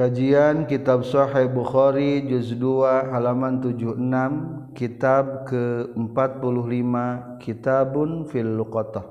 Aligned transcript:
Kajian 0.00 0.64
Kitab 0.64 1.04
Sahih 1.04 1.52
Bukhari 1.52 2.24
juz 2.24 2.56
2 2.56 3.12
halaman 3.12 3.60
76 3.60 4.72
kitab 4.72 5.44
ke-45 5.44 6.94
Kitabun 7.36 8.24
fil 8.24 8.48
Luqatah. 8.48 9.04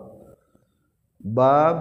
Bab 1.22 1.78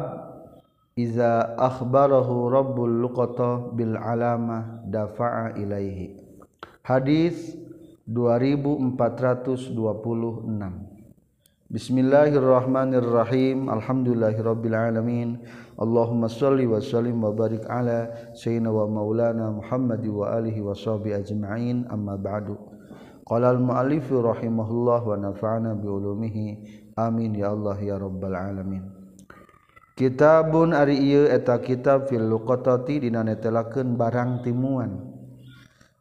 iza 0.92 1.56
akhbarahu 1.56 2.52
rabbul 2.52 3.00
luqatah 3.00 3.72
bil 3.72 3.96
alamah 3.96 4.84
dafa'a 4.84 5.56
ilaihi. 5.56 6.12
Hadis 6.84 7.56
2426 8.04 9.72
Bismillahirrahmanirrahim. 11.68 13.68
Alhamdulillahirrabbilalamin 13.68 15.36
Allahumma 15.76 16.24
salli 16.24 16.64
wa 16.64 16.80
sallim 16.80 17.20
wa 17.20 17.28
barik 17.28 17.60
ala 17.68 18.08
Sayyidina 18.32 18.72
wa 18.72 18.88
maulana 18.88 19.52
Muhammadi 19.52 20.08
wa 20.08 20.32
alihi 20.32 20.64
wa 20.64 20.72
sahbihi 20.72 21.20
ajma'in. 21.20 21.84
Amma 21.92 22.16
ba'du. 22.16 22.56
Qala 23.28 23.52
al-mu'alifu 23.52 24.16
rahimahullah 24.16 25.04
wa 25.04 25.12
nafa'ana 25.20 25.76
bi'ulumihi 25.76 26.96
Amin 26.96 27.36
ya 27.36 27.52
Allah 27.52 27.76
ya 27.84 28.00
rabbal 28.00 28.32
alamin. 28.32 28.88
Kitabun 29.92 30.72
ari 30.72 30.96
ieu 30.96 31.28
eta 31.28 31.60
kitab 31.60 32.08
fil 32.08 32.32
luqatati 32.32 33.04
dina 33.04 33.20
netelakeun 33.20 33.92
barang 33.92 34.40
timuan. 34.40 35.04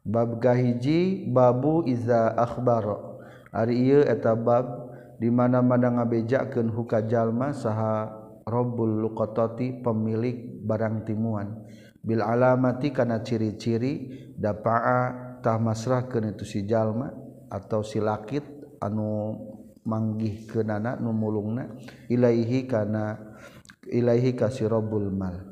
Bab 0.00 0.40
kahiji 0.40 1.28
babu 1.28 1.84
iza 1.84 2.32
akhbara 2.40 3.20
Ari 3.52 3.84
ieu 3.84 4.00
eta 4.00 4.32
bab 4.32 4.87
di 5.18 5.28
mana-mana 5.28 5.98
ngabejakeun 5.98 6.70
huka 6.70 7.04
jalma 7.10 7.50
saha 7.50 8.06
Rabbul 8.48 9.04
Luqatati 9.04 9.84
pemilik 9.84 10.62
barang 10.64 11.04
timuan. 11.04 11.68
Bil 12.00 12.24
alamati 12.24 12.94
kana 12.94 13.20
ciri-ciri 13.20 14.08
dapa'a 14.38 15.00
tah 15.44 15.58
masrahkeun 15.60 16.32
itu 16.32 16.46
sijallma 16.46 17.12
atau 17.52 17.84
silakit 17.84 18.46
anu 18.80 19.36
manggih 19.84 20.48
keunana 20.48 20.96
nu 20.96 21.12
mulungna 21.12 21.68
Ilaihi 22.08 22.64
kana 22.64 23.18
Ilaihi 23.88 24.32
kasih 24.36 24.68
mal. 25.12 25.47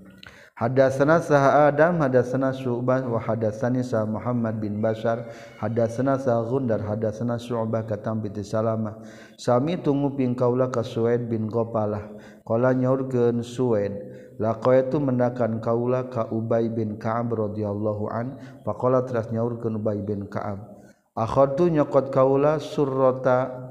Hadatsana 0.56 1.20
saha 1.20 1.68
Adam 1.68 2.00
hadatsana 2.00 2.48
Syu'bah 2.48 3.04
wa 3.04 3.20
hadatsani 3.20 3.84
sa 3.84 4.08
Muhammad 4.08 4.56
bin 4.56 4.80
Bashar 4.80 5.28
hadatsana 5.60 6.16
sa 6.16 6.40
Gundar 6.48 6.80
hadatsana 6.80 7.36
Syu'bah 7.36 7.84
katam 7.84 8.24
bi 8.24 8.32
Salamah. 8.40 9.04
Sami 9.36 9.76
tunguping 9.76 10.32
kaula 10.32 10.72
ka 10.72 10.80
Suaid 10.80 11.28
bin 11.28 11.52
Qapalah 11.52 12.08
qala 12.48 12.72
nyaurkeun 12.72 13.44
Suaid 13.44 14.00
laqaitu 14.40 14.96
mendakan 14.96 15.60
kaula 15.60 16.08
ka 16.08 16.32
Ubay 16.32 16.72
bin 16.72 16.96
Ka'ab 16.96 17.36
radhiyallahu 17.36 18.08
an. 18.08 18.40
Faqala 18.64 19.04
teras 19.04 19.28
nyaurkeun 19.28 19.76
Ubay 19.76 20.00
bin 20.00 20.24
Ka'ab 20.24 20.72
akhadtu 21.12 21.68
nyokot 21.68 22.08
kaula 22.08 22.56
surrata 22.64 23.68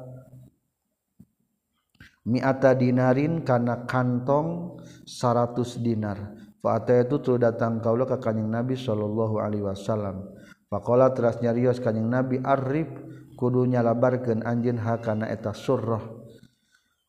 mi'ata 2.30 2.78
dinarin 2.78 3.42
kana 3.42 3.90
kantong 3.90 4.78
100 5.10 5.82
dinar 5.82 6.45
Faata 6.66 6.98
itu 6.98 7.22
tuh 7.22 7.38
datang 7.38 7.78
kaulah 7.78 8.10
ke 8.10 8.18
kanjeng 8.18 8.50
Nabi 8.50 8.74
Shallallahu 8.74 9.38
Alaihi 9.38 9.62
Wasallam. 9.70 10.34
Pakola 10.66 11.14
teras 11.14 11.38
nyarios 11.38 11.78
kanjeng 11.78 12.10
Nabi 12.10 12.42
Arif 12.42 12.90
kudunya 13.38 13.86
labarkan 13.86 14.42
anjin 14.42 14.82
hakana 14.82 15.30
eta 15.30 15.54
surrah. 15.54 16.02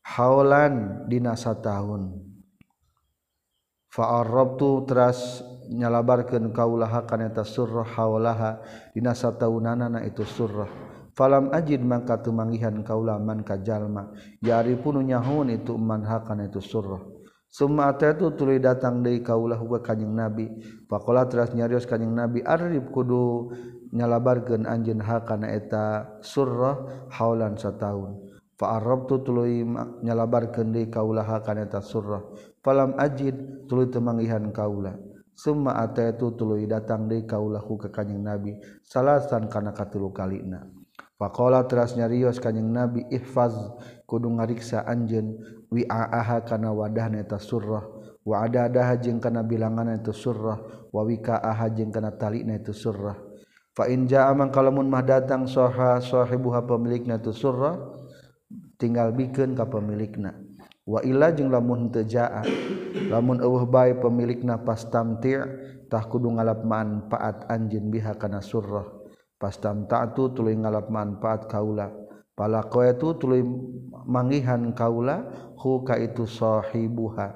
Haulan 0.05 1.09
dinasa 1.09 1.57
tahun. 1.57 2.21
Fa'arrab 3.97 4.61
tu 4.61 4.85
teras 4.85 5.41
nyalabarkan 5.73 6.53
kaulah 6.53 6.93
hakana 6.93 7.33
eta 7.33 7.41
surrah 7.41 7.89
haulaha 7.97 8.61
dinasa 8.93 9.33
sataunanna 9.33 10.05
itu 10.05 10.29
surrah. 10.29 10.69
Falam 11.17 11.49
ajid 11.49 11.81
maka 11.81 12.21
tumangihan 12.21 12.77
kaula 12.85 13.17
man 13.17 13.41
kajalma. 13.41 14.13
Yari 14.45 14.77
punu 14.77 15.01
nyahun 15.01 15.49
itu 15.49 15.73
man 15.81 16.05
hakana 16.05 16.45
itu 16.45 16.61
surrah 16.61 17.16
Summa 17.47 17.95
itu 17.97 18.27
tuli 18.37 18.61
datang 18.61 19.01
dari 19.01 19.25
kaulah 19.25 19.57
huga 19.57 19.81
kanyeng 19.81 20.13
Nabi. 20.13 20.47
Pakola 20.85 21.25
teras 21.25 21.57
nyarios 21.57 21.89
kanyeng 21.89 22.13
Nabi. 22.13 22.45
Arif 22.45 22.91
kudu 22.93 23.55
nyalabarkan 23.97 24.69
anjeun 24.69 25.01
hakana 25.01 25.55
eta 25.55 26.19
surrah 26.21 27.09
haulan 27.15 27.57
setahun. 27.57 28.37
Fa'arab 28.57 29.09
tu 29.09 29.21
tuli 29.21 29.65
nyalabarkan 30.05 30.73
dari 30.73 30.89
kaulah 30.89 31.25
hakana 31.25 31.65
eta 31.65 31.81
surrah. 31.81 32.25
Falam 32.61 32.97
ajid 32.99 33.69
tuli 33.71 33.89
temangihan 33.89 34.53
kaulah. 34.53 34.97
Suma 35.37 35.77
itu 35.93 36.33
tuli 36.33 36.65
datang 36.65 37.09
dari 37.09 37.29
kaulah 37.29 37.61
huga 37.61 37.93
kanyeng 37.93 38.25
Nabi. 38.25 38.57
Salasan 38.81 39.53
kana 39.53 39.77
katilu 39.77 40.09
kalina. 40.09 40.65
Pakola 41.17 41.65
teras 41.69 41.97
nyarios 41.97 42.41
kanyeng 42.41 42.73
Nabi. 42.73 43.05
Ihfaz 43.13 43.53
kudu 44.07 44.31
ngariksa 44.39 44.87
anjeun 44.87 45.37
wi'aaha 45.69 46.47
kana 46.47 46.71
wadahna 46.71 47.27
eta 47.27 47.43
surrah 47.43 47.83
wa 48.23 48.43
adadaha 48.47 48.95
jeung 49.03 49.19
kana 49.19 49.43
bilanganna 49.43 49.99
eta 49.99 50.15
surrah 50.15 50.59
wa 50.95 51.03
wikaaha 51.03 51.67
jeung 51.75 51.91
kana 51.91 52.15
talina 52.15 52.55
eta 52.55 52.71
surrah. 52.71 53.19
Fa 53.77 53.85
in 53.93 54.09
jaa 54.09 54.33
man 54.33 54.49
kalamun 54.49 54.89
mah 54.89 55.05
datang 55.05 55.45
saha 55.45 56.01
sahibuha 56.01 56.65
pemilikna 56.65 57.21
tu 57.21 57.35
surrah 57.37 57.77
tinggal 58.81 59.13
bikeun 59.13 59.53
ka 59.53 59.69
pemilikna. 59.69 60.33
Wa 60.87 61.03
illa 61.05 61.35
jeung 61.35 61.53
lamun 61.53 61.93
teu 61.93 62.07
jaa 62.07 62.41
lamun 63.11 63.43
eueuh 63.43 63.69
bae 63.69 63.93
pemilikna 63.99 64.63
pastamti' 64.63 65.37
tah 65.93 66.03
kudu 66.09 66.31
ngalap 66.31 66.65
manfaat 66.65 67.51
anjeun 67.53 67.93
biha 67.93 68.17
kana 68.17 68.41
surrah. 68.41 68.87
Pastam 69.37 69.85
tu 70.17 70.33
tuluy 70.33 70.57
ngalap 70.57 70.89
manfaat 70.89 71.45
kaula. 71.45 72.06
Pala 72.37 72.69
koe 72.69 72.93
tu 73.01 73.17
tuluy 73.17 73.41
mangihan 74.05 74.71
kaula 74.77 75.25
huka 75.57 75.97
itu 75.97 76.29
sahibuha 76.29 77.33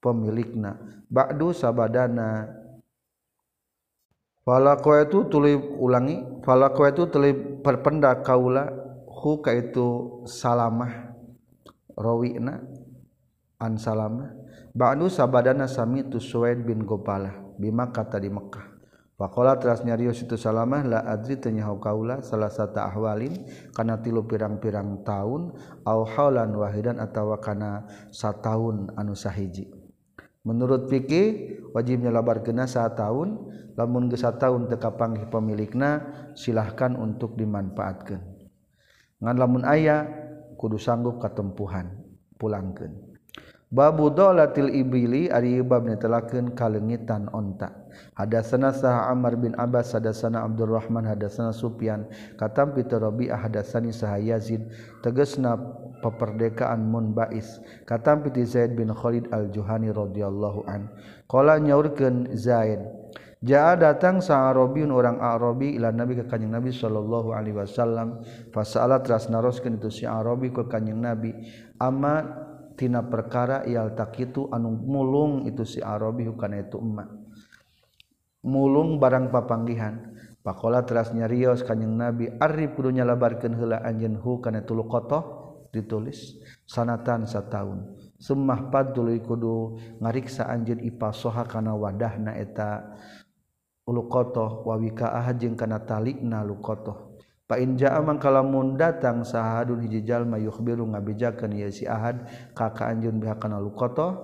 pemilikna. 0.00 1.04
Ba'du 1.08 1.52
sabadana. 1.52 2.48
Fala 4.42 4.80
koe 4.80 5.04
tu 5.12 5.28
tuluy 5.28 5.54
ulangi 5.56 6.24
fala 6.40 6.72
koe 6.72 6.88
tu 6.96 7.04
tuluy 7.12 7.60
perpenda 7.60 8.24
kaula 8.24 8.72
huka 9.04 9.52
itu 9.52 10.20
salamah 10.24 11.12
rawina 11.92 12.64
an 13.60 13.76
salamah. 13.76 14.32
Ba'du 14.72 15.12
sabadana 15.12 15.68
sami 15.68 16.08
tu 16.08 16.16
suwaid 16.16 16.64
bin 16.64 16.88
gopalah 16.88 17.36
bima 17.60 17.92
kata 17.92 18.16
di 18.22 18.30
Mekah 18.32 18.77
Pakola 19.18 19.58
teras 19.58 19.82
nyarios 19.82 20.22
itu 20.22 20.38
salamah 20.38 20.86
la 20.86 21.02
adri 21.02 21.34
tenyahu 21.34 21.82
kaula 21.82 22.22
salah 22.22 22.54
satu 22.54 22.78
ahwalin 22.78 23.34
karena 23.74 23.98
tilu 23.98 24.22
pirang-pirang 24.30 25.02
tahun 25.02 25.58
au 25.82 26.06
haulan 26.06 26.54
wahidan 26.54 27.02
atau 27.02 27.34
karena 27.42 27.82
satahun 28.14 28.94
anu 28.94 29.18
sahiji. 29.18 29.74
Menurut 30.46 30.86
fikih 30.86 31.58
wajib 31.74 31.98
nyelabar 31.98 32.46
kena 32.46 32.70
tahun 32.70 33.42
lamun 33.74 34.06
ge 34.06 34.22
tahun 34.22 34.70
teu 34.70 34.94
panggih 34.94 35.26
pemilikna 35.26 36.06
silahkan 36.38 36.94
untuk 36.94 37.34
dimanfaatkan. 37.34 38.22
Ngan 39.18 39.34
lamun 39.34 39.66
ayah 39.66 40.06
kudu 40.54 40.78
sanggup 40.78 41.18
katempuhan 41.18 41.90
pulangkan. 42.38 43.07
Babu 43.68 44.08
dolatil 44.08 44.72
ibili 44.72 45.28
ari 45.28 45.60
bab 45.60 45.84
netelakeun 45.84 46.56
kalengitan 46.56 47.28
onta. 47.36 47.68
Hadasana 48.16 48.72
sah 48.72 49.12
Amr 49.12 49.36
bin 49.36 49.52
Abbas 49.60 49.92
hadasana 49.92 50.40
Abdurrahman 50.40 51.04
hadasana 51.04 51.52
Sufyan. 51.52 52.08
Katam 52.40 52.72
bi 52.72 52.80
Rabi'ah 52.88 53.44
hadasani 53.44 53.92
sah 53.92 54.16
Yazid. 54.16 54.64
Tegasna 55.04 55.60
peperdekaan 56.00 56.80
Munbais 56.80 57.60
katam 57.84 58.24
bi 58.24 58.32
Zaid 58.46 58.72
bin 58.72 58.88
Khalid 58.88 59.28
Al-Juhani 59.34 59.92
radhiyallahu 59.92 60.64
an. 60.64 60.88
Qala 61.28 61.60
nyaurkeun 61.60 62.32
Zaid 62.38 62.80
Ja'a 63.38 63.78
datang 63.78 64.18
sa 64.18 64.50
Arabiun 64.50 64.90
orang 64.90 65.22
Arabi 65.22 65.78
ila 65.78 65.94
Nabi 65.94 66.18
ka 66.18 66.26
Kanjeng 66.26 66.50
Nabi 66.50 66.74
sallallahu 66.74 67.30
alaihi 67.30 67.54
wasallam. 67.54 68.26
Fasalat 68.50 69.06
ras 69.06 69.30
naroskeun 69.30 69.78
itu 69.78 69.94
si 69.94 70.04
Arabi 70.10 70.50
ka 70.50 70.66
Kanjeng 70.66 70.98
Nabi. 70.98 71.30
Amma 71.78 72.26
tina 72.78 73.02
perkara 73.02 73.66
ial 73.66 73.98
takitu 73.98 74.46
anu 74.54 74.70
mulung 74.70 75.50
itu 75.50 75.66
si 75.66 75.82
Arabi 75.82 76.30
hukana 76.30 76.62
itu 76.62 76.78
emak 76.78 77.28
mulung 78.48 78.96
barang 78.96 79.28
papanggihan. 79.28 80.14
Pakola 80.38 80.86
teras 80.86 81.12
nyarios 81.12 81.66
kanjeng 81.66 81.98
Nabi 81.98 82.30
arif 82.38 82.72
kudunya 82.78 83.04
labarkeun 83.04 83.58
heula 83.58 83.82
anjeun 83.82 84.16
hukana 84.16 84.62
tulu 84.64 84.86
kotoh 84.86 85.22
ditulis. 85.74 86.38
Sanatan 86.64 87.28
sataun. 87.28 87.98
Semah 88.16 88.72
padul 88.72 89.18
kudu 89.20 89.76
ngariksa 90.00 90.48
anjeun 90.48 90.80
ipasoha 90.80 91.44
kana 91.44 91.76
wadahna 91.76 92.38
eta 92.38 92.96
ulu 93.84 94.08
kotoh 94.08 94.64
wa 94.64 94.74
wika'ah 94.80 95.26
jeung 95.36 95.58
kana 95.58 95.84
talikna 95.84 96.40
luqatah 96.44 97.07
Painjaa 97.48 98.04
mangkalamun 98.04 98.76
datang 98.76 99.24
sahadun 99.24 99.80
hiji 99.80 100.04
jalma 100.04 100.36
yukhbiru 100.36 100.84
ngabejakeun 100.84 101.56
ieu 101.56 101.72
si 101.72 101.88
Ahad 101.88 102.28
ka 102.52 102.76
kaanjeun 102.76 103.16
biha 103.16 103.40
kana 103.40 103.56
luqata 103.56 104.20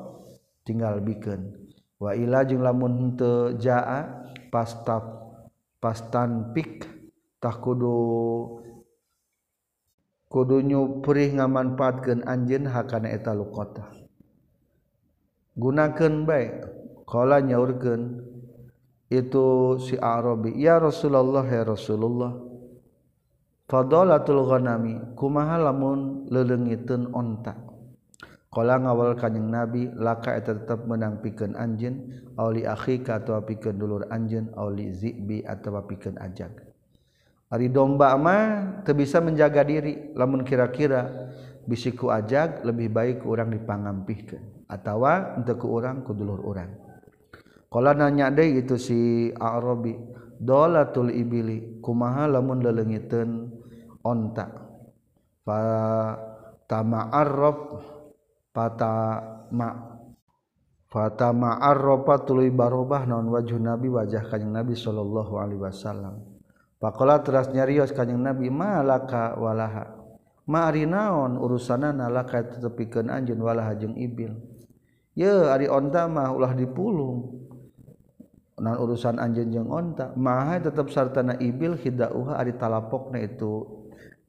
tinggal 0.60 1.00
bikeun. 1.00 1.56
Wa 1.96 2.12
ila 2.12 2.44
jeung 2.44 2.60
lamun 2.60 3.16
teu 3.16 3.56
jaa 3.56 4.28
pastab 4.52 5.24
pastan 5.80 6.52
pik 6.52 6.84
tah 7.40 7.56
kudu 7.56 7.96
kudu 10.28 10.60
nyuprih 10.60 11.32
ngamanfaatkeun 11.40 12.28
anjeun 12.28 12.68
hakana 12.68 13.08
eta 13.08 13.32
luqata. 13.32 13.88
Gunakeun 15.56 16.28
bae 16.28 16.60
qala 17.08 17.40
nyaurkeun 17.40 18.20
itu 19.08 19.46
si 19.80 19.96
Arabi 19.96 20.60
ya 20.60 20.76
Rasulullah 20.76 21.48
ya 21.48 21.64
Rasulullah 21.64 22.52
fadolatul 23.68 24.44
ghanami 24.44 25.16
kumaha 25.16 25.56
lamun 25.60 26.28
lelengitun 26.28 27.10
onta 27.12 27.74
Kala 28.54 28.78
ngawal 28.78 29.18
kanyang 29.18 29.50
Nabi 29.50 29.90
laka 29.98 30.38
eta 30.38 30.54
tetap 30.54 30.86
menang 30.86 31.18
pikeun 31.18 31.58
anjeun 31.58 32.22
auli 32.38 32.62
akhika 32.62 33.18
atawa 33.18 33.42
pikeun 33.42 33.74
dulur 33.74 34.06
anjeun 34.14 34.54
auli 34.54 34.94
zibi 34.94 35.42
atawa 35.42 35.82
pikeun 35.82 36.14
ajag. 36.22 36.62
Ari 37.50 37.66
domba 37.74 38.14
mah 38.14 38.78
teu 38.86 38.94
bisa 38.94 39.18
menjaga 39.18 39.66
diri 39.66 40.14
lamun 40.14 40.46
kira-kira 40.46 41.02
bisi 41.66 41.98
ku 41.98 42.14
ajag 42.14 42.62
lebih 42.62 42.94
baik 42.94 43.26
urang 43.26 43.50
dipangampihkeun 43.50 44.70
atawa 44.70 45.34
henteu 45.34 45.58
ku 45.58 45.74
urang 45.74 46.06
ku 46.06 46.14
dulur 46.14 46.38
urang. 46.46 46.70
Kala 47.66 47.90
nanya 47.90 48.30
deui 48.30 48.62
itu 48.62 48.78
si 48.78 49.34
Arabi 49.34 49.98
dolatul 50.44 51.08
ibili 51.08 51.80
kumaha 51.80 52.28
lamun 52.28 52.60
lelengiten 52.60 53.48
onta? 54.04 54.52
Fa 55.44 55.60
tama'arraf 56.68 57.58
fata 58.52 58.92
ma 59.52 59.68
fata 60.88 61.34
ma'arrafa 61.34 62.22
tuluy 62.22 62.54
barobah 62.54 63.02
naon 63.02 63.26
wajh 63.34 63.58
nabi 63.58 63.90
wajah 63.90 64.30
kanjeng 64.30 64.54
nabi 64.54 64.78
sallallahu 64.78 65.34
alaihi 65.42 65.58
wasallam. 65.58 66.22
Faqala 66.78 67.18
teras 67.20 67.50
nyarios 67.50 67.90
kanjeng 67.90 68.22
nabi 68.22 68.46
malaka 68.48 69.34
walaha? 69.34 69.90
Ma 70.46 70.70
ari 70.70 70.86
naon 70.86 71.34
urusanana? 71.34 72.06
Laka 72.06 72.46
tetepikeun 72.46 73.10
anjeun 73.10 73.42
walaha 73.42 73.74
jeung 73.74 73.98
ibil. 73.98 74.38
Ye 75.18 75.28
ari 75.28 75.66
onta 75.66 76.06
mah 76.06 76.30
ulah 76.30 76.54
dipulung. 76.54 77.43
non 78.54 78.78
urusan 78.78 79.18
anjing 79.18 79.50
jeung 79.50 79.70
onta 79.70 80.14
maha 80.14 80.62
tetap 80.62 80.86
sartana 80.92 81.34
ibil 81.42 81.74
hidauha 81.74 82.38
ari 82.38 82.54
talapokna 82.54 83.18
itu 83.22 83.66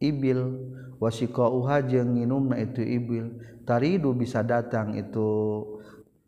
ibil. 0.01 0.72
Wasiqauha 0.95 1.83
jeung 1.92 2.16
nginumna 2.16 2.56
itu 2.56 2.80
ibil. 2.80 3.36
Taridu 3.68 4.16
bisa 4.16 4.39
datang 4.48 4.95
itu 4.95 5.27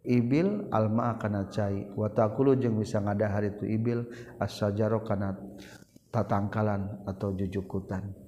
ibil 0.04 0.68
alma 0.76 1.16
kana 1.16 1.48
cai. 1.48 1.88
Watakulu 1.96 2.60
jeung 2.60 2.76
bisa 2.76 3.00
ngadahar 3.00 3.48
itu 3.48 3.64
ibil 3.64 4.04
as-sajaro 4.44 5.08
kana 5.08 5.40
tatangkalan 6.12 7.08
atau 7.08 7.32
jujukutan. 7.32 8.27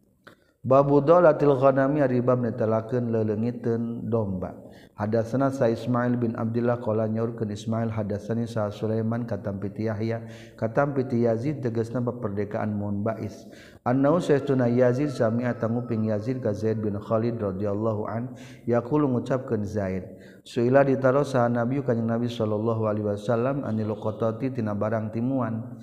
Babu 0.59 0.99
dolatil 0.99 1.55
ghanami 1.55 2.03
ari 2.03 2.19
bab 2.19 2.43
netelakeun 2.43 3.15
leulengiteun 3.15 4.11
domba. 4.11 4.59
Hadatsana 4.99 5.55
Sa 5.55 5.71
Ismail 5.71 6.19
bin 6.19 6.35
Abdullah 6.35 6.83
qala 6.83 7.07
nyaurkeun 7.07 7.47
Ismail 7.47 7.87
hadatsani 7.87 8.43
Sa 8.43 8.67
Sulaiman 8.67 9.23
katam 9.23 9.63
piti 9.63 9.87
Yahya 9.87 10.27
katam 10.59 10.91
piti 10.91 11.23
Yazid 11.23 11.63
tegasna 11.63 12.03
perdekaan 12.03 12.75
Munbais. 12.75 13.47
Annau 13.87 14.19
saytuna 14.19 14.67
Yazid 14.67 15.15
sami'a 15.15 15.55
tanguping 15.55 16.11
Yazid 16.11 16.43
ka 16.43 16.51
Zaid 16.51 16.83
bin 16.83 16.99
Khalid 16.99 17.39
radhiyallahu 17.39 18.11
an 18.11 18.35
yaqulu 18.67 19.07
ngucapkeun 19.15 19.63
Zaid. 19.63 20.03
Suila 20.43 20.83
ditarosa 20.83 21.47
Nabi 21.47 21.79
kanjing 21.79 22.03
Nabi 22.03 22.27
sallallahu 22.27 22.83
alaihi 22.83 23.07
wasallam 23.07 23.63
anil 23.63 23.95
qatati 23.95 24.51
tina 24.51 24.75
barang 24.75 25.15
timuan. 25.15 25.79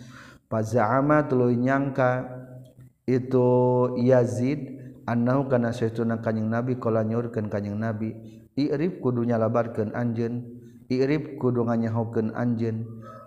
Faza'ama 0.52 1.24
tuluy 1.26 1.56
nyangka 1.56 2.44
itu 3.06 3.48
Yazid 4.02 4.78
annau 5.06 5.46
kana 5.46 5.70
saytuna 5.70 6.18
kanjing 6.20 6.50
nabi 6.50 6.76
kala 6.76 7.06
nyaurkeun 7.06 7.48
kanjing 7.48 7.78
nabi. 7.78 8.12
Irib 8.58 9.00
kudunya 9.00 9.38
labarkeun 9.40 9.94
anjeun. 9.94 10.42
Irib 10.90 11.38
kudu 11.40 11.66
nganyahokeun 11.66 12.34
anjeun. 12.34 12.84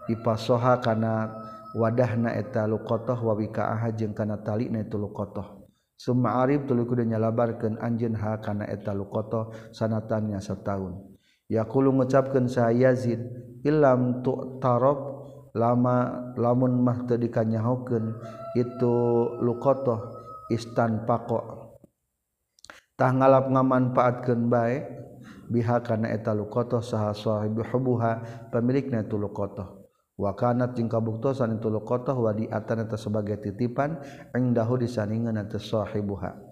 Ipasoha 0.09 0.81
kana 0.81 1.31
wadahna 1.77 2.33
eta 2.33 2.65
luqatah 2.65 3.17
wa 3.21 3.33
wika'ah 3.37 3.93
jeung 3.93 4.17
kana 4.17 4.41
talina 4.41 4.81
itu 4.81 4.97
luqatah 4.97 5.61
summa 5.99 6.41
arib 6.41 6.65
tuluy 6.65 6.87
kudu 6.89 7.05
nyalabarkeun 7.05 7.77
anjeun 7.77 8.17
ha 8.17 8.41
kana 8.41 8.65
eta 8.65 8.95
luqatah 8.95 9.53
sanatannya 9.75 10.41
sataun 10.41 10.97
yaqulu 11.51 11.93
ngucapkeun 11.93 12.49
sa 12.49 12.73
Yazid 12.73 13.21
illam 13.61 14.25
tu 14.25 14.57
tarab 14.57 15.08
lama 15.59 16.31
lamun 16.39 16.79
mah 16.79 17.03
teu 17.03 17.19
dikanyahokeun 17.19 18.15
itu 18.55 18.95
luqatah 19.43 19.99
istan 20.47 21.03
pako. 21.03 21.67
Tah 22.95 23.11
ngalap 23.11 23.51
ngamanfaatkeun 23.51 24.47
bae 24.47 24.83
biha 25.51 25.83
kana 25.83 26.15
eta 26.15 26.31
luqatah 26.31 26.79
saha 26.79 27.11
sahibi 27.11 27.63
hubuha 27.67 28.23
pemilikna 28.51 29.03
itu 29.03 29.19
luqathah 29.19 29.71
wa 30.19 30.31
kana 30.35 30.75
jeung 30.75 30.91
kabuktosan 30.91 31.57
itu 31.57 31.71
luqatah 31.71 32.11
wa 32.11 32.35
diatan 32.35 32.83
eta 32.83 32.99
sebagai 32.99 33.39
titipan 33.39 34.03
engdahu 34.35 34.79
disaningan 34.83 35.39
eta 35.39 35.59
sahibuha. 35.59 36.47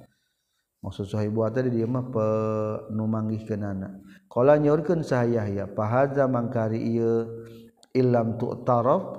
Maksud 0.77 1.09
sahibuha 1.09 1.51
tadi 1.51 1.73
dia 1.73 1.89
mah 1.89 2.07
penumanggihkeunana 2.07 3.97
qala 4.31 4.55
nyaurkeun 4.55 5.03
sah 5.03 5.27
Yahya 5.27 5.67
fahadza 5.73 6.29
mangkari 6.31 6.79
ieu 6.79 7.43
ilam 7.97 8.37
tu 8.37 8.53
taraf 8.61 9.17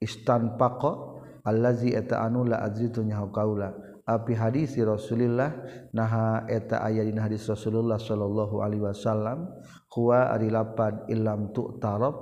istan 0.00 0.56
pako 0.56 1.20
allazi 1.44 1.92
eta 1.92 2.24
anu 2.24 2.48
la 2.48 2.64
azitu 2.64 3.04
nyaho 3.04 3.28
kaula. 3.28 3.72
Api 4.04 4.36
hadisi 4.36 4.84
Rasulillah 4.84 5.64
naha 5.96 6.44
eta 6.44 6.84
aya 6.84 7.00
dina 7.08 7.24
hadis 7.24 7.48
Rasulullah 7.48 7.96
sallallahu 7.96 8.60
alaihi 8.60 8.84
wasallam 8.84 9.48
huwa 9.96 10.28
ari 10.28 10.52
lapad 10.52 11.08
ilam 11.08 11.48
tu 11.56 11.80
taraf 11.80 12.12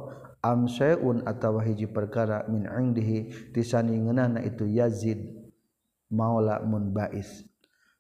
am 0.46 0.70
syai'un 0.70 1.26
atawa 1.26 1.58
hiji 1.66 1.90
perkara 1.90 2.46
min 2.46 2.70
indihi 2.70 3.50
tisaningeunana 3.50 4.46
itu 4.46 4.62
Yazid 4.70 5.26
maula 6.06 6.62
mun 6.62 6.94
bais. 6.94 7.51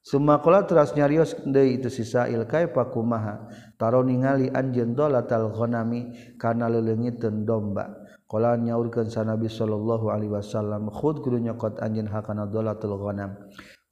Sumakola 0.02 0.66
teras 0.66 0.98
nyarios 0.98 1.38
deui 1.46 1.78
itu 1.78 1.86
sisa 1.86 2.26
ilkai 2.26 2.74
pakumaha. 2.74 3.46
Taro 3.78 4.02
ningali 4.02 4.50
anjeun 4.50 4.98
dolatal 4.98 5.54
ghanami 5.54 6.10
kana 6.42 6.66
leleungiteun 6.66 7.46
domba. 7.46 8.02
Qala 8.26 8.58
nyaurkeun 8.58 9.06
sa 9.12 9.22
Nabi 9.22 9.46
sallallahu 9.46 10.10
alaihi 10.10 10.34
wasallam 10.34 10.90
khud 10.90 11.22
kudu 11.22 11.38
nyokot 11.38 11.78
anjeun 11.78 12.10
hakana 12.10 12.50
dolatul 12.50 12.98
ghanam. 12.98 13.38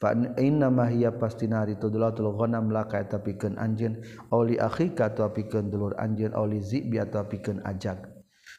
Fa 0.02 0.10
inna 0.40 0.66
ma 0.72 0.90
hiya 0.90 1.14
pastina 1.14 1.62
itu 1.70 1.86
dolatul 1.86 2.34
ghanam 2.34 2.74
la 2.74 2.90
ka 2.90 3.04
eta 3.04 3.22
pikeun 3.22 3.54
anjeun 3.54 4.02
oli 4.34 4.58
akhika 4.58 5.14
atawa 5.14 5.30
pikeun 5.30 5.70
dulur 5.70 5.94
anjeun 5.94 6.34
oli 6.34 6.58
zibi 6.58 6.98
atawa 6.98 7.30
pikeun 7.30 7.62
ajag. 7.62 8.10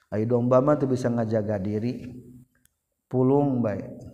Ai 0.07 0.23
domba 0.23 0.63
mah 0.63 0.79
teu 0.79 0.87
bisa 0.87 1.11
ngajaga 1.11 1.59
diri. 1.59 2.15
Pulung 3.11 3.59
baik. 3.59 4.10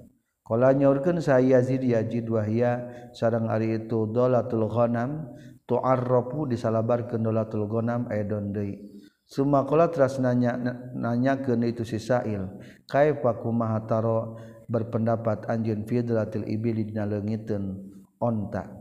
Kala 0.48 0.72
nyaurkeun 0.72 1.20
sa 1.20 1.44
Yazid 1.44 1.84
Yazid 1.84 2.32
wahya 2.32 2.88
sareng 3.12 3.52
ari 3.52 3.84
itu 3.84 4.08
dolatul 4.08 4.72
ghanam 4.72 5.28
tu'arrafu 5.68 6.48
disalabarkeun 6.48 7.20
dolatul 7.20 7.68
ghanam 7.68 8.08
Gonam 8.08 8.56
deui. 8.56 8.80
Suma 9.28 9.68
kala 9.68 9.92
teras 9.92 10.24
nanya 10.24 10.56
nanyakeun 10.96 11.68
itu 11.68 11.84
si 11.84 12.00
Sa'il, 12.00 12.48
kaifa 12.88 13.44
kumaha 13.44 13.84
taro 13.84 14.40
berpendapat 14.72 15.52
anjeun 15.52 15.84
fi 15.84 16.00
dolatil 16.00 16.48
ibili 16.48 16.88
dina 16.88 17.04
leungiteun 17.04 17.76
onta. 18.24 18.72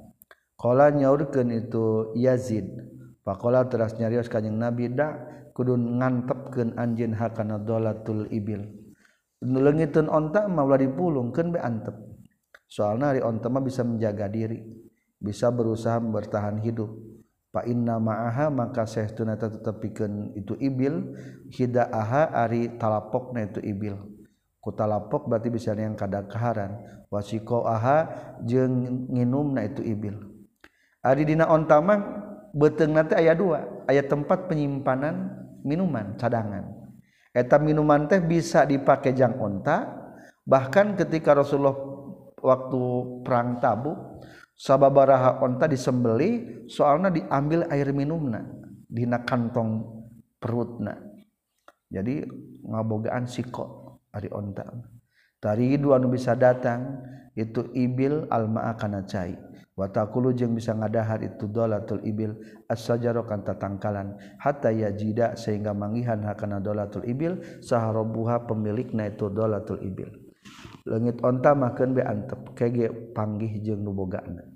Kala 0.54 0.94
nyaurkeun 0.94 1.50
itu 1.50 2.14
Yazid, 2.14 2.70
faqala 3.26 3.66
teras 3.66 3.99
nyarios 3.99 4.30
kanjing 4.30 4.54
Nabi 4.54 4.87
da 4.94 5.18
kudu 5.50 5.75
ngantepkeun 5.75 6.78
anjeun 6.78 7.18
hakana 7.18 7.58
dolatul 7.58 8.30
ibil. 8.30 8.86
nulengitun 9.45 10.09
onta 10.09 10.49
maulah 10.49 10.81
dipulungkan 10.81 11.52
be 11.52 11.59
antep. 11.61 11.97
Soalnya 12.66 13.14
hari 13.14 13.21
onta 13.23 13.47
mah 13.47 13.62
bisa 13.62 13.87
menjaga 13.87 14.26
diri 14.26 14.62
bisa 15.16 15.49
berusaha 15.49 15.97
bertahan 16.00 16.61
hidup. 16.61 16.93
Fa 17.50 17.64
inna 17.64 17.97
ma'aha 17.97 18.52
maka 18.52 18.85
sehtuna 18.85 19.40
tetepikeun 19.40 20.37
itu 20.37 20.61
ibil 20.61 21.16
hidaaha 21.49 22.37
ari 22.37 22.76
talapokna 22.76 23.49
itu 23.49 23.64
ibil. 23.64 23.97
Ku 24.61 24.75
talapok 24.76 25.31
berarti 25.31 25.49
bisa 25.49 25.73
yang 25.73 25.97
kada 25.97 26.26
kaharan. 26.28 26.76
Wasiqaha 27.09 27.99
jeung 28.45 29.09
nginumna 29.09 29.64
itu 29.64 29.81
ibil. 29.81 30.21
Ari 31.00 31.23
dina 31.25 31.49
onta 31.49 31.81
mah 31.81 32.02
beuteungna 32.52 33.07
teh 33.09 33.16
aya 33.16 33.33
dua 33.33 33.62
aya 33.88 34.05
tempat 34.05 34.52
penyimpanan 34.52 35.33
minuman 35.64 36.19
cadangan. 36.21 36.75
eta 37.37 37.61
minuman 37.61 38.09
teh 38.09 38.25
bisa 38.25 38.64
dipakai 38.64 39.12
jang 39.12 39.37
onta 39.37 39.85
bahkan 40.49 40.97
ketika 40.97 41.37
Rasulullah 41.37 41.76
waktu 42.40 42.83
perang 43.21 43.61
tabuk 43.61 44.25
sababaraha 44.57 45.45
onta 45.45 45.69
disembeli 45.69 46.64
soalnya 46.64 47.12
diambil 47.12 47.69
air 47.69 47.93
minumna 47.93 48.40
dina 48.88 49.21
kantong 49.21 49.85
perutna. 50.40 50.97
Jadi 51.93 52.25
ngabogaan 52.64 53.28
siko 53.28 54.00
ari 54.11 54.33
onta 54.33 54.64
tari 55.38 55.76
dua 55.76 56.00
nu 56.00 56.09
bisa 56.09 56.33
datang 56.33 57.05
itu 57.37 57.69
ibil 57.76 58.25
alma 58.33 58.73
akana 58.73 59.05
cai. 59.05 59.37
watakulu 59.76 60.33
jeung 60.33 60.56
bisa 60.56 60.73
ngadahar 60.73 61.21
itu 61.21 61.45
dolatul 61.47 62.00
ibil 62.02 62.33
as-sajaro 62.66 63.28
kanta 63.28 63.54
hatta 64.40 64.73
yajida 64.73 65.37
sehingga 65.37 65.76
mangihan 65.76 66.25
hakana 66.25 66.59
dolatul 66.59 67.04
ibil 67.04 67.38
saharobuha 67.61 68.49
pemilikna 68.49 69.12
itu 69.12 69.28
dolatul 69.28 69.78
ibil. 69.85 70.09
Leungit 70.87 71.18
onta 71.21 71.52
makan 71.52 71.99
be 71.99 72.02
antep 72.06 72.54
kege 72.54 73.11
panggih 73.11 73.59
jeung 73.59 73.83
nubogana 73.83 74.47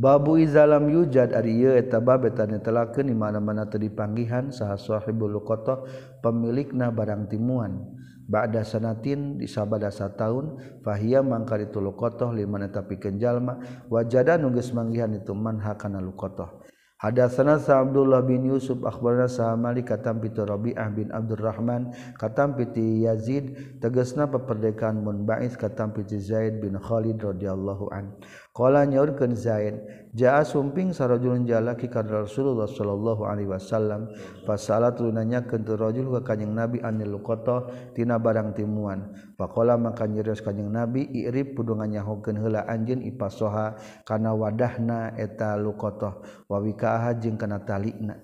Babu 0.00 0.40
izalam 0.40 0.88
yujad 0.88 1.36
ari 1.36 1.60
ieu 1.60 1.76
eta 1.76 2.00
bab 2.00 2.24
eta 2.24 2.48
netelakeun 2.48 3.04
di 3.04 3.12
mana-mana 3.12 3.68
teu 3.68 3.76
dipanggihan 3.76 4.48
saha 4.48 4.80
sahibul 4.80 5.44
qata 5.44 5.84
pemilikna 6.24 6.88
barang 6.88 7.28
timuan. 7.28 7.99
Ba'da 8.30 8.62
sanatin 8.62 9.34
di 9.34 9.50
sabada 9.50 9.90
tahun 9.90 10.78
fahiya 10.86 11.26
mangkal 11.26 11.58
itu 11.66 11.82
luqata 11.82 12.30
liman 12.30 12.70
tapi 12.70 13.02
kenjalma 13.02 13.58
wajada 13.90 14.38
nunggeus 14.38 14.70
manggihan 14.70 15.10
itu 15.10 15.34
man 15.34 15.58
hakana 15.58 15.98
luqata 15.98 16.62
Hadatsana 17.00 17.56
sa 17.56 17.80
Abdullah 17.80 18.20
bin 18.20 18.44
Yusuf 18.44 18.84
akhbarana 18.84 19.24
sa 19.24 19.56
Malik 19.56 19.88
katam 19.88 20.20
pitu 20.20 20.44
Rabi'ah 20.44 20.92
bin 20.92 21.08
Abdurrahman 21.08 21.96
katam 22.20 22.52
piti 22.52 23.08
Yazid 23.08 23.80
tegasna 23.80 24.28
peperdekaan 24.28 25.00
mun 25.00 25.24
Ba'is 25.24 25.56
katam 25.56 25.96
piti 25.96 26.20
Zaid 26.20 26.60
bin 26.60 26.76
Khalid 26.76 27.24
radhiyallahu 27.24 27.88
an. 27.88 28.20
Kala 28.50 28.82
nyaurkeun 28.82 29.38
Zaid, 29.38 29.78
jaa 30.10 30.42
sumping 30.42 30.90
sarajulun 30.90 31.46
jalaki 31.46 31.86
ka 31.86 32.02
Rasulullah 32.02 32.66
sallallahu 32.66 33.22
alaihi 33.22 33.46
wasallam, 33.46 34.10
fasalat 34.42 34.98
lunanya 34.98 35.46
kentu 35.46 35.78
rajul 35.78 36.10
ka 36.18 36.34
kanjing 36.34 36.50
Nabi 36.50 36.82
anil 36.82 37.22
qata 37.22 37.70
tina 37.94 38.18
barang 38.18 38.58
timuan. 38.58 39.14
Faqala 39.38 39.78
maka 39.78 40.10
nyerios 40.10 40.42
kanjing 40.42 40.66
Nabi 40.66 41.06
irib 41.14 41.54
kudu 41.54 41.78
nganyahokeun 41.78 42.42
heula 42.42 42.66
anjeun 42.66 43.06
ipasoha 43.06 43.78
kana 44.02 44.34
wadahna 44.34 45.14
eta 45.14 45.54
luqata 45.54 46.18
wa 46.50 46.58
wikaaha 46.58 47.22
jeung 47.22 47.38
kana 47.38 47.62
talina. 47.62 48.18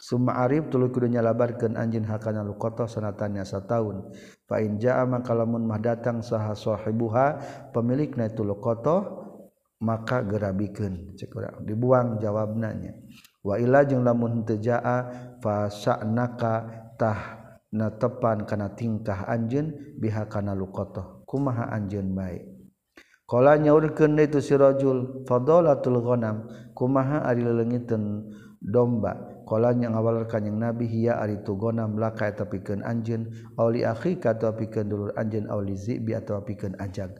Suma 0.00 0.40
arif 0.40 0.72
tuluy 0.72 0.88
kudu 0.88 1.12
nyalabarkeun 1.12 1.76
anjeun 1.76 2.08
hakana 2.08 2.40
luqata 2.40 2.88
sanatan 2.88 3.36
nya 3.36 3.44
sataun. 3.44 4.08
Fa 4.48 4.56
in 4.56 4.80
jaa 4.80 5.04
maka 5.04 5.36
lamun 5.36 5.68
mah 5.68 5.84
datang 5.84 6.24
saha 6.24 6.56
sahibuha 6.56 7.44
pemilikna 7.76 8.32
itu 8.32 8.40
luqata 8.40 9.25
maka 9.80 10.24
gerabikan. 10.24 11.16
Dibuang 11.64 12.16
jawab 12.22 12.56
nanya 12.56 12.94
waila 13.46 13.86
jeung 13.86 14.02
lamun 14.02 14.42
tejaa 14.42 15.06
fasanakatah 15.38 17.18
na 17.70 17.94
tepan 17.94 18.42
kana 18.42 18.74
tingkah 18.74 19.26
anjeun 19.30 19.70
biha 20.00 20.26
kana 20.26 20.54
luqata 20.54 21.22
kumaha 21.26 21.70
anjeun 21.70 22.10
baik 22.10 22.42
qala 23.26 23.58
nyaurkeun 23.58 24.18
itu 24.22 24.38
si 24.38 24.54
rajul 24.54 25.26
fadalatul 25.26 25.98
ghanam. 26.02 26.46
Kumaha 26.76 27.24
ari 27.24 27.40
leungiteun 27.40 28.28
domba? 28.60 29.16
Qala 29.46 29.72
nya 29.72 29.88
ngawal 29.94 30.26
kanjing 30.26 30.58
nabi 30.58 30.90
hiya 30.90 31.22
ari 31.22 31.40
tu 31.40 31.56
ghanam 31.56 31.96
laka 31.96 32.28
eta 32.28 32.44
pikeun 32.50 32.82
anjeun 32.82 33.30
auli 33.56 33.86
akhika 33.86 34.34
atawa 34.34 34.58
pikeun 34.58 34.90
dulur 34.90 35.10
anjeun 35.14 35.46
auli 35.46 35.72
zibi 35.78 36.12
atawa 36.18 36.42
pikeun 36.42 36.74
ajag 36.82 37.14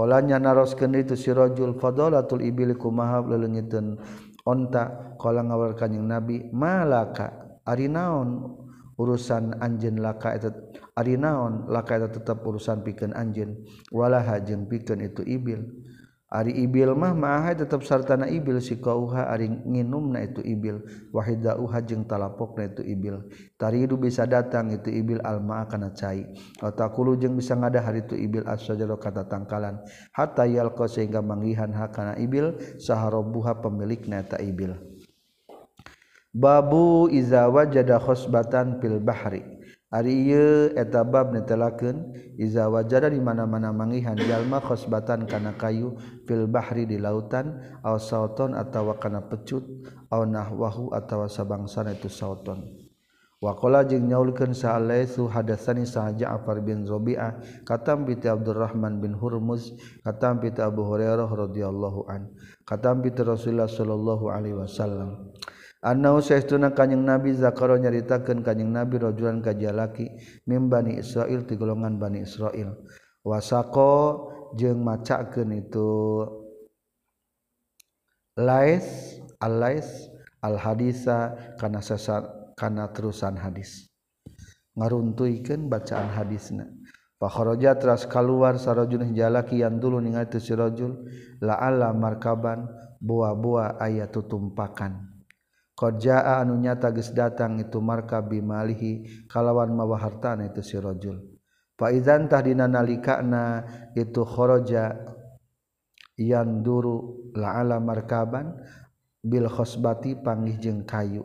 Kalanya 0.00 0.40
naroskeun 0.40 0.96
itu 0.96 1.12
si 1.12 1.28
rajul 1.28 1.76
qadalatul 1.76 2.40
ibil 2.40 2.72
kumaha 2.72 3.20
leleungiteun 3.20 4.00
onta. 4.48 5.12
Kala 5.20 5.44
ngawar 5.44 5.76
kanjing 5.76 6.08
Nabi 6.08 6.48
malaka 6.56 7.60
ari 7.68 7.84
naon? 7.84 8.56
Urusan 8.96 9.60
anjeun 9.60 10.00
laka 10.00 10.40
ari 10.96 11.20
naon? 11.20 11.68
Laka 11.68 12.00
eta 12.00 12.08
tetep 12.16 12.40
urusan 12.40 12.80
pikeun 12.80 13.12
anjeun. 13.12 13.60
Walaha 13.92 14.40
jeung 14.40 14.64
pikeun 14.72 15.04
itu 15.04 15.20
ibil. 15.28 15.68
Ari 16.30 16.62
ibil 16.62 16.94
mah 16.94 17.10
maahai 17.10 17.58
tetap 17.58 17.82
sartana 17.82 18.30
ibil. 18.30 18.62
Si 18.62 18.78
kauha 18.78 19.26
ari 19.26 19.50
nginum 19.50 20.14
na 20.14 20.22
itu 20.22 20.38
ibil. 20.46 20.78
Wahida 21.10 21.58
uha 21.58 21.82
jeung 21.82 22.06
talapok 22.06 22.54
na 22.54 22.70
itu 22.70 22.86
ibil. 22.86 23.26
Taridu 23.58 23.98
bisa 23.98 24.30
datang 24.30 24.70
itu 24.70 24.94
ibil 24.94 25.18
alma 25.26 25.66
kana 25.66 25.90
cai. 25.90 26.30
Otakulu 26.62 27.18
jeung 27.18 27.34
bisa 27.34 27.58
ngada 27.58 27.82
hari 27.82 28.06
itu 28.06 28.14
ibil 28.14 28.46
asajaro 28.46 28.94
kata 29.02 29.26
tangkalan. 29.26 29.82
Hatta 30.14 30.46
yalqa 30.46 30.86
sehingga 30.86 31.18
manggihan 31.18 31.74
ha 31.74 31.90
kana 31.90 32.14
ibil 32.14 32.54
saharobuha 32.78 33.58
pemilik 33.58 34.06
na 34.06 34.22
eta 34.22 34.38
ibil. 34.38 34.78
Babu 36.30 37.10
iza 37.10 37.50
wajada 37.50 37.98
khosbatan 37.98 38.78
fil 38.78 39.02
bahri. 39.02 39.59
Ariye 39.90 40.70
etabab 40.78 41.34
netelaken 41.34 42.14
iza 42.38 42.70
wajada 42.70 43.10
di 43.10 43.18
mana-mana 43.18 43.74
mangihan 43.74 44.14
jalma 44.14 44.62
khosbatan 44.62 45.26
kana 45.26 45.58
kayu 45.58 45.98
fil 46.30 46.46
bahri 46.46 46.86
di 46.86 46.94
lautan 46.94 47.58
aw 47.82 47.98
sauton 47.98 48.54
atawa 48.54 49.02
kana 49.02 49.26
pecut 49.26 49.66
aw 50.14 50.22
nahwahu 50.22 50.94
atawa 50.94 51.26
sabangsana 51.26 51.98
itu 51.98 52.06
sauton. 52.06 52.86
Wakola 53.40 53.82
jeung 53.88 54.06
nyaulkeun 54.06 54.54
sa'alaisu 54.54 55.26
hadatsani 55.26 55.82
afar 56.22 56.60
bin 56.62 56.86
Rabi'ah 56.86 57.64
katam 57.66 58.06
bi 58.06 58.14
Abdurrahman 58.14 59.00
bin 59.02 59.16
Hurmuz 59.16 59.74
katam 60.06 60.38
bi 60.38 60.54
Abu 60.60 60.86
Hurairah 60.86 61.26
radhiyallahu 61.26 62.06
an 62.06 62.30
katam 62.62 63.02
bi 63.02 63.10
Rasulullah 63.10 63.66
sallallahu 63.66 64.30
alaihi 64.30 64.54
wasallam. 64.54 65.34
kanyeng 65.80 67.04
nabi 67.08 67.32
zakaro 67.32 67.80
nyaritakan 67.80 68.44
kanyeng 68.44 68.68
nabi 68.68 69.00
rojulan 69.00 69.40
kajalaki 69.40 70.12
mim 70.44 70.68
Bani 70.68 71.00
Israil 71.00 71.48
di 71.48 71.56
golongan 71.56 71.96
Bani 71.96 72.20
Israil. 72.20 72.76
Wasako 73.24 74.28
jeung 74.56 74.84
macakeun 74.84 75.56
itu 75.56 76.24
lais 78.36 79.16
alais 79.40 80.08
al 80.44 80.56
hadisa 80.60 81.36
kana 81.56 81.80
sesat 81.80 82.24
kana 82.60 82.92
terusan 82.92 83.40
hadis. 83.40 83.88
Ngaruntuikan 84.76 85.68
bacaan 85.68 86.12
hadisna. 86.12 86.68
Fakharaja 87.20 87.76
teras 87.76 88.08
keluar 88.08 88.56
sarajun 88.56 89.12
jalaki 89.12 89.60
yang 89.60 89.76
dulu 89.76 90.00
ningali 90.00 90.40
sirojul 90.40 91.04
la 91.44 91.60
ala 91.60 91.92
markaban 91.92 92.64
buah-buah 93.00 93.76
ayat 93.76 94.08
tutumpakan. 94.08 95.09
Qjaa 95.80 96.44
anu 96.44 96.60
nyata 96.60 96.92
ges 96.92 97.16
datang 97.16 97.56
itu 97.56 97.80
marka 97.80 98.20
bimalihi 98.20 99.24
kalawan 99.24 99.72
mawa 99.72 99.96
hartana 99.96 100.52
itu 100.52 100.60
sirojul. 100.60 101.24
Faizantah 101.80 102.44
dina 102.44 102.68
nalikana 102.68 103.64
itu 103.96 104.20
khoroja 104.20 104.92
yang 106.20 106.60
duru 106.60 107.32
la'ala 107.32 107.80
markaban 107.80 108.60
bil 109.24 109.48
khosbati 109.48 110.20
panggih 110.20 110.60
jeung 110.60 110.84
kayu. 110.84 111.24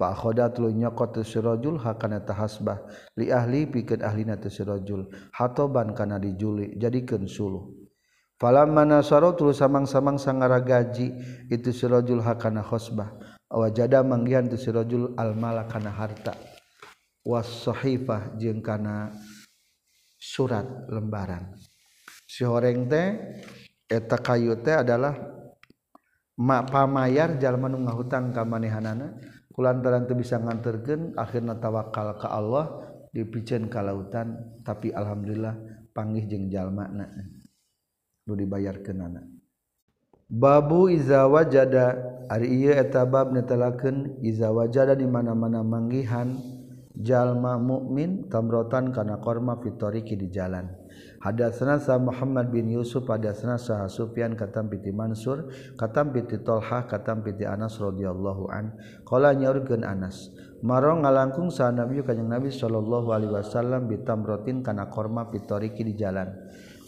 Pak 0.00 0.16
khodat 0.16 0.56
lu 0.56 0.72
nyokot 0.72 1.20
tu 1.20 1.20
sirojul 1.20 1.76
hakana 1.76 2.24
tahasbah 2.24 2.80
li 3.20 3.28
ahli 3.28 3.68
pikeun 3.68 4.00
ahlina 4.00 4.40
tu 4.40 4.48
sirojul 4.48 5.12
hatoban 5.36 5.92
kana 5.92 6.16
dijuli 6.16 6.72
jadikeun 6.80 7.28
suluh. 7.28 7.68
Falamma 8.40 8.88
nasaro 8.88 9.36
tuluy 9.36 9.52
samang-samang 9.52 10.16
sangara 10.16 10.64
gaji 10.64 11.12
itu 11.52 11.68
sirojul 11.68 12.24
hakana 12.24 12.64
khosbah 12.64 13.19
wajada 13.50 14.06
manggihan 14.06 14.46
tu 14.46 14.54
sirajul 14.54 15.18
almala 15.18 15.66
kana 15.66 15.90
harta. 15.90 16.38
Was 17.26 17.66
sahifah 17.66 18.38
jeung 18.40 18.64
kana 18.64 19.12
surat 20.16 20.64
lembaran. 20.88 21.52
Si 22.24 22.46
horeng 22.46 22.88
teh 22.88 23.18
eta 23.90 24.16
kayu 24.16 24.56
teh 24.62 24.80
adalah 24.80 25.18
ma 26.40 26.64
pamayar 26.64 27.36
jalma 27.36 27.68
nu 27.68 27.82
ngahutang 27.84 28.32
ka 28.32 28.46
manehanana. 28.46 29.18
Kulantaran 29.50 30.08
teu 30.08 30.16
bisa 30.16 30.40
nganterkeun 30.40 31.18
akhirna 31.18 31.58
tawakal 31.58 32.16
ka 32.16 32.32
Allah 32.32 32.88
dipiceun 33.12 33.68
ka 33.68 33.84
lautan. 33.84 34.62
Tapi 34.64 34.94
alhamdulillah 34.94 35.58
panggih 35.92 36.24
jeung 36.24 36.48
jalmana 36.48 37.04
nu 38.24 38.32
dibayarkeunana. 38.32 39.26
Babu 40.30 40.86
iza 40.88 41.26
wajada 41.26 41.98
Ari 42.30 42.46
ieu 42.46 42.70
eta 42.70 43.02
bab 43.10 43.34
netelakeun 43.34 44.22
iza 44.22 44.54
wajada 44.54 44.94
di 44.94 45.02
mana-mana 45.02 45.66
manggihan 45.66 46.38
jalma 46.94 47.58
mukmin 47.58 48.30
tamrotan 48.30 48.94
kana 48.94 49.18
korma 49.18 49.58
fitoriki 49.58 50.14
di 50.14 50.30
jalan. 50.30 50.70
Hadatsana 51.20 51.82
sa 51.82 51.98
Muhammad 51.98 52.54
bin 52.54 52.70
Yusuf 52.70 53.10
hadatsana 53.10 53.58
sa 53.58 53.90
Sufyan 53.90 54.38
katam 54.38 54.70
piti 54.70 54.94
Mansur 54.94 55.50
katam 55.74 56.14
piti 56.14 56.38
Tolhah 56.38 56.86
katam 56.86 57.26
piti 57.26 57.42
Anas 57.42 57.82
radhiyallahu 57.82 58.46
an 58.48 58.78
qala 59.02 59.34
nyaurkeun 59.34 59.82
Anas 59.82 60.30
marong 60.62 61.04
ngalangkung 61.04 61.50
sa 61.50 61.72
Nabi 61.74 62.04
kanjeng 62.06 62.30
Nabi 62.30 62.52
sallallahu 62.52 63.10
alaihi 63.10 63.32
wasallam 63.32 63.90
bitamrotin 63.90 64.62
kana 64.62 64.86
korma 64.86 65.26
fitoriki 65.28 65.82
di 65.82 65.98
jalan. 65.98 66.30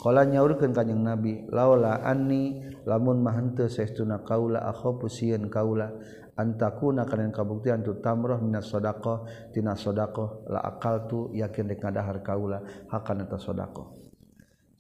Kala 0.03 0.27
nyaurkeun 0.27 0.75
kanjing 0.75 0.99
Nabi, 0.99 1.47
laula 1.47 2.03
anni 2.03 2.59
lamun 2.83 3.23
mah 3.23 3.39
saestuna 3.71 4.27
kaula 4.27 4.67
akhafu 4.67 5.07
sieun 5.07 5.47
kaula 5.47 5.95
antakuna 6.35 7.07
kana 7.07 7.31
kabuktian 7.31 7.87
tu 7.87 8.03
tamroh 8.03 8.43
minas 8.43 8.67
sadaqah 8.67 9.23
tina 9.55 9.79
sadaqah 9.79 10.51
la 10.51 10.59
akaltu 10.59 11.31
yakin 11.39 11.71
dek 11.71 11.79
ngadahar 11.87 12.19
kaula 12.19 12.67
hakana 12.91 13.31
ta 13.31 13.39
sadaqah. 13.39 13.87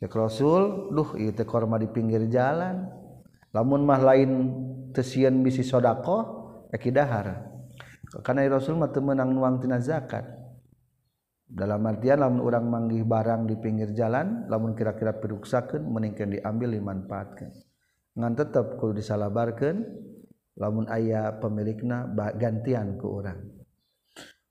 Cek 0.02 0.11
Rasul, 0.11 0.91
duh 0.91 1.14
ieu 1.14 1.31
teh 1.31 1.47
korma 1.47 1.79
di 1.79 1.87
pinggir 1.87 2.26
jalan. 2.26 2.91
Lamun 3.55 3.87
mah 3.87 4.02
lain 4.02 4.31
teu 4.91 5.07
sieun 5.07 5.38
bisi 5.47 5.62
sadaqah 5.62 6.23
ekidahar. 6.75 7.47
Kana 8.26 8.43
Rasul 8.50 8.75
mah 8.75 8.91
teu 8.91 8.99
meunang 8.99 9.31
nuang 9.31 9.62
tina 9.62 9.79
zakat. 9.79 10.41
dalam 11.52 11.85
artian 11.85 12.25
lamun 12.25 12.40
orang 12.40 12.64
manggih 12.64 13.04
barang 13.04 13.44
di 13.44 13.61
pinggir 13.61 13.92
jalan 13.92 14.49
lamun 14.49 14.73
kira-kira 14.73 15.12
piruksakeun 15.21 15.85
meningkan 15.85 16.32
diambil 16.32 16.73
dimanfaatkan 16.73 17.52
ngan 18.16 18.32
tetap 18.32 18.80
kalau 18.80 18.97
disalabarkan 18.97 19.85
lamun 20.56 20.88
ayah 20.88 21.37
pemilikna 21.37 22.09
gantian 22.40 22.97
ke 22.97 23.04
orang 23.04 23.37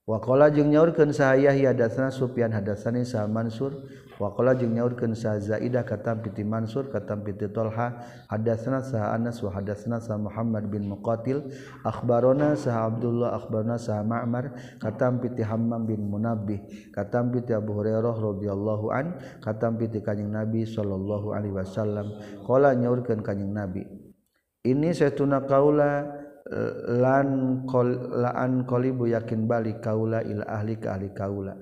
waqala 0.05 0.53
jeung 0.53 0.70
nyaurkeun 0.70 1.10
sahayah 1.10 1.58
ya 1.58 1.74
hadatsana 1.74 2.13
Sufyan 2.13 2.53
hadatsani 2.53 3.01
Sa 3.01 3.25
Mansur 3.25 3.89
Wakola 4.22 4.54
jeung 4.54 4.78
nyaurkeun 4.78 5.18
sa 5.18 5.42
Zaidah 5.42 5.82
katam 5.82 6.22
piti 6.22 6.46
Mansur 6.46 6.94
katam 6.94 7.25
piti 7.25 7.50
Tolha 7.50 8.06
hadatsna 8.30 8.86
sa 8.86 9.18
Anas 9.18 9.42
wa 9.42 9.50
hadatsna 9.50 9.98
sa 9.98 10.22
Muhammad 10.22 10.70
bin 10.70 10.86
Muqatil 10.86 11.42
akhbarona 11.82 12.54
sa 12.54 12.86
Abdullah 12.86 13.34
akhbarona 13.42 13.82
sa 13.82 14.06
Ma'mar 14.06 14.78
katam 14.78 15.18
piti 15.18 15.42
Hammam 15.42 15.90
bin 15.90 16.06
Munabbih 16.06 16.94
katam 16.94 17.34
piti 17.34 17.50
Abu 17.58 17.74
Hurairah 17.74 18.13
radhiyallahu 18.13 18.94
an 18.94 19.18
katam 19.42 19.82
piti 19.82 20.06
Kanjeng 20.06 20.30
Nabi 20.30 20.70
sallallahu 20.70 21.34
alaihi 21.34 21.58
wasallam. 21.58 22.13
Qala 22.46 22.78
nyaurkeun 22.78 23.25
Kanjeng 23.25 23.50
Nabi 23.50 23.90
ini 24.62 24.94
saytuna 24.94 25.50
kaula 25.50 26.06
eh, 26.46 26.74
lan 27.01 27.62
kol, 27.66 28.13
laan 28.13 28.62
qalibu 28.70 29.10
yakin 29.10 29.50
balik 29.50 29.82
kaula 29.82 30.22
ila 30.22 30.46
ahli 30.46 30.78
ka 30.78 30.94
ahli 30.94 31.10
kaula. 31.10 31.58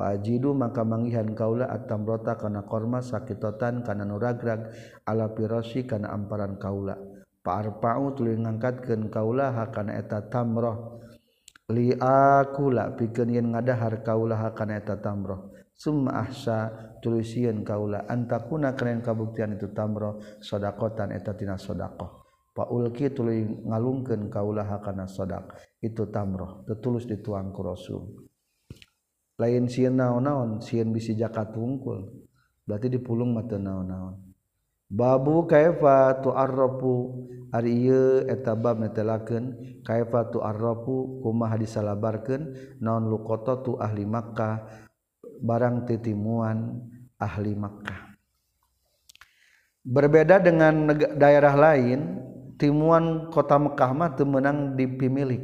Pajidu 0.00 0.56
maka 0.56 0.80
mangihan 0.80 1.28
kaula 1.36 1.68
atamrota 1.68 2.32
kana 2.40 2.64
korma 2.64 3.04
sakitotan 3.04 3.84
kana 3.84 4.08
nuragrag 4.08 4.72
ala 5.04 5.28
pirosi 5.36 5.84
kana 5.84 6.08
amparan 6.08 6.56
kaula. 6.56 6.96
Pa'arpa'u 7.44 8.16
tuluy 8.16 8.40
ngangkatkeun 8.40 9.12
kaula 9.12 9.52
hakana 9.52 10.00
eta 10.00 10.24
tamroh. 10.32 11.04
Li 11.68 11.92
akula 12.00 12.96
pikeun 12.96 13.28
yen 13.28 13.52
ngadahar 13.52 14.00
kaula 14.00 14.40
hakana 14.40 14.80
eta 14.80 14.96
tamroh. 15.04 15.52
Summa 15.76 16.24
ahsa 16.24 16.72
tulisieun 17.04 17.60
kaula. 17.60 18.08
Antakuna 18.08 18.72
keren 18.72 19.04
kabuktian 19.04 19.60
itu 19.60 19.68
tamroh 19.76 20.16
sodakotan 20.40 21.12
eta 21.12 21.36
tina 21.36 21.60
sodakoh. 21.60 22.24
Paulki 22.56 23.12
tuluy 23.12 23.44
ngalungkeun 23.68 24.32
kaulaha 24.32 24.80
kana 24.80 25.04
sodak. 25.04 25.60
Itu 25.76 26.08
tamroh. 26.08 26.64
Tetulus 26.64 27.04
dituang 27.04 27.52
ku 27.52 27.60
rasul 27.68 28.29
lain 29.40 29.64
sieun 29.64 29.96
naon-naon 29.96 30.60
sieun 30.60 30.92
bisi 30.92 31.16
jakat 31.16 31.56
tungkul 31.56 32.12
berarti 32.68 32.92
dipulung 32.92 33.32
mata 33.32 33.56
naon-naon. 33.56 34.20
Babu 34.90 35.46
kaifa 35.46 36.18
tu'arrafu 36.20 37.24
ari 37.54 37.88
ieu 37.88 38.26
eta 38.26 38.52
bab 38.52 38.82
netelakeun 38.82 39.80
kaifa 39.86 40.28
tu'arrafu 40.28 41.22
kumaha 41.24 41.56
disalabarkeun 41.56 42.76
naon 42.82 43.08
luqata 43.08 43.64
tu 43.64 43.80
ahli 43.80 44.04
Makkah 44.04 44.66
barang 45.40 45.88
titimuan 45.88 46.84
ahli 47.16 47.56
Makkah. 47.56 48.12
Berbeda 49.80 50.36
dengan 50.42 50.92
daerah 51.16 51.54
lain 51.56 52.20
timuan 52.60 53.32
kota 53.32 53.56
Mekkah 53.56 53.90
mah 53.96 54.12
teu 54.12 54.28
meunang 54.28 54.76
dipimilik 54.76 55.40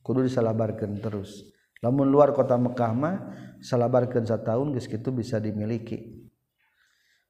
kudu 0.00 0.24
disalabarkeun 0.24 1.02
terus. 1.04 1.53
namun 1.84 2.08
luar 2.08 2.32
kota 2.32 2.56
Mekkahmah 2.56 3.36
salabarkan 3.60 4.24
satu 4.24 4.48
tahun 4.48 4.72
gitu 4.80 5.12
bisa 5.12 5.36
dimiliki. 5.36 6.24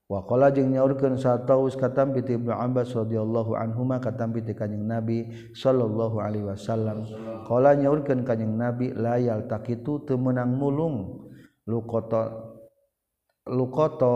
Wakola 0.05 0.53
jeung 0.55 0.71
nyaurkeun 0.71 1.17
sataus 1.19 1.75
katam 1.81 2.13
piti 2.15 2.37
Ibnu 2.37 2.53
Abbas 2.53 2.93
radhiyallahu 2.93 3.57
anhuma 3.57 3.99
katam 3.99 4.37
piti 4.37 4.55
kanjing 4.55 4.85
Nabi 4.85 5.51
sallallahu 5.57 6.23
alaihi 6.23 6.45
wasallam. 6.45 7.09
Qala 7.49 7.75
nyaurkeun 7.75 8.23
kanjing 8.23 8.55
Nabi 8.55 8.95
layal 8.95 9.51
takitu 9.51 10.07
teu 10.07 10.15
meunang 10.21 10.55
mulung 10.55 11.27
lukoto 11.67 12.53
lukoto 13.49 14.15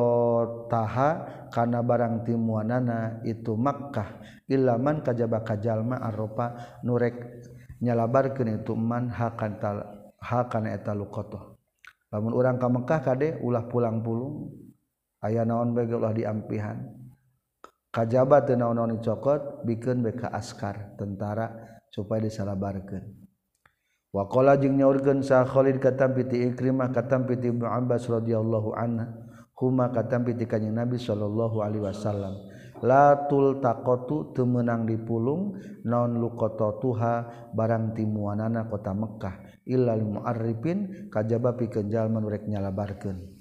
taha 0.69 1.49
kana 1.49 1.81
barang 1.81 2.25
timuanana 2.25 3.25
itu 3.25 3.57
Makkah 3.57 4.21
ilaman 4.45 5.01
kajaba 5.01 5.41
kajalma 5.41 6.01
aropa 6.05 6.79
nurek 6.85 7.45
nyalabarkeun 7.81 8.61
itu 8.61 8.77
man 8.77 9.09
hakantal 9.09 9.98
hal 10.29 10.53
kana 10.53 10.77
eta 10.77 10.93
luqatah 10.93 11.57
lamun 12.13 12.33
urang 12.37 12.57
ka 12.61 12.69
Mekkah 12.69 13.01
kade 13.05 13.41
ulah 13.41 13.65
pulang 13.69 14.05
pulung 14.05 14.53
aya 15.23 15.43
naon 15.43 15.75
bae 15.75 15.87
ulah 15.91 16.15
diampihan. 16.15 16.79
Kajaba 17.89 18.45
teu 18.45 18.55
naon-naon 18.55 19.01
dicokot 19.01 19.65
bikeun 19.65 20.05
bae 20.05 20.15
ka 20.15 20.29
askar 20.31 20.95
tentara 21.01 21.81
supaya 21.89 22.23
disalabarkeun. 22.29 23.05
Wa 24.13 24.29
qala 24.29 24.57
jeung 24.61 24.77
nyaurkeun 24.77 25.25
sa 25.25 25.45
Khalid 25.45 25.81
katam 25.81 26.17
piti 26.17 26.49
Ikrimah 26.49 26.93
katam 26.93 27.25
piti 27.29 27.49
Ibnu 27.49 27.65
Abbas 27.65 28.09
radhiyallahu 28.09 28.77
anhu 28.77 29.09
huma 29.59 29.91
katam 29.91 30.25
piti 30.25 30.45
kanjing 30.45 30.77
Nabi 30.77 31.01
sallallahu 31.01 31.65
alaihi 31.65 31.85
wasallam. 31.89 32.35
La 32.85 33.27
tultaqatu 33.27 34.37
teu 34.37 34.47
meunang 34.47 34.87
dipulung 34.87 35.59
naon 35.83 36.23
luqatatuha 36.23 37.13
barang 37.57 37.97
timuanana 37.99 38.71
kota 38.71 38.95
Mekkah. 38.95 39.48
illal 39.69 40.01
mu'arrifin 40.01 41.13
kajaba 41.13 41.53
pikeun 41.55 41.93
jalma 41.93 42.19
nu 42.19 42.33
rek 42.33 42.49
nyalabarkeun 42.49 43.39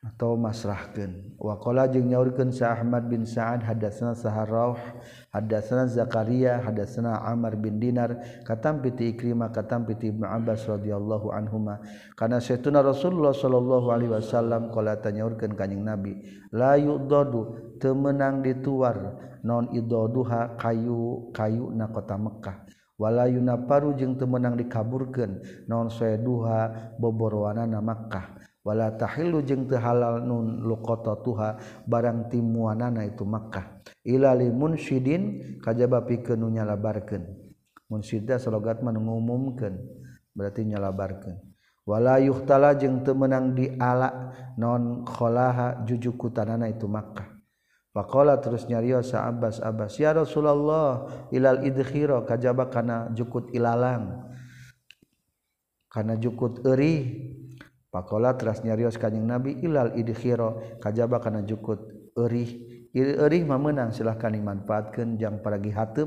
atau 0.00 0.32
masrahkeun. 0.32 1.36
Wa 1.36 1.60
qala 1.60 1.84
jeung 1.92 2.08
nyaurkeun 2.08 2.56
sa 2.56 2.72
Ahmad 2.72 3.12
bin 3.12 3.28
Sa'ad 3.28 3.60
hadatsana 3.60 4.16
Saharauh 4.16 4.80
hadatsana 5.28 5.84
Zakaria 5.92 6.56
hadatsana 6.56 7.20
Amr 7.20 7.60
bin 7.60 7.76
Dinar 7.76 8.16
katam 8.48 8.80
piti 8.80 9.12
Ikrimah 9.12 9.52
katam 9.52 9.84
piti 9.84 10.08
Ibnu 10.08 10.24
Abbas 10.24 10.64
radhiyallahu 10.64 11.36
anhuma. 11.36 11.84
Kana 12.16 12.40
saytuna 12.40 12.80
Rasulullah 12.80 13.36
sallallahu 13.36 13.92
alaihi 13.92 14.12
wasallam 14.16 14.72
qala 14.72 14.96
tanyaurkeun 15.04 15.52
kanjing 15.52 15.84
Nabi 15.84 16.16
la 16.48 16.80
yudadu 16.80 17.76
teu 17.76 17.92
meunang 17.92 18.40
dituar 18.40 19.20
non 19.44 19.68
idaduha 19.68 20.56
kayu 20.56 21.28
kayu 21.36 21.76
na 21.76 21.92
kota 21.92 22.16
Mekkah. 22.16 22.79
wala 23.00 23.24
Yuna 23.24 23.56
paru 23.64 23.96
jeung 23.96 24.20
temenang 24.20 24.60
dikaburkeun 24.60 25.40
non 25.64 25.88
saya 25.88 26.20
duha 26.20 26.92
boboroana 27.00 27.64
na 27.64 27.80
Makkah. 27.80 28.36
Wala 28.60 28.92
tahillu 28.92 29.40
jeung 29.40 29.64
tehalal 29.64 30.20
nun 30.20 30.60
luqata 30.68 31.16
tuha 31.24 31.56
barang 31.88 32.28
timuanana 32.28 33.08
itu 33.08 33.24
Makkah. 33.24 33.80
Ilali 34.04 34.52
munsyidin 34.52 35.56
kajaba 35.64 36.04
pikeun 36.04 36.44
nu 36.44 36.52
nyalabarkeun. 36.52 37.24
Munsyida 37.88 38.36
slogat 38.36 38.84
mah 38.84 38.92
ngumumkeun 38.92 39.80
berarti 40.36 40.68
nyalabarkeun. 40.68 41.40
Wala 41.88 42.20
yuhtala 42.20 42.76
jeung 42.76 43.00
temenang 43.00 43.56
diala 43.56 44.36
non 44.60 45.08
kholaha 45.08 45.88
jujukutanana 45.88 46.68
itu 46.68 46.84
Makkah. 46.84 47.29
Pakola 47.90 48.38
terus 48.38 48.70
nyario 48.70 49.02
sa 49.02 49.26
Abbas 49.26 49.58
Abbas 49.58 49.98
ya 49.98 50.14
Rasulullah 50.14 51.10
ilal 51.34 51.66
idkhiro 51.66 52.22
kajaba 52.22 52.70
kana 52.70 53.10
jukut 53.10 53.50
ilalang. 53.50 54.30
Kana 55.90 56.14
jukut 56.14 56.62
eri 56.70 57.18
Pakola 57.90 58.38
teras 58.38 58.62
nyarios 58.62 58.94
kanjeng 58.94 59.26
Nabi 59.26 59.58
ilal 59.66 59.98
idkhiro 59.98 60.78
kajaba 60.78 61.18
kana 61.18 61.42
jukut 61.42 61.82
eri 62.14 62.46
eri 62.94 63.42
mah 63.42 63.58
menang 63.58 63.90
silahkan 63.90 64.30
dimanfaatkan 64.30 65.18
jang 65.18 65.42
paragi 65.42 65.74
hatep 65.74 66.06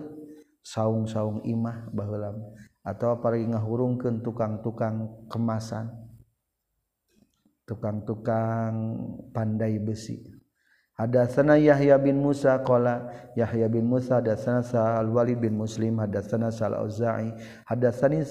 saung-saung 0.63 1.43
imah 1.43 1.91
bahulam 1.91 2.39
atau 2.84 3.19
paragi 3.19 3.52
ngahurungkan 3.52 4.24
tukang-tukang 4.24 5.28
kemasan. 5.28 5.91
Tukang-tukang 7.63 8.76
pandai 9.32 9.80
besi. 9.80 10.33
Hadatsana 10.93 11.58
Yahya 11.58 11.97
bin 11.97 12.21
Musa 12.21 12.62
qala 12.62 13.10
Yahya 13.34 13.65
bin 13.65 13.89
Musa 13.89 14.21
hadatsana 14.21 14.62
Sa'al 14.62 15.10
Walid 15.10 15.41
bin 15.41 15.58
Muslim 15.58 15.97
hadatsana 15.97 16.53
Sa'al 16.53 16.77
Auza'i 16.86 17.34
hadatsani 17.65 18.21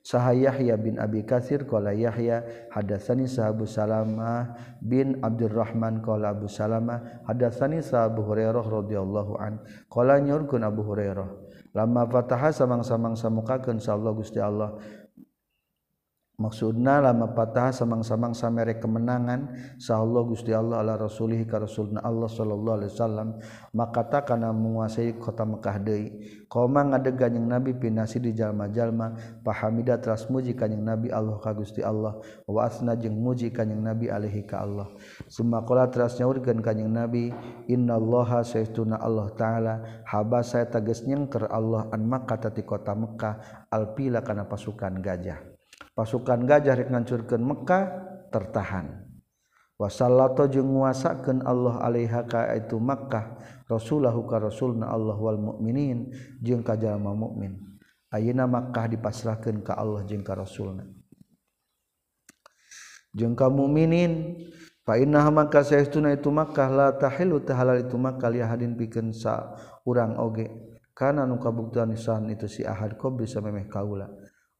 Sah 0.00 0.32
Yahya 0.32 0.80
bin 0.80 0.96
Abi 0.96 1.28
Katsir 1.28 1.68
qala 1.68 1.92
Yahya 1.92 2.40
hadatsani 2.72 3.28
Sahabu 3.28 3.68
Salamah 3.68 4.56
bin 4.80 5.20
Abdurrahman 5.20 6.00
qala 6.00 6.32
Abu 6.32 6.48
Salamah 6.48 7.20
hadatsani 7.28 7.84
Sahabu 7.84 8.24
Hurairah 8.24 8.64
radhiyallahu 8.64 9.36
an 9.36 9.60
qala 9.92 10.16
nyurkeun 10.16 10.64
Abu 10.64 10.88
Hurairah. 10.88 11.28
Lama 11.76 12.08
fataha 12.08 12.48
samang-samang 12.48 13.20
samukakeun 13.20 13.76
sa 13.76 13.92
Allah 13.92 14.16
Gusti 14.16 14.40
Allah. 14.40 14.80
maksudna 16.36 17.00
lama 17.00 17.32
patah 17.32 17.72
samang-samang 17.72 18.36
samere 18.36 18.76
kemenangan 18.76 19.56
Allah 19.88 20.22
Gusti 20.28 20.52
Allah 20.52 20.84
ala 20.84 21.00
rasulih 21.00 21.40
ka 21.48 21.56
rasulna 21.56 22.04
Allah 22.04 22.28
sallallahu 22.28 22.76
alaihi 22.76 22.92
wasallam 22.92 23.28
makata 23.72 24.20
kana 24.20 24.52
menguasai 24.52 25.16
kota 25.16 25.48
Mekah 25.48 25.80
deui. 25.80 26.12
Qoma 26.46 26.84
ngadega 26.84 27.32
jeung 27.32 27.48
nabi 27.48 27.72
pinasi 27.72 28.20
di 28.20 28.36
jalma-jalma 28.36 29.40
pahamida 29.40 29.96
teras 29.96 30.28
muji 30.28 30.52
kanjing 30.52 30.84
nabi 30.84 31.08
Allah 31.08 31.40
ka 31.40 31.56
Gusti 31.56 31.80
Allah 31.80 32.20
wa 32.44 32.60
asna 32.68 32.94
jeung 33.00 33.16
muji 33.16 33.48
kanjing 33.48 33.80
nabi 33.80 34.12
alaihi 34.12 34.44
ka 34.44 34.60
Allah. 34.60 34.92
Summa 35.32 35.64
qala 35.64 35.88
teras 35.88 36.20
nyaurkeun 36.20 36.60
kanjing 36.60 36.92
nabi 36.92 37.32
innallaha 37.66 38.44
sayyiduna 38.44 39.00
Allah 39.00 39.32
taala 39.32 39.74
habasa 40.04 40.68
tegas 40.68 41.00
nyengker 41.08 41.48
Allah 41.48 41.88
an 41.90 42.04
Makkah 42.04 42.52
ti 42.52 42.60
kota 42.60 42.92
Mekah 42.92 43.66
alpila 43.72 44.20
kana 44.20 44.44
pasukan 44.44 45.00
gajah. 45.00 45.55
pasukan 45.96 46.44
gajah 46.44 46.76
rek 46.76 46.92
ngancurkeun 46.92 47.40
Mekkah 47.40 47.84
tertahan. 48.28 49.08
Wasallato 49.76 50.48
jeung 50.48 50.72
nguasakeun 50.72 51.44
Allah 51.44 51.80
alaiha 51.84 52.24
ka 52.28 52.52
itu 52.56 52.76
Makkah 52.76 53.40
rasulahu 53.68 54.24
ka 54.28 54.40
rasulna 54.40 54.88
Allah 54.88 55.16
wal 55.16 55.40
mukminin 55.40 56.12
jeung 56.44 56.60
ka 56.60 56.76
jalma 56.76 57.16
mukmin. 57.16 57.80
Ayeuna 58.12 58.44
Makkah 58.44 58.88
dipasrahkeun 58.92 59.64
ka 59.64 59.76
Allah 59.76 60.04
jeung 60.04 60.24
ka 60.24 60.36
rasulna. 60.36 60.84
Jeung 63.16 63.36
ka 63.36 63.48
mukminin 63.52 64.44
fa 64.84 64.96
innaha 65.00 65.28
maka 65.32 65.60
saestuna 65.60 66.12
itu 66.12 66.28
Makkah 66.32 66.68
la 66.72 66.88
tahilu 66.96 67.40
tahalal 67.44 67.84
itu 67.84 67.96
Makkah 68.00 68.32
li 68.32 68.40
hadin 68.40 68.76
pikeun 68.76 69.12
sa 69.12 69.56
urang 69.84 70.16
oge. 70.20 70.48
Kana 70.96 71.28
nu 71.28 71.36
kabuktian 71.36 71.92
itu 72.32 72.48
si 72.48 72.64
ahad 72.64 72.96
qabli 72.96 73.28
samemeh 73.28 73.68
kaula. 73.68 74.08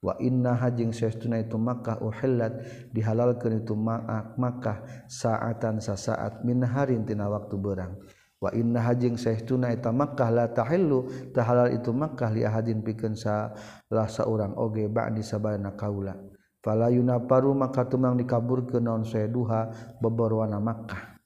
wa 0.04 0.14
inna 0.20 0.56
hajing 0.56 0.92
saestuna 0.92 1.40
itu 1.40 1.56
Makkah 1.56 2.00
uhillat 2.04 2.61
dihalalkeun 2.92 3.64
itu 3.64 3.74
ah, 3.88 4.32
Makkah 4.37 5.09
sa'atan 5.09 5.80
sasaat 5.80 6.44
min 6.44 6.64
harin 6.64 7.04
tina 7.09 7.26
waktu 7.28 7.56
berang 7.56 7.96
wa 8.37 8.52
inna 8.52 8.85
hajing 8.85 9.16
saestuna 9.16 9.72
eta 9.72 9.90
Makkah 9.90 10.28
la 10.28 10.46
tahillu 10.52 11.32
tahalal 11.32 11.72
itu 11.72 11.90
Makkah 11.92 12.28
li 12.32 12.44
ahadin 12.44 12.85
pikeun 12.85 13.16
salah 13.16 14.09
saurang 14.09 14.52
oge 14.61 14.87
ba'di 14.92 15.24
sabana 15.24 15.72
kaula. 15.72 16.14
Fala 16.61 16.90
yunaparu 16.90 17.54
maka 17.54 17.87
tumang 17.87 18.18
dikaburkeun 18.18 18.85
naon 18.85 19.02
saeduha 19.06 19.96
boboroana 20.02 20.61
Makkah. 20.61 21.16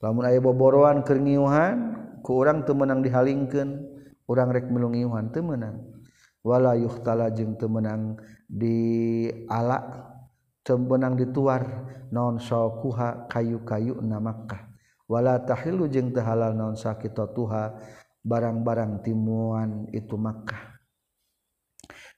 Lamun 0.00 0.24
aya 0.24 0.38
boboroan 0.40 1.02
keur 1.02 1.18
ngiuhan 1.20 1.76
ku 2.22 2.40
urang 2.40 2.62
teu 2.64 2.76
meunang 2.76 3.02
dihalingkeun 3.02 3.68
urang 4.30 4.48
rek 4.54 4.70
milungiuhan 4.70 5.34
teu 5.34 5.42
meunang. 5.42 5.89
wala 6.40 6.76
yukhtala 6.76 7.28
jeung 7.32 7.56
temenang 7.60 8.16
di 8.48 9.28
ala 9.46 9.78
tembenang 10.64 11.16
dituar 11.16 11.62
non 12.10 12.40
sawkuha 12.42 13.30
kayu-kayu 13.30 14.00
na 14.02 14.18
Makkah. 14.18 14.66
Wala 15.10 15.42
tahilu 15.42 15.90
jeung 15.90 16.14
tehalal 16.14 16.54
non 16.54 16.78
sakitatuha 16.78 17.74
barang-barang 18.22 19.02
timuan 19.02 19.90
itu 19.90 20.14
Makkah. 20.14 20.78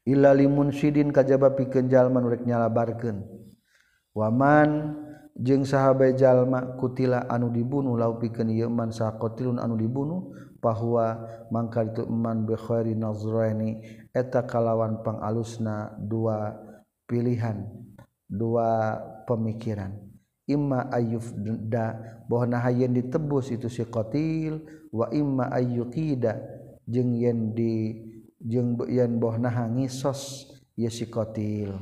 Illa 0.03 0.35
limunsidin 0.35 1.15
kajaba 1.15 1.55
pikeun 1.55 1.87
jalma 1.87 2.19
nu 2.19 2.33
rek 2.35 2.43
nyalabarkeun. 2.43 3.23
Waman 4.13 4.99
jeung 5.39 5.65
sahabat 5.65 6.19
jalma 6.21 6.77
kutila 6.77 7.25
anu 7.31 7.49
dibunuh 7.49 7.97
lau 7.97 8.19
pikeun 8.21 8.53
ieu 8.53 8.69
man 8.69 8.93
sakotilun 8.93 9.57
anu 9.63 9.79
dibunuh 9.79 10.35
bahwa 10.63 11.19
mangka 11.51 11.83
itu 11.83 12.07
eman 12.07 12.47
bekhairi 12.47 12.95
nazraini 12.95 13.83
eta 14.15 14.47
kalawan 14.47 15.03
pangalusna 15.03 15.99
dua 15.99 16.55
pilihan 17.11 17.67
dua 18.31 19.03
pemikiran. 19.27 19.99
Imma 20.47 20.87
ayyuf 20.91 21.35
da 21.67 21.99
bahwa 22.31 22.59
hayyan 22.63 22.95
ditebus 22.95 23.51
itu 23.51 23.67
si 23.67 23.83
qatil 23.83 24.63
wa 24.95 25.11
imma 25.11 25.51
ayyukida 25.51 26.39
jeung 26.87 27.15
yen 27.15 27.55
di 27.55 27.99
jeung 28.39 28.79
yen 28.87 29.19
bohna 29.19 29.51
ngisos 29.71 30.51
ya 30.79 30.91
si 30.91 31.11
qatil. 31.11 31.75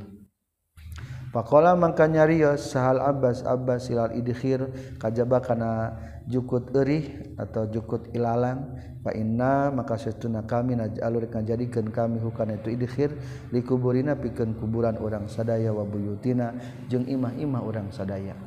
Pakola 1.31 1.79
mangka 1.79 2.11
nyarios 2.11 2.75
sahal 2.75 2.99
Abbas 2.99 3.47
Abbas 3.47 3.87
silal 3.87 4.11
idkhir 4.19 4.67
kajaba 4.99 5.39
kana 5.39 5.95
jukut 6.29 6.73
erih 6.77 7.33
atau 7.37 7.65
jukut 7.69 8.09
ilalang 8.13 8.77
fa 9.01 9.13
inna 9.17 9.73
maka 9.73 9.97
setuna 9.97 10.45
kami 10.45 10.77
naj'alurkan 10.77 11.45
jadikan 11.45 11.89
kami 11.89 12.21
hukana 12.21 12.61
itu 12.61 12.73
idkhir 12.73 13.17
likuburina 13.49 14.17
pikeun 14.17 14.57
kuburan 14.57 14.97
orang 15.01 15.25
sadaya 15.25 15.73
wa 15.73 15.85
buyutina 15.85 16.53
jeung 16.85 17.09
imah-imah 17.09 17.61
orang 17.65 17.89
sadaya 17.89 18.37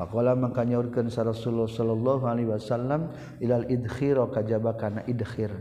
Pakola 0.00 0.32
maka 0.32 0.64
nyaurkeun 0.64 1.12
sa 1.12 1.28
Rasulullah 1.28 1.68
sallallahu 1.68 2.24
alaihi 2.24 2.48
wasallam 2.48 3.12
ilal 3.36 3.68
idkhir 3.68 4.16
kajaba 4.32 4.72
kana 4.72 5.04
idkhir. 5.04 5.52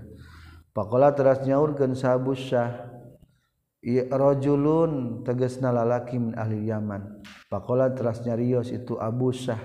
Pakola 0.72 1.12
teras 1.12 1.44
nyaurkeun 1.44 1.92
sa 1.92 2.16
Abu 2.16 2.40
Syah 2.40 2.88
rajulun 4.08 5.28
tegasna 5.28 5.76
lalaki 5.76 6.16
min 6.16 6.40
ahli 6.40 6.72
Yaman. 6.72 7.20
Pakola 7.52 7.92
teras 7.92 8.24
nyarios 8.24 8.72
itu 8.72 8.96
Abu 8.96 9.36
Syah 9.36 9.60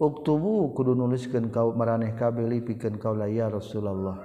Uktubu 0.00 0.72
kudu 0.72 0.96
nuliskan 0.96 1.52
kau 1.52 1.76
maraneh 1.76 2.16
kabeh 2.16 2.48
lipikeun 2.48 2.96
kaula 2.96 3.28
ya 3.28 3.52
Rasulullah. 3.52 4.16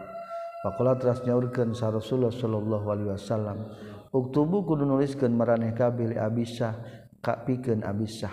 Faqala 0.63 0.95
teras 0.95 1.19
nyaurkeun 1.27 1.75
sa 1.75 1.91
Rasulullah 1.91 2.31
sallallahu 2.31 2.87
alaihi 2.87 3.11
wasallam. 3.11 3.59
Uktubu 4.15 4.63
kudu 4.63 4.87
nuliskan 4.87 5.35
maraneh 5.35 5.75
kabeh 5.75 6.15
li 6.15 6.15
Abisah 6.15 6.79
ka 7.19 7.43
pikeun 7.43 7.83
Abisah. 7.83 8.31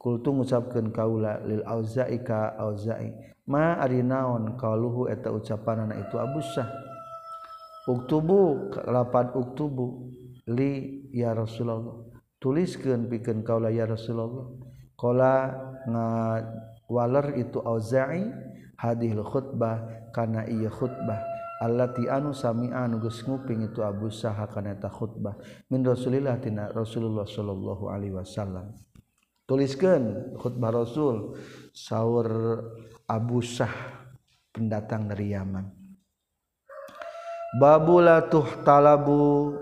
Kultu 0.00 0.32
ngucapkeun 0.32 0.88
kaula 0.88 1.44
lil 1.44 1.60
Auza'i 1.68 2.24
ka 2.24 2.56
Auza'i. 2.56 3.12
Ma 3.44 3.76
ari 3.76 4.00
naon 4.00 4.56
kaluhu 4.56 5.12
eta 5.12 5.28
ucapanana 5.28 6.00
itu 6.00 6.16
Abusah. 6.16 6.64
Uktubu 7.92 8.72
lapan 8.88 9.36
uktubu 9.36 10.08
li 10.48 11.04
ya 11.12 11.36
Rasulullah. 11.36 12.08
Tuliskeun 12.40 13.04
pikeun 13.12 13.44
kaula 13.44 13.68
ya 13.68 13.84
Rasulullah. 13.84 14.48
Kala 14.96 15.34
nga 15.84 16.06
waler 16.90 17.38
itu 17.38 17.62
auza'i 17.62 18.26
hadil 18.74 19.22
khutbah 19.22 20.10
kana 20.10 20.44
iya 20.50 20.68
khutbah. 20.68 21.22
Allati 21.60 22.08
anu 22.08 22.32
sami'a 22.32 22.88
anu 22.88 23.04
geus 23.04 23.20
nguping 23.22 23.68
itu 23.68 23.84
Abu 23.84 24.08
Saha 24.08 24.48
kana 24.48 24.74
eta 24.74 24.88
khutbah. 24.88 25.36
Min 25.68 25.84
Rasulillah 25.84 26.40
tina 26.40 26.72
Rasulullah 26.72 27.28
sallallahu 27.28 27.86
alaihi 27.92 28.16
wasallam. 28.16 28.74
Tuliskeun 29.44 30.34
khutbah 30.40 30.72
Rasul 30.72 31.36
saur 31.76 32.26
Abu 33.04 33.44
Sah 33.44 33.70
pendatang 34.50 35.12
dari 35.12 35.36
Yaman. 35.36 35.68
Babula 37.60 38.30
tuh 38.30 38.46
talabu 38.62 39.52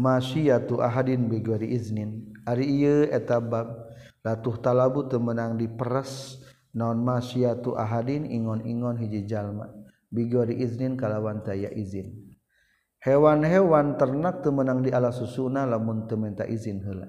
masyiyatu 0.00 0.82
ahadin 0.82 1.28
bigori 1.30 1.78
iznin. 1.78 2.32
Ari 2.42 2.64
ieu 2.64 3.06
eta 3.06 3.38
bab 3.38 3.92
latuh 4.26 4.58
talabu 4.58 5.06
temenang 5.06 5.54
diperes 5.54 6.42
non 6.76 7.00
masyatu 7.00 7.72
ahadin 7.74 8.28
ingon-ingon 8.28 9.00
hiji 9.00 9.24
jalma. 9.24 9.72
Bigori 10.12 10.60
iznin 10.60 10.94
kalawan 10.94 11.42
taya 11.42 11.72
izin. 11.72 12.36
Hewan-hewan 13.02 13.96
ternak 13.96 14.44
temenang 14.44 14.84
di 14.84 14.92
ala 14.92 15.10
susuna 15.10 15.64
lamun 15.64 16.04
tementa 16.06 16.44
izin 16.44 16.84
heula. 16.84 17.08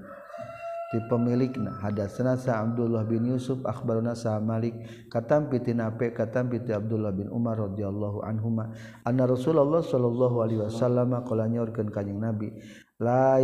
Di 0.88 1.03
pemilikna 1.12 1.84
hadatsana 1.84 2.39
sa 2.39 2.63
Abdullah 2.63 3.03
bin 3.03 3.27
Yusuf 3.27 3.60
akhbaruna 3.67 4.15
sa 4.15 4.39
Malik 4.39 4.71
katam 5.12 5.51
pitina 5.51 5.91
pe 5.91 6.15
katam 6.15 6.47
piti 6.47 6.71
Abdullah 6.71 7.12
bin 7.12 7.27
Umar 7.27 7.60
radhiyallahu 7.60 8.23
anhuma 8.23 8.71
anna 9.03 9.27
Rasulullah 9.27 9.84
sallallahu 9.84 10.47
alaihi 10.47 10.63
wasallam 10.63 11.12
qala 11.27 11.51
nyaurkeun 11.51 11.91
kanjing 11.91 12.23
Nabi 12.23 12.56
la 13.03 13.36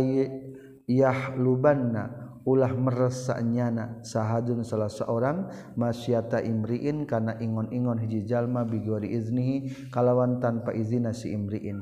yahlubanna 0.88 2.23
ulah 2.44 2.70
meresanyana 2.76 4.04
sahadun 4.04 4.62
salah 4.62 4.92
seorang 4.92 5.48
masyata 5.80 6.44
imriin 6.44 7.08
kana 7.08 7.40
ingon-ingon 7.40 7.96
hiji 8.04 8.28
jalma 8.28 8.68
bigori 8.68 9.16
iznihi 9.16 9.88
kalawan 9.88 10.38
tanpa 10.38 10.76
izina 10.76 11.16
si 11.16 11.32
imriin. 11.32 11.80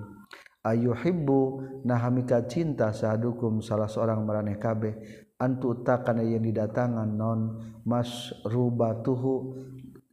Ayuhibbu 0.63 1.39
nahamika 1.83 2.47
cinta 2.47 2.95
sahadukum 2.95 3.59
salah 3.59 3.91
seorang 3.91 4.23
maraneh 4.23 4.63
kabeh. 4.63 4.95
Antu 5.43 5.83
takana 5.83 6.23
yang 6.23 6.47
didatangan 6.47 7.11
non 7.11 7.59
masrubatuhu 7.83 9.59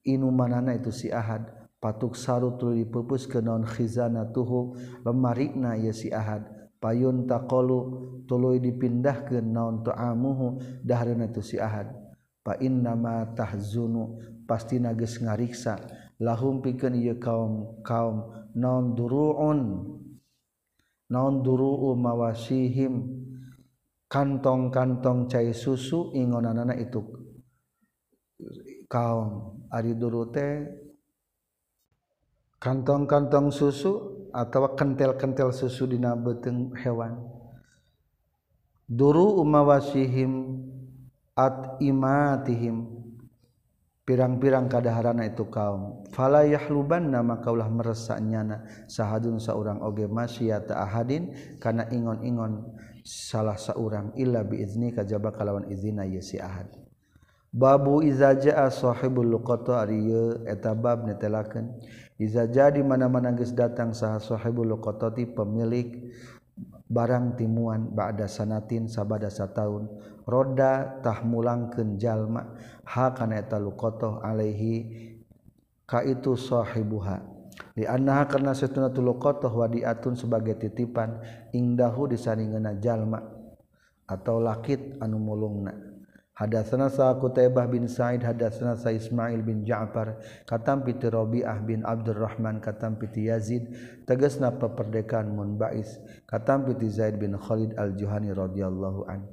inumanana 0.01 0.73
itu 0.73 0.89
si 0.89 1.13
ahad. 1.13 1.45
Patuk 1.77 2.17
saru 2.17 2.57
tuluy 2.57 2.83
dipupus 2.83 3.29
ke 3.29 3.39
non 3.45 3.61
khizana 3.61 4.25
tuhu 4.33 4.73
lemarikna 5.05 5.77
ya 5.77 5.93
si 5.93 6.09
ahad. 6.09 6.58
payun 6.79 7.27
takolu 7.27 7.79
tuluy 8.25 8.63
dipindahkeun 8.63 9.47
naon 9.51 9.83
ta'amuhu 9.83 10.59
dahareuna 10.83 11.29
tu 11.31 11.43
si 11.43 11.59
Ahad. 11.59 11.91
Fa 12.39 12.55
inna 12.57 12.95
ma 12.95 13.27
tahzunu 13.35 14.17
pastina 14.47 14.95
geus 14.95 15.19
ngariksa. 15.19 15.75
Lahum 16.19 16.59
pikeun 16.59 16.95
ieu 16.99 17.19
kaum 17.19 17.83
kaum 17.83 18.31
naon 18.55 18.95
duruun. 18.95 19.61
Naon 21.11 21.41
duruu 21.43 21.95
mawasihim. 21.95 23.25
Kantong-kantong 24.09 25.29
cai 25.29 25.53
susu 25.53 26.09
ingonanana 26.17 26.73
itu 26.73 27.05
kaum. 28.89 29.61
Ari 29.69 29.93
duru 29.93 30.33
kantong-kantong 32.57 33.53
susu 33.53 34.18
atau 34.33 34.73
kentel-kentel 34.73 35.53
susu 35.53 35.85
dina 35.89 36.13
beteng 36.13 36.73
hewan. 36.79 37.19
Duru 38.89 39.41
umawasihim 39.41 40.65
at 41.37 41.77
imatihim. 41.77 42.97
Pirang-pirang 44.09 44.65
kadaharana 44.65 45.29
itu 45.29 45.45
kaum. 45.53 46.01
Fala 46.09 46.41
yahlubanna 46.41 47.21
nama 47.21 47.37
kaulah 47.45 47.69
meresak 47.69 48.17
sahadun 48.89 49.37
saurang. 49.37 49.85
Oge 49.85 50.09
masyata 50.09 50.81
ahadin 50.81 51.29
kana 51.61 51.85
ingon-ingon 51.93 52.73
salah 53.05 53.53
saurang. 53.53 54.09
Illa 54.17 54.41
biizni 54.41 54.89
kajaba 54.97 55.29
kalawan 55.29 55.69
izina 55.69 56.09
ye 56.09 56.17
ahad. 56.41 56.73
Babu 57.53 58.01
iza 58.01 58.33
jaa 58.33 58.73
sahibul 58.73 59.29
luqata 59.29 59.85
ari 59.85 60.09
eta 60.49 60.73
bab 60.73 61.05
netelakeun. 61.05 61.69
Iza 62.19 62.51
jadi 62.51 62.83
mana-mana 62.83 63.31
geus 63.31 63.55
datang 63.55 63.95
saha 63.95 64.19
sahibul 64.19 64.67
luqatati 64.67 65.23
pemilik 65.31 66.11
barang 66.91 67.39
timuan 67.39 67.95
ba'da 67.95 68.27
sanatin 68.27 68.91
sabada 68.91 69.31
sataun. 69.31 69.87
Roda 70.27 70.99
tah 70.99 71.23
mulangkeun 71.23 71.95
jalma 71.95 72.59
ha 72.83 73.15
kana 73.15 73.39
eta 73.39 73.55
luqatah 73.55 74.19
alaihi 74.19 75.15
ka 75.87 76.03
itu 76.03 76.35
sahibuha. 76.35 77.23
Di 77.73 77.87
annaha 77.87 78.27
karena 78.27 78.51
satuna 78.51 78.91
wa 78.91 79.31
wadiatun 79.63 80.19
sebagai 80.19 80.59
titipan 80.59 81.23
ingdahu 81.55 82.11
disaningeuna 82.11 82.75
jalma 82.83 83.23
atau 84.03 84.43
lakit 84.43 84.99
anu 84.99 85.23
mulungna. 85.23 85.88
Hadatsana 86.39 86.87
sa 86.87 87.11
Qutaibah 87.19 87.67
bin 87.67 87.83
Sa'id 87.91 88.23
hadatsana 88.23 88.79
sa 88.79 88.95
Ismail 88.95 89.43
bin 89.43 89.67
Ja'far 89.67 90.23
katam 90.47 90.87
piti 90.87 91.11
Rabi'ah 91.11 91.59
bin 91.67 91.83
Abdurrahman 91.83 92.63
katam 92.63 92.95
piti 92.95 93.27
Yazid 93.27 93.67
tegasna 94.07 94.55
peperdekaan 94.55 95.35
mun 95.35 95.59
bais 95.59 95.99
katam 96.23 96.63
piti 96.63 96.87
Zaid 96.87 97.19
bin 97.19 97.35
Khalid 97.35 97.75
al-Juhani 97.75 98.31
radhiyallahu 98.31 99.11
an. 99.11 99.27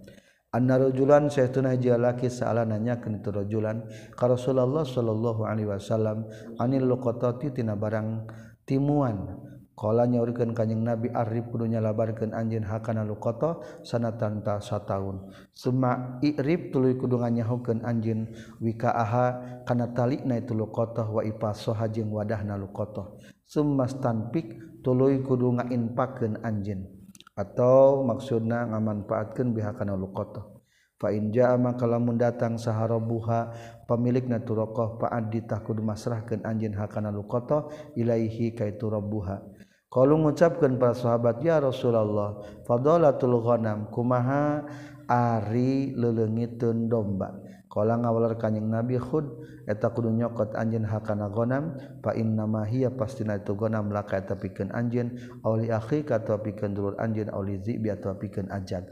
Anna 0.51 0.83
rajulan 0.83 1.31
sayyiduna 1.31 1.79
jalaki 1.79 2.27
sa'ala 2.27 2.67
nanyakeun 2.67 3.23
itu 3.23 3.31
rajulan 3.31 3.87
ka 4.19 4.27
Rasulullah 4.27 4.83
sallallahu 4.83 5.47
alaihi 5.47 5.71
wasallam 5.71 6.27
anil 6.59 6.91
luqatati 6.91 7.55
tina 7.55 7.79
barang 7.79 8.27
timuan 8.67 9.46
Kala 9.77 10.09
nyaurikeun 10.09 10.57
kanjing 10.57 10.81
Nabi 10.81 11.13
arif 11.13 11.53
kudu 11.53 11.69
nyalabarkeun 11.69 12.33
anjeun 12.33 12.65
hakana 12.65 13.05
luqata 13.05 13.61
sanatan 13.85 14.41
ta 14.41 14.57
sataun. 14.57 15.29
Suma 15.53 16.17
irib 16.25 16.73
tuluy 16.73 16.97
kudu 16.97 17.21
nganyahokeun 17.21 17.85
anjeun 17.85 18.25
wikaaha 18.57 19.61
kana 19.69 19.93
talina 19.93 20.41
itu 20.41 20.57
luqata 20.57 21.05
wa 21.05 21.21
ipasoha 21.21 21.93
jeung 21.93 22.09
wadahna 22.09 22.57
luqata. 22.57 23.05
Suma 23.45 23.85
stanpik 23.85 24.81
tuluy 24.81 25.21
kudu 25.21 25.61
ngainpakeun 25.61 26.41
anjeun 26.41 26.89
atau 27.37 28.01
maksudna 28.01 28.73
ngamanfaatkeun 28.73 29.53
bihakana 29.53 29.93
luqata. 29.93 30.57
Fa 30.97 31.13
in 31.13 31.29
jaa 31.29 31.53
maka 31.61 31.85
lamun 31.85 32.17
datang 32.17 32.57
saharabuha 32.57 33.53
pemilikna 33.85 34.41
naturaqah 34.41 34.97
fa 34.97 35.21
tah 35.21 35.61
kudu 35.61 35.85
masrahkeun 35.85 36.49
anjeun 36.49 36.73
hakana 36.73 37.13
luqata 37.13 37.69
ilaihi 37.93 38.57
kaitu 38.57 38.89
rabbuha. 38.89 39.53
kalau 39.87 40.19
mengucapkan 40.19 40.77
para 40.77 40.99
sahabat 40.99 41.39
ya 41.47 41.63
Rasulullah 41.63 42.43
fadolatul 42.67 43.39
ghanam 43.39 43.87
kumaha 43.95 44.67
ari 45.07 45.95
lelengitun 45.95 46.91
domba? 46.91 47.39
Kalau 47.71 47.93
ngawalar 47.93 48.41
kanyang 48.41 48.73
Nabi 48.73 48.97
khud 48.97 49.27
eta 49.69 49.93
kudu 49.93 50.09
nyokot 50.09 50.57
anjeun 50.57 50.89
hakana 50.89 51.29
ghanam 51.29 51.77
fa 52.01 52.17
inna 52.17 52.49
ma 52.49 52.65
hiya 52.65 52.95
pastina 52.95 53.37
itu 53.37 53.53
ghanam 53.53 53.93
laka 53.93 54.17
eta 54.17 54.35
pikeun 54.35 54.73
anjeun 54.73 55.13
auli 55.45 55.69
akhi 55.69 56.03
ka 56.03 56.19
atawa 56.19 56.41
pikeun 56.41 56.73
dulur 56.73 56.95
anjeun 56.97 57.29
auli 57.31 57.61
zibi 57.61 57.93
atawa 57.93 58.17
pikeun 58.17 58.49
ajad. 58.49 58.89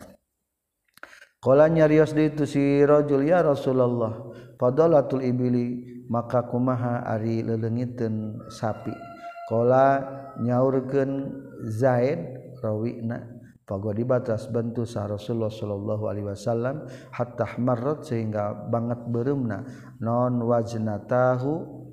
Kala 1.41 1.69
nyarios 1.69 2.13
di 2.13 2.29
itu 2.29 2.45
si 2.45 2.85
rajul 2.85 3.25
ya 3.25 3.41
Rasulullah 3.41 4.31
fadolatul 4.61 5.25
ibili 5.25 5.81
maka 6.13 6.45
kumaha 6.45 7.09
ari 7.09 7.41
lelengitun 7.41 8.47
sapi? 8.53 9.14
Kola 9.45 10.01
nyaurgen 10.41 11.29
Zaid 11.69 12.21
rawina 12.65 13.21
pagodi 13.65 14.05
batas 14.05 14.49
bentu 14.49 14.85
sah 14.85 15.09
Rasulullah 15.09 15.53
Shallallahu 15.53 16.05
Alaihi 16.09 16.29
Wasallam 16.29 16.85
hatta 17.13 17.57
marrot 17.61 18.09
sehingga 18.09 18.53
banget 18.69 19.05
berumna 19.09 19.65
non 20.01 20.41
wajna 20.45 21.01
tahu 21.05 21.85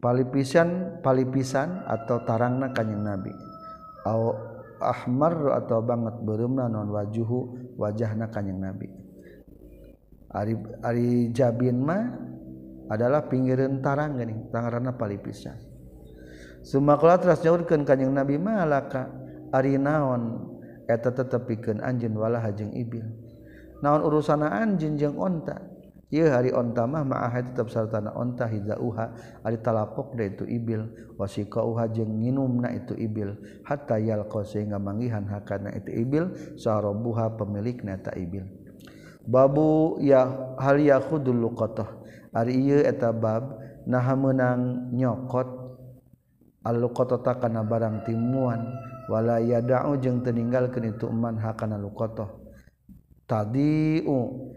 palipisan 0.00 1.00
palipisan 1.00 1.80
atau 1.88 2.20
tarangna 2.28 2.72
kanyang 2.76 3.04
Nabi. 3.04 3.32
Aw, 4.04 4.22
ahmar 4.84 5.64
atau 5.64 5.80
banget 5.80 6.20
berumna 6.20 6.68
non 6.68 6.92
wajuhu 6.92 7.72
wajahna 7.80 8.28
kanyang 8.28 8.60
Nabi. 8.68 8.88
Ari, 10.34 10.54
Ari 10.84 11.30
Jabin 11.32 11.80
mah 11.80 12.33
adalah 12.90 13.28
pinggiran 13.28 13.80
tarang 13.80 14.20
gening 14.20 14.48
tangarana 14.52 14.96
palipisan 14.96 15.56
sumakula 16.64 17.20
teras 17.20 17.44
nyaurkeun 17.44 17.84
kanjing 17.84 18.12
nabi 18.12 18.40
malaka 18.40 19.08
ari 19.54 19.78
naon 19.78 20.54
eta 20.88 21.12
tetepikeun 21.14 21.80
anjeun 21.80 22.14
walaha 22.16 22.52
jeung 22.52 22.72
ibil. 22.76 23.04
Naon 23.80 24.04
urusana 24.04 24.52
anjeun 24.52 24.96
jeung 24.96 25.16
onta? 25.16 25.60
Ieu 26.12 26.30
hari 26.30 26.54
onta 26.54 26.86
mah 26.86 27.02
ma'ah 27.02 27.42
tetep 27.42 27.72
sartana 27.72 28.14
onta 28.14 28.46
hizauha 28.46 29.16
ari 29.42 29.58
talapok 29.58 30.14
da 30.14 30.24
itu 30.28 30.44
ibil. 30.46 30.86
Wasiqauha 31.18 31.90
jeung 31.90 32.20
nginumna 32.22 32.70
itu 32.76 32.94
ibil. 32.94 33.34
Hatta 33.66 33.98
yalqa 33.98 34.44
sehingga 34.46 34.78
manggihan 34.78 35.26
hakana 35.26 35.74
itu 35.74 35.90
ibil 35.90 36.30
sarobuha 36.60 37.34
pemilikna 37.34 37.98
ta 37.98 38.14
ibil. 38.14 38.46
Babu 39.24 39.96
ya 40.04 40.28
hal 40.60 40.78
yakhudul 40.78 41.48
luqatah. 41.48 42.03
ari 42.34 42.58
ieu 42.58 42.82
eta 42.82 43.14
bab 43.14 43.62
naha 43.86 44.12
meunang 44.18 44.90
nyokot 44.90 45.48
al-luqatata 46.66 47.38
kana 47.38 47.62
barang 47.62 48.02
timuan 48.02 48.74
wala 49.06 49.38
yada'u 49.38 49.96
jeung 50.02 50.26
teu 50.26 50.34
ninggalkeun 50.34 50.92
itu 50.96 51.06
man 51.08 51.38
hakana 51.38 51.78
luqatah 51.78 52.28
tadiu 53.30 54.50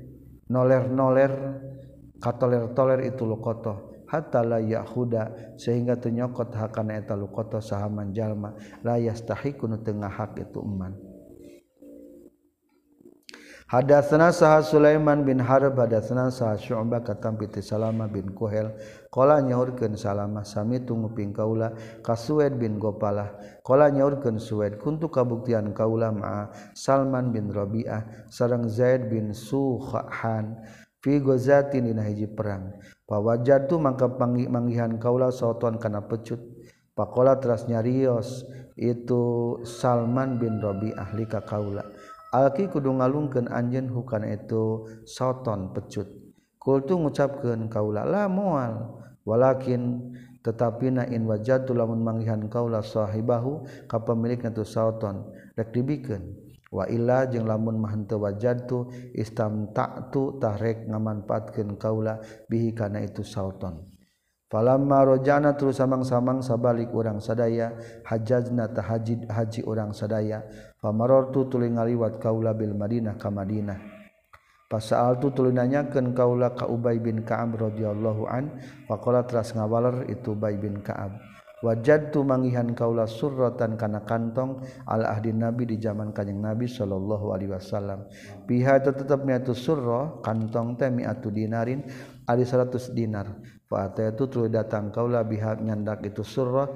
noler-noler 0.50 1.32
katoler-toler 2.18 3.06
itu 3.08 3.24
luqatah 3.28 3.78
hatta 4.08 4.40
la 4.42 4.60
yahuda 4.63 5.56
sehingga 5.60 6.00
tenyokot 6.00 6.56
hakana 6.56 6.96
eta 6.96 7.13
luqatah 7.13 7.60
saha 7.60 7.92
manjalma. 7.92 8.56
La 8.82 8.96
yastahiqu 8.96 9.68
teu 9.84 10.00
hak 10.00 10.40
itu 10.40 10.63
man 10.63 10.96
Hadatsana 13.67 14.32
saha 14.32 14.63
Sulaiman 14.63 15.27
bin 15.27 15.43
Harb 15.43 15.75
hadatsana 15.75 16.32
saha 16.32 16.56
Syu'bah 16.56 17.03
katam 17.03 17.36
piti 17.36 17.60
Salama 17.60 18.08
bin 18.08 18.32
Kuhel 18.32 18.71
qala 19.12 19.43
nyaurkeun 19.43 19.99
Salama 19.99 20.47
sami 20.47 20.80
tunguping 20.88 21.36
kaula 21.36 21.75
ka 21.99 22.15
Suwaid 22.15 22.56
bin 22.56 22.80
Gopalah. 22.80 23.36
Qala 23.67 23.91
nyaurkeun 23.91 24.39
Suwaid 24.39 24.80
kuntu 24.80 25.12
kabuktian 25.12 25.75
kaula 25.75 26.15
ma 26.15 26.47
Salman 26.80 27.36
bin 27.36 27.51
Rabi'ah 27.51 28.32
sareng 28.32 28.71
Zaid 28.71 29.12
bin 29.12 29.36
Suhan 29.36 30.63
fi 31.03 31.19
gozatin 31.19 31.91
dina 31.91 32.08
hiji 32.08 32.32
perang. 32.32 32.71
Pawajatu 33.03 33.84
mangka 33.84 34.08
manggihan 34.47 34.95
kaula 34.95 35.27
sauton 35.27 35.75
kana 35.75 36.08
pecut. 36.08 36.39
Pakola 36.95 37.36
teras 37.36 37.67
nyarios 37.67 38.47
itu 38.80 39.60
Salman 39.67 40.39
bin 40.39 40.63
Rabi'ah 40.63 41.12
lika 41.19 41.43
kaula 41.43 41.84
Alki 42.38 42.69
kudu 42.69 42.93
ngalungkeun 42.93 43.50
anjeun 43.50 43.89
hukana 43.89 44.30
itu 44.38 44.86
soton 45.10 45.73
pecut. 45.73 46.06
Kultu 46.62 47.02
ngucapkeun 47.02 47.65
kaula 47.65 48.06
la 48.06 48.30
moal 48.30 49.02
walakin 49.26 50.13
tetapi 50.45 50.93
na 50.93 51.04
in 51.10 51.26
wajatu 51.26 51.73
lamun 51.73 52.06
manggihan 52.06 52.45
kaula 52.45 52.86
sahibahu 52.86 53.65
ka 53.89 54.06
pemilikna 54.06 54.54
tu 54.54 54.62
soton 54.62 55.34
rek 55.58 55.73
dibikeun. 55.73 56.45
Wa 56.69 56.86
illa 56.91 57.26
jeung 57.26 57.50
lamun 57.50 57.82
mah 57.82 57.95
henteu 57.95 58.21
wajatu 58.21 58.91
istamta'tu 59.17 60.38
tahrek 60.38 60.86
ngamanfaatkeun 60.86 61.80
kaula 61.80 62.21
bihi 62.45 62.76
kana 62.78 63.02
itu 63.02 63.26
soton. 63.26 63.88
Falamma 64.47 65.04
rojana 65.04 65.60
terus 65.60 65.76
samang-samang 65.76 66.39
sabalik 66.39 66.95
orang 66.95 67.19
sadaya 67.19 67.76
hajajna 68.08 68.71
tahajid 68.71 69.28
haji 69.28 69.60
orang 69.67 69.91
sadaya 69.91 70.47
pamarortu 70.82 71.50
tuling 71.50 71.76
ngaliwat 71.76 72.22
kaula 72.22 72.54
bil 72.54 72.74
Madinah 72.78 73.18
ka 73.18 73.34
Madinah. 73.34 73.80
Pasal 74.68 75.24
tu 75.24 75.32
tuluy 75.32 75.56
nanyakeun 75.56 76.12
kaula 76.12 76.52
ka 76.52 76.68
Ubay 76.68 77.00
bin 77.00 77.24
Ka'ab 77.24 77.56
radhiyallahu 77.56 78.28
an 78.28 78.60
faqala 78.84 79.24
teras 79.24 79.56
ngawaler 79.56 80.12
itu 80.12 80.36
Ubay 80.36 80.60
bin 80.60 80.84
Ka'ab 80.84 81.38
wajad 81.66 82.13
tuh 82.13 82.22
mangihan 82.22 82.70
kauula 82.78 83.10
surrotan 83.10 83.80
kana 83.80 84.06
kantong 84.06 84.62
Allahdi 84.86 85.34
nabi 85.34 85.66
di 85.66 85.82
zaman 85.82 86.13
Kanyeng 86.13 86.42
Nabi 86.42 86.70
Shallallahu 86.70 87.34
Alaihi 87.34 87.52
Wasallam. 87.54 88.06
Pihak 88.46 88.86
itu 88.86 88.92
tetapnya 88.94 89.42
itu 89.42 89.58
surroh 89.58 90.22
kantong 90.22 90.78
temi 90.78 91.02
atau 91.02 91.34
dinarin 91.34 91.82
ada 92.30 92.44
100 92.44 92.94
dinar. 92.94 93.28
Fa 93.68 93.92
itu 93.92 94.24
tu 94.32 94.48
datang 94.48 94.96
kaulah 94.96 95.28
bihak 95.28 95.60
nyandak 95.60 96.00
itu 96.08 96.24
surah 96.24 96.72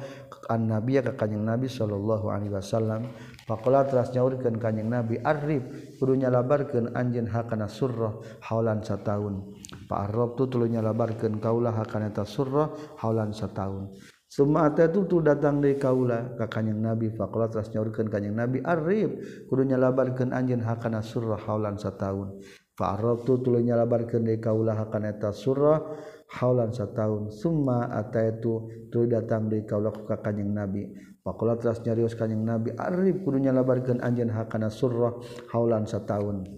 an 0.51 0.67
nabi 0.67 0.99
ke 0.99 1.15
kanyeng 1.15 1.47
Nabi 1.47 1.71
Shallallahu 1.71 2.27
Alaihi 2.27 2.51
Wasallam 2.51 3.07
Pakola 3.49 3.81
teras 3.89 4.13
nyaurkan 4.13 4.61
kanyeng 4.61 4.93
Nabi 4.93 5.17
Arif 5.17 5.65
kudunya 5.97 6.29
labarkan 6.29 6.93
anjin 6.93 7.25
hakana 7.25 7.65
surroh 7.65 8.21
haulan 8.45 8.85
setahun. 8.85 9.57
Pak 9.89 9.99
Arab 10.13 10.37
tu 10.37 10.45
tulunya 10.45 10.79
labarkan 10.79 11.41
kaulah 11.41 11.73
hakana 11.73 12.13
ta 12.13 12.21
surroh 12.21 12.73
haulan 13.01 13.33
setahun. 13.33 13.97
Semua 14.31 14.71
itu 14.71 15.03
tu 15.09 15.19
datang 15.19 15.59
dari 15.59 15.75
kaulah 15.75 16.37
ka 16.39 16.47
kanyang 16.47 16.79
Nabi 16.79 17.11
Fakola 17.11 17.51
teras 17.51 17.73
nyaurkan 17.73 18.07
kanyeng 18.07 18.37
Nabi 18.37 18.61
Arif 18.61 19.09
kudunya 19.49 19.75
labarkan 19.75 20.31
anjin 20.31 20.61
hakana 20.61 21.01
surroh 21.01 21.41
haulan 21.41 21.75
setahun. 21.81 22.39
Pak 22.77 22.89
Arab 23.01 23.27
tu 23.27 23.41
tulunya 23.41 23.75
labarkan 23.75 24.21
dari 24.21 24.37
kaulah 24.37 24.77
hakana 24.77 25.17
ta 25.17 25.33
surroh 25.33 25.97
haulan 26.37 26.71
setahun. 26.71 27.33
Semua 27.33 27.89
itu 28.05 28.87
tu 28.87 28.99
datang 29.09 29.49
dari 29.49 29.65
kaulah 29.67 29.91
ka 30.07 30.21
kanyang 30.23 30.53
Nabi 30.55 31.10
Pakola 31.21 31.53
teras 31.53 31.85
nyarios 31.85 32.17
kanyang 32.17 32.43
Nabi 32.43 32.69
Arif 32.73 33.21
kudunya 33.21 33.53
labarkan 33.53 34.01
anjen 34.01 34.33
hakana 34.33 34.73
surrah 34.73 35.13
haulan 35.53 35.85
setahun. 35.85 36.49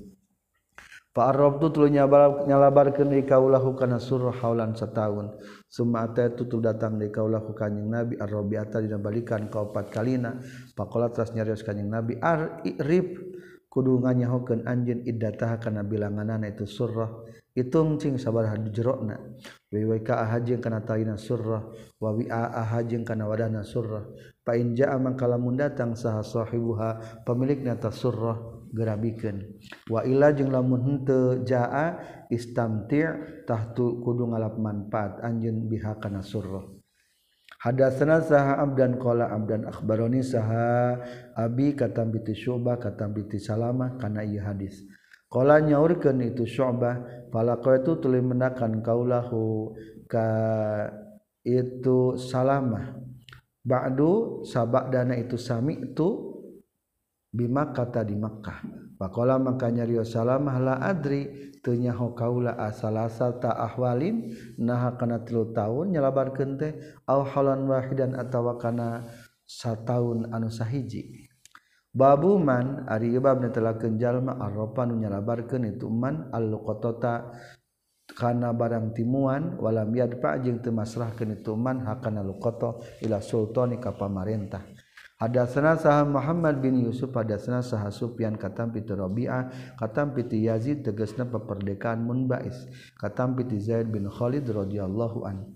Pak 1.13 1.29
Arab 1.29 1.61
tu 1.61 1.69
tulu 1.69 1.93
nyalabarkan 1.93 3.13
di 3.13 3.21
kaulahu 3.21 3.77
kana 3.77 4.01
surrah 4.01 4.33
haulan 4.33 4.73
setahun. 4.73 5.37
Suma 5.69 6.09
atai 6.09 6.33
tutul 6.33 6.65
datang 6.65 6.97
di 6.97 7.13
kaulahu 7.13 7.53
kanyang 7.53 7.85
Nabi 7.85 8.17
Arrobiata 8.17 8.81
dinabalikan 8.81 9.45
kaupat 9.45 9.93
kalina. 9.93 10.41
Pakola 10.73 11.13
teras 11.13 11.29
nyarios 11.37 11.61
kanyang 11.61 12.01
Nabi 12.01 12.17
Arif 12.17 13.32
kudunganyahukan 13.73 14.69
anjeun 14.69 15.01
iddataha 15.01 15.57
kana 15.57 15.81
bilanganana 15.81 16.45
itu 16.45 16.69
surrah. 16.69 17.09
Itung 17.57 17.97
cing 17.97 18.21
sabar 18.21 18.45
jerokna. 18.69 19.17
Wiwika 19.73 20.21
ahajeng 20.21 20.61
kana 20.61 20.85
taina 20.85 21.17
surrah. 21.17 21.65
Wa 21.97 22.13
wi'a 22.13 22.53
ahajeng 22.53 23.01
kana 23.01 23.25
wadana 23.25 23.65
surrah. 23.65 24.05
Fa 24.45 24.53
in 24.53 24.77
ja'a 24.77 25.01
mangkala 25.01 25.41
mun 25.41 25.57
datang 25.57 25.97
saha 25.97 26.21
sahibuha 26.21 27.21
pemilikna 27.25 27.73
ta 27.81 27.89
surrah 27.89 28.37
gerabikeun. 28.69 29.41
Wa 29.89 30.05
ila 30.05 30.29
jeung 30.37 30.53
lamun 30.53 30.81
henteu 30.85 31.41
jaa 31.41 31.97
istamti' 32.29 33.45
tahtu 33.49 34.01
kudu 34.05 34.29
ngalap 34.29 34.57
manfaat 34.61 35.21
anjeun 35.25 35.65
biha 35.65 35.97
kana 35.97 36.21
surrah. 36.21 36.82
Hadatsana 37.63 38.19
saha 38.19 38.59
abdan 38.59 38.99
qala 38.99 39.31
abdan 39.31 39.63
akhbaroni 39.63 40.19
saha 40.19 40.99
abi 41.31 41.71
katam 41.79 42.11
biti 42.11 42.35
syu'bah 42.35 42.75
katam 42.75 43.15
biti 43.15 43.39
salamah 43.39 43.95
kana 43.95 44.27
ieu 44.27 44.43
hadis. 44.43 44.83
Qala 45.31 45.63
nyaurkeun 45.63 46.19
itu 46.27 46.43
syu'bah 46.43 47.23
falaqo 47.31 47.71
itu 47.71 48.03
tuluy 48.03 48.19
mendakan 48.19 48.83
kaulahu 48.83 49.71
ka 50.11 50.27
itu 51.47 52.19
salamah. 52.19 52.99
Ba'du 53.63 54.43
sabak 54.43 54.91
dana 54.91 55.15
itu 55.15 55.39
sami 55.39 55.79
itu 55.79 56.35
Bima 57.33 57.71
kata 57.71 58.03
di 58.05 58.13
Mekkah 58.13 58.82
Pakola 59.03 59.35
makanya 59.35 59.83
Rio 59.83 60.07
salamah 60.07 60.63
la 60.63 60.75
adri 60.79 61.51
tunyaho 61.59 62.15
kaula 62.15 62.55
asalasa 62.55 63.35
ta 63.35 63.51
ahwalin 63.51 64.31
naha 64.55 64.95
kana 64.95 65.19
tilu 65.27 65.51
tahun 65.51 65.91
nyalabar 65.91 66.31
kente 66.31 66.79
au 67.03 67.27
halan 67.27 67.67
wahidan 67.67 68.15
atawa 68.15 68.55
kana 68.55 69.03
sataun 69.43 70.31
anu 70.31 70.47
sahiji. 70.47 71.27
Babu 71.91 72.39
man 72.39 72.87
ari 72.87 73.11
bab 73.19 73.43
netelakeun 73.43 73.99
jalma 73.99 74.39
arropa 74.39 74.87
nu 74.87 74.95
nyalabarkeun 74.95 75.75
itu 75.75 75.91
man 75.91 76.31
al-qatata 76.31 77.35
kana 78.07 78.55
barang 78.55 78.95
timuan 78.95 79.59
walam 79.59 79.91
yadfa 79.91 80.39
jeung 80.39 80.63
teu 80.63 80.71
masrahkeun 80.71 81.43
itu 81.43 81.59
man 81.59 81.83
hakana 81.83 82.23
luqata 82.23 82.79
ila 83.03 83.19
sultani 83.19 83.83
ka 83.83 83.91
pamarentah. 83.91 84.63
Hadatsana 85.21 85.77
sah 85.77 86.01
Muhammad 86.09 86.57
bin 86.57 86.81
Yusuf 86.81 87.13
hadatsana 87.13 87.61
sah 87.61 87.85
Sufyan 87.93 88.33
katam 88.33 88.73
piti 88.73 88.97
Rabi'ah 88.97 89.77
katam 89.77 90.17
piti 90.17 90.49
Yazid 90.49 90.81
tegasna 90.81 91.29
peperdekaan 91.29 92.01
Munbais 92.01 92.65
katam 92.97 93.37
piti 93.37 93.61
Zaid 93.61 93.93
bin 93.93 94.09
Khalid 94.09 94.49
radhiyallahu 94.49 95.23
an. 95.29 95.53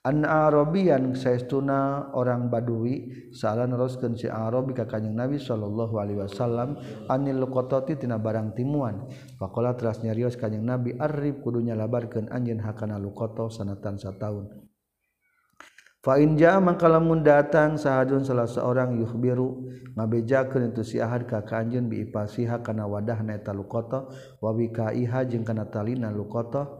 An 0.00 0.24
Arabian 0.24 1.12
saestuna 1.12 2.08
orang 2.16 2.48
Badui 2.48 3.28
salan 3.36 3.76
roskeun 3.76 4.16
si 4.16 4.32
Arabi 4.32 4.72
ka 4.72 4.88
Kanjeng 4.88 5.12
Nabi 5.12 5.36
sallallahu 5.36 6.00
alaihi 6.00 6.24
wasallam 6.24 6.80
anil 7.12 7.44
qatati 7.50 8.00
tina 8.00 8.16
barang 8.16 8.56
timuan. 8.56 9.10
Faqala 9.36 9.76
teras 9.76 10.00
nyarios 10.00 10.40
Kanjeng 10.40 10.64
Nabi 10.64 10.96
arif 10.96 11.44
kudunya 11.44 11.76
labarkeun 11.76 12.32
anjeun 12.32 12.64
hakana 12.64 12.96
luqata 12.96 13.52
sanatan 13.52 14.00
sataun. 14.00 14.59
Fainja 16.00 16.56
mangkalamun 16.64 17.20
datang 17.20 17.76
sahajun 17.76 18.24
salah 18.24 18.48
seorang 18.48 18.96
yuhbiru 19.04 19.68
ngabejakeun 20.00 20.72
itu 20.72 20.80
si 20.80 20.96
Ahad 20.96 21.28
ka 21.28 21.44
kanjeun 21.44 21.92
bi 21.92 22.08
ipasiha 22.08 22.64
kana 22.64 22.88
wadahna 22.88 23.36
eta 23.36 23.52
luqata 23.52 24.08
wa 24.40 24.50
bikaiha 24.56 25.28
jeung 25.28 25.44
kana 25.44 25.68
talina 25.68 26.08
luqata 26.08 26.72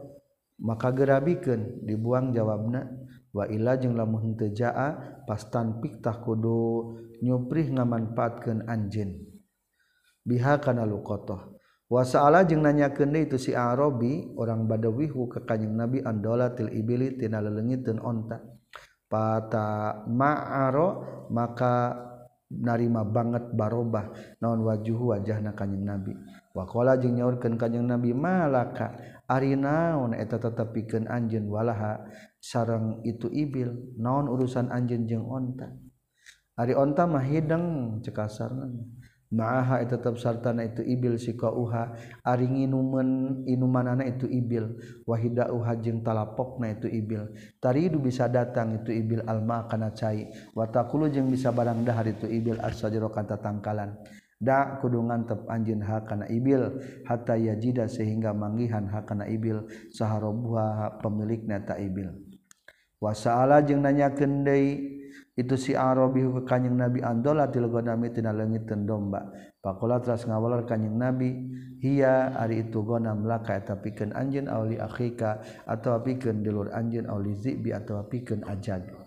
maka 0.57 0.89
gerabikeun 0.89 1.85
dibuang 1.85 2.33
jawabna 2.33 2.89
wa 3.29 3.45
ila 3.45 3.77
jeung 3.77 3.93
lamun 3.93 4.33
teu 4.33 4.49
jaa 4.49 5.21
pastan 5.29 5.77
piktah 5.85 6.17
kudu 6.25 6.97
nyuprih 7.21 7.77
ngamanfaatkeun 7.77 8.65
anjeun. 8.65 9.21
Biha 10.25 10.57
kana 10.57 10.81
luqata 10.81 11.45
wa 11.93 12.01
sa'ala 12.01 12.41
jeung 12.41 12.65
nanyakeun 12.65 13.13
deui 13.13 13.29
itu 13.29 13.37
si 13.37 13.53
Arabi 13.53 14.33
orang 14.33 14.65
Badawih 14.65 15.13
ka 15.29 15.45
kanjeng 15.45 15.77
Nabi 15.77 16.01
andolatil 16.01 16.73
ibili 16.73 17.21
tina 17.21 17.37
leleungiteun 17.37 18.01
onta. 18.01 18.60
pata 19.11 19.99
ma'aro 20.07 21.27
maka 21.27 22.07
narima 22.47 23.03
banget 23.03 23.51
barobah 23.51 24.11
naon 24.39 24.63
wajuhu 24.63 25.11
wajahna 25.11 25.51
kanjing 25.51 25.83
nabi. 25.83 26.15
Wakola 26.51 26.99
jeung 26.99 27.19
nyaurkeun 27.19 27.55
kanjing 27.55 27.87
nabi 27.87 28.15
malaka 28.15 28.95
ari 29.27 29.55
naon 29.59 30.15
eta 30.15 30.39
tetepikeun 30.39 31.11
anjeun 31.11 31.47
walaha? 31.51 32.07
Sareng 32.39 33.03
itu 33.03 33.27
ibil 33.27 33.95
naon 33.99 34.31
urusan 34.31 34.71
anjeun 34.71 35.07
jeung 35.07 35.27
onta? 35.27 35.71
Ari 36.55 36.75
onta 36.75 37.07
mah 37.07 37.23
hideng 37.23 37.99
cekasarna. 38.03 38.67
maaha 39.31 39.79
tetap 39.87 40.19
sartana 40.19 40.67
itu 40.67 40.83
ibil 40.83 41.15
sikauha 41.15 41.95
aringi 42.21 42.67
numen 42.67 43.41
inumanana 43.47 44.03
itu 44.03 44.27
ibil. 44.27 44.75
Wahida 45.07 45.49
uha 45.49 45.73
jeung 45.79 46.03
talapokna 46.03 46.75
itu 46.75 46.91
ibil. 46.91 47.31
Taridu 47.63 47.97
bisa 47.97 48.27
datang 48.27 48.83
itu 48.83 48.91
ibil 48.91 49.23
alma 49.25 49.65
kana 49.71 49.95
cai. 49.95 50.29
Watakulu 50.51 51.07
jeung 51.07 51.31
bisa 51.31 51.49
barang 51.55 51.81
dahar 51.87 52.11
itu 52.11 52.27
ibil 52.27 52.59
asajero 52.59 53.07
kata 53.09 53.39
tangkalan 53.39 53.95
da 54.41 54.81
kudungan 54.81 55.29
tep 55.29 55.47
anjin 55.47 55.79
ha 55.81 56.03
kana 56.03 56.27
ibil. 56.27 56.77
Hatta 57.07 57.39
yajida 57.39 57.87
sehingga 57.87 58.35
manggihan 58.35 58.85
ha 58.91 59.01
kana 59.07 59.25
ibil. 59.31 59.63
Saharobuha 59.95 60.99
pemilikna 60.99 61.63
ta 61.63 61.79
ibil. 61.79 62.11
Wasaala 63.01 63.65
jeung 63.65 63.81
nanya 63.81 64.13
kendai 64.13 65.00
itu 65.41 65.57
si 65.57 65.73
Arabi 65.73 66.21
kanyeng 66.45 66.77
Nabi 66.77 66.99
andola 67.01 67.49
tilgonami 67.49 68.13
tina 68.13 68.29
leungit 68.29 68.69
domba. 68.85 69.25
Pakola 69.57 69.97
teras 69.97 70.25
ngawalar 70.29 70.69
kanyeng 70.69 70.97
Nabi 70.97 71.29
hiya 71.81 72.37
ari 72.37 72.69
itu 72.69 72.85
gonam 72.85 73.25
laka 73.25 73.57
eta 73.57 73.81
pikeun 73.81 74.13
anjeun 74.13 74.45
auli 74.45 74.77
akhika 74.77 75.41
atawa 75.65 76.05
pikeun 76.05 76.45
dulur 76.45 76.69
anjeun 76.69 77.09
auli 77.09 77.33
zibi 77.33 77.73
atawa 77.73 78.05
pikeun 78.05 78.45
ajad. 78.45 79.00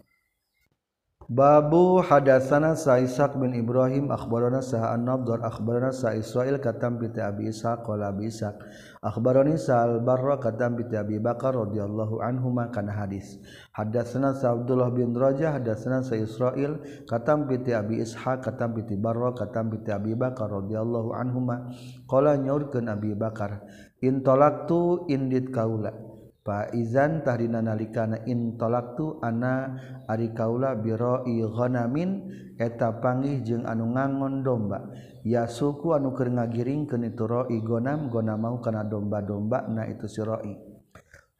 Babu 1.24 2.04
hadasana 2.04 2.76
sa 2.76 3.00
Ishaq 3.00 3.40
bin 3.40 3.56
Ibrahim 3.56 4.12
akhbarana 4.12 4.60
sa 4.60 4.92
An-Nadhr 4.92 5.40
akhbarana 5.40 5.88
sa 5.88 6.12
Israil 6.12 6.60
katam 6.60 7.00
bi 7.00 7.08
Abi 7.16 7.48
Ishaq 7.48 7.80
qala 7.80 8.12
Abi 8.12 8.28
Ishaq. 8.28 8.52
Akhbarani 9.00 9.56
sa 9.56 9.88
Al-Barra 9.88 10.36
katam 10.36 10.76
bi 10.76 10.84
Abi 10.92 11.16
Bakar 11.16 11.56
radhiyallahu 11.56 12.20
anhuma 12.20 12.68
kana 12.68 12.92
hadis. 12.92 13.40
Hadasana 13.72 14.36
sa 14.36 14.52
Abdullah 14.52 14.92
bin 14.92 15.16
Rajah 15.16 15.56
hadasana 15.56 16.04
sa 16.04 16.12
Israil 16.12 16.76
katam 17.08 17.48
bi 17.48 17.56
Abi 17.72 18.04
Ishaq 18.04 18.44
katam 18.44 18.76
bi 18.76 18.84
Barra 18.92 19.32
katam 19.32 19.72
bi 19.72 19.80
Abi 19.88 20.12
Bakar 20.12 20.52
radhiyallahu 20.52 21.16
anhuma. 21.16 21.72
Qala 22.04 22.36
nyaurkeun 22.36 22.92
Abi 22.92 23.16
Bakar 23.16 23.64
intolaktu 24.04 25.08
indit 25.08 25.48
kaula. 25.48 26.13
Faizantah 26.44 27.40
dina 27.40 27.64
nalikana 27.64 28.20
intolaktu 28.28 29.16
ana 29.24 29.80
ari 30.04 30.36
kaula 30.36 30.76
biroi 30.76 31.40
ghanamin 31.40 32.28
eta 32.60 33.00
pangih 33.00 33.40
jeung 33.40 33.64
anu 33.64 33.88
ngangon 33.96 34.44
domba. 34.44 34.92
Ya 35.24 35.48
suku 35.48 35.96
anu 35.96 36.12
keur 36.12 36.28
ngagiringkeun 36.36 37.08
itu 37.08 37.24
roi 37.24 37.64
gonam 37.64 38.12
gona 38.12 38.36
mau 38.36 38.60
kana 38.60 38.84
domba-domba 38.84 39.72
na 39.72 39.88
itu 39.88 40.04
si 40.04 40.20
roi. 40.20 40.52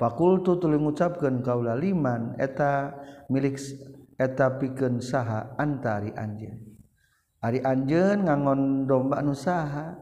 Fakultu 0.01 0.57
tuluy 0.57 0.81
ngucapkeun 0.81 1.45
kaula 1.45 1.77
liman 1.77 2.41
eta 2.41 2.97
milik 3.29 3.61
eta 4.17 4.57
pikeun 4.57 5.05
saha 5.05 5.53
antari 5.61 6.17
anjeun. 6.17 6.65
Ari 7.45 7.61
anjeun 7.61 8.25
ngangon 8.25 8.89
domba 8.89 9.21
nu 9.21 9.37
saha 9.37 10.01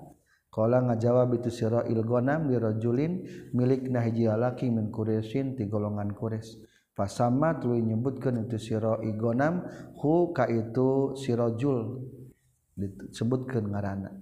Kala 0.52 0.84
ngajawab 0.84 1.40
itu 1.40 1.48
siro 1.48 1.80
ilgonam 1.88 2.52
dirojulin 2.52 3.24
milik 3.56 3.88
nahiji 3.88 4.28
lalaki 4.28 4.68
min 4.68 4.92
Quraisyin 4.92 5.56
ti 5.56 5.64
golongan 5.64 6.12
Quraisy. 6.12 6.60
Fasama 6.92 7.56
tuluy 7.56 7.80
nyebutkeun 7.80 8.44
itu 8.44 8.60
siro 8.60 9.00
igonam 9.00 9.64
hu 9.96 10.36
ka 10.36 10.44
itu 10.44 11.16
sirajul 11.16 12.04
disebutkeun 12.76 13.72
ngaranana 13.72 14.12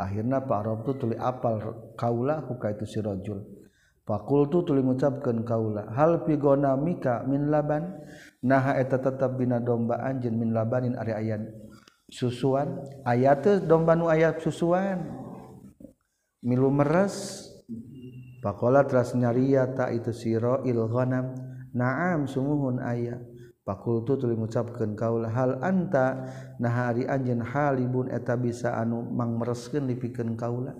Akhirna 0.00 0.40
Pak 0.48 0.58
Arab 0.64 0.78
tu 0.88 0.96
tuluy 0.96 1.20
apal 1.20 1.60
kaula 1.92 2.40
hu 2.48 2.56
ka 2.56 2.72
itu 2.72 2.88
sirajul. 2.88 3.44
Fakultu 4.08 4.64
tuluy 4.64 4.80
ngucapkeun 4.80 5.44
kaula 5.44 5.92
hal 5.92 6.24
pigonamika 6.24 7.28
min 7.28 7.52
laban 7.52 8.00
naha 8.40 8.80
eta 8.80 8.96
tetep 8.96 9.36
bina 9.36 9.60
domba 9.60 10.00
anjeun 10.00 10.40
min 10.40 10.56
labanin 10.56 10.96
ari 10.96 11.12
ayan 11.12 11.52
susuan 12.08 12.80
ayat 13.04 13.66
domba 13.66 13.92
nu 13.92 14.08
ayat 14.08 14.40
susuan 14.40 15.25
milu 16.44 16.68
meres 16.68 17.46
pakola 18.44 18.84
teras 18.84 19.16
nyaria 19.16 19.72
tak 19.72 19.96
itu 19.96 20.12
siro 20.12 20.60
ilghanam 20.66 21.32
naam 21.72 22.28
sumuhun 22.28 22.80
ayah 22.84 23.20
pakultu 23.66 24.14
tuli 24.14 24.38
mengucapkan 24.38 24.94
kaul 24.94 25.26
hal 25.26 25.58
anta? 25.58 26.30
Nahari 26.62 27.04
anjen 27.04 27.42
halibun 27.42 28.06
eta 28.08 28.38
bisa 28.38 28.78
anu 28.78 29.02
mang 29.02 29.42
mereskan 29.42 29.90
dipikeun 29.90 30.38
kaula. 30.38 30.72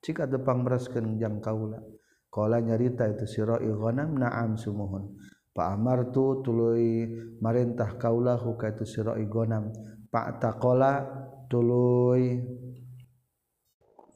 Jika 0.00 0.30
tepang 0.30 0.62
mereskan 0.62 1.18
jang 1.18 1.42
kaula. 1.42 1.82
Kala 2.30 2.62
nyarita 2.62 3.10
itu 3.10 3.26
siro 3.26 3.58
ilghanam 3.58 4.14
naam 4.14 4.54
sumuhun 4.54 5.18
Pak 5.50 5.66
Amartu 5.66 6.46
tuluy 6.46 7.10
marintah 7.42 7.98
kaulah 7.98 8.38
huka 8.38 8.70
itu 8.70 8.86
siro 8.86 9.18
ilghanam 9.18 9.74
Pak 10.14 10.38
Takola 10.38 11.02
tuluy 11.50 12.38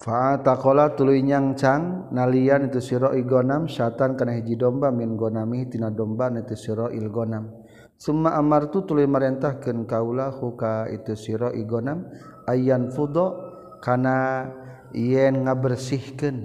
Fatakola 0.05 0.93
tuluy 0.93 1.25
nyangcang 1.25 2.13
nalian 2.13 2.69
itu 2.69 2.77
siro 2.77 3.17
igonam 3.17 3.65
syatan 3.65 4.21
kana 4.21 4.37
hiji 4.37 4.53
domba 4.53 4.93
min 4.93 5.17
gonami 5.17 5.65
tina 5.65 5.89
domba 5.89 6.29
itu 6.29 6.53
siro 6.53 6.93
ilgonam. 6.93 7.49
Summa 7.97 8.37
amartu 8.37 8.85
tuluy 8.85 9.09
marentahkeun 9.09 9.89
kaula 9.89 10.29
huka 10.29 10.93
itu 10.93 11.17
siro 11.17 11.57
igonam 11.57 12.05
ayan 12.45 12.93
fudo 12.93 13.33
kana 13.81 14.45
yen 14.93 15.49
ngabersihkeun 15.49 16.37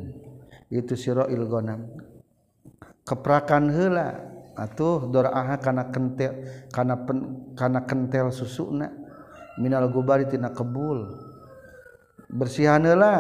itu 0.71 0.95
siro 0.95 1.27
ilgonam. 1.27 1.83
Keprakan 3.03 3.75
heula 3.75 4.23
atuh 4.55 5.11
doraha 5.11 5.59
kana 5.59 5.91
kentel 5.91 6.63
kana 6.71 6.95
pen, 7.03 7.51
kana 7.59 7.83
kentel 7.83 8.31
susuna 8.31 8.87
minal 9.59 9.91
gubari 9.91 10.31
tina 10.31 10.47
kebul. 10.55 11.27
bersihanlah 12.29 13.17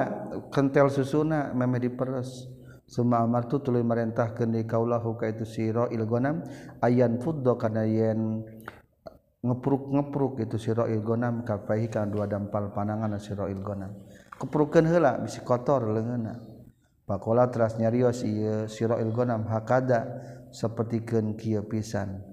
kentel 0.53 0.87
susuna 0.93 1.51
meme 1.51 1.81
diperes. 1.81 2.47
Semua 2.89 3.21
tu 3.45 3.61
tuluy 3.61 3.85
merentahkeun 3.85 4.49
di 4.49 4.65
kaulahu 4.65 5.13
ka 5.13 5.29
itu 5.29 5.45
sira 5.45 5.85
ilgonam 5.93 6.41
ayan 6.81 7.21
fuddo 7.21 7.53
karena 7.53 7.85
yen 7.85 8.41
ngepruk-ngepruk 9.45 10.41
itu 10.41 10.57
siro 10.57 10.89
ilgonam 10.89 11.45
kapahi 11.45 11.85
kan 11.85 12.09
dua 12.09 12.25
dampal 12.25 12.73
panangan 12.73 13.13
siro 13.21 13.45
ilgonam 13.45 13.93
keprukan 14.41 14.89
heula 14.89 15.21
bisi 15.21 15.45
kotor 15.45 15.85
leungeuna 15.85 16.33
pakola 17.05 17.45
teras 17.53 17.77
nyarios 17.77 18.25
ieu 18.25 18.65
sira 18.65 18.97
ilgonam 18.97 19.45
hakada 19.45 20.09
sapertikeun 20.49 21.37
kieu 21.37 21.65
pisan. 21.65 22.25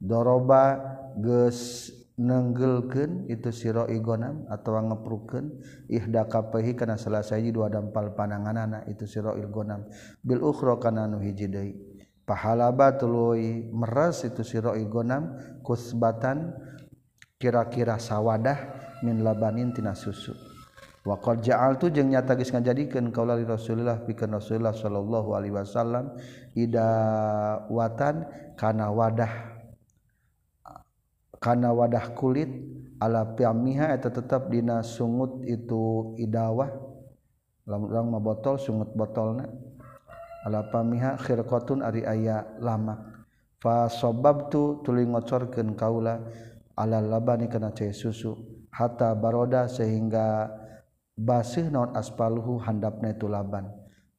Doroba 0.00 0.80
geus 1.20 1.92
nenggelken 2.20 3.24
itu 3.32 3.48
siro 3.48 3.88
igonam 3.88 4.44
atau 4.52 4.76
ngepruken 4.76 5.56
ihda 5.88 6.28
kapehi 6.28 6.76
karena 6.76 7.00
selesai 7.00 7.48
dua 7.48 7.72
dampal 7.72 8.12
panangan 8.12 8.60
anak 8.60 8.82
itu 8.92 9.08
siro 9.08 9.40
igonam 9.40 9.88
bil 10.20 10.44
ukhro 10.44 10.76
karena 10.76 11.08
nu 11.08 11.16
hiji 11.24 11.48
deui. 11.48 11.72
Pahalaba 12.28 12.94
tuluy 12.94 13.72
meres 13.72 14.22
itu 14.28 14.44
siro 14.44 14.76
igonam 14.76 15.34
kusbatan 15.64 16.52
kira-kira 17.40 17.96
sawadah 17.96 18.76
min 19.00 19.24
labanin 19.24 19.72
tina 19.72 19.96
susu. 19.96 20.36
Wa 21.00 21.16
qad 21.16 21.40
ja'altu 21.40 21.88
jeung 21.88 22.12
nyata 22.12 22.36
geus 22.36 22.52
ngajadikeun 22.52 23.08
kaula 23.08 23.32
li 23.32 23.48
Rasulillah 23.48 24.04
pikeun 24.04 24.36
Rasulullah 24.36 24.76
sallallahu 24.76 25.32
alaihi 25.32 25.56
wasallam 25.56 26.12
ida 26.52 26.86
watan 27.72 28.28
kana 28.60 28.92
wadah 28.92 29.49
karena 31.40 31.72
wadah 31.72 32.12
kulit 32.12 32.52
ala 33.00 33.32
piamiha 33.32 33.96
itu 33.96 34.12
tetap 34.12 34.52
dina 34.52 34.84
sungut 34.84 35.40
itu 35.48 36.14
idawah. 36.20 36.68
Lamun 37.64 38.12
mah 38.12 38.20
botol 38.20 38.60
sungut 38.60 38.92
botolna. 38.92 39.48
Ala 40.44 40.68
pamiha 40.68 41.16
khirqatun 41.16 41.80
ari 41.80 42.04
aya 42.04 42.44
lama. 42.60 43.24
Fa 43.60 43.88
sababtu 43.88 44.84
tuluy 44.84 45.08
ngocorkeun 45.08 45.76
kaula 45.76 46.20
ala 46.76 47.00
labani 47.00 47.48
kana 47.48 47.72
cai 47.72 47.92
susu. 47.92 48.36
Hatta 48.72 49.16
baroda 49.16 49.64
sehingga 49.68 50.48
basih 51.16 51.72
naon 51.72 51.96
aspaluhu 51.96 52.60
handapna 52.60 53.16
itu 53.16 53.28
laban. 53.28 53.68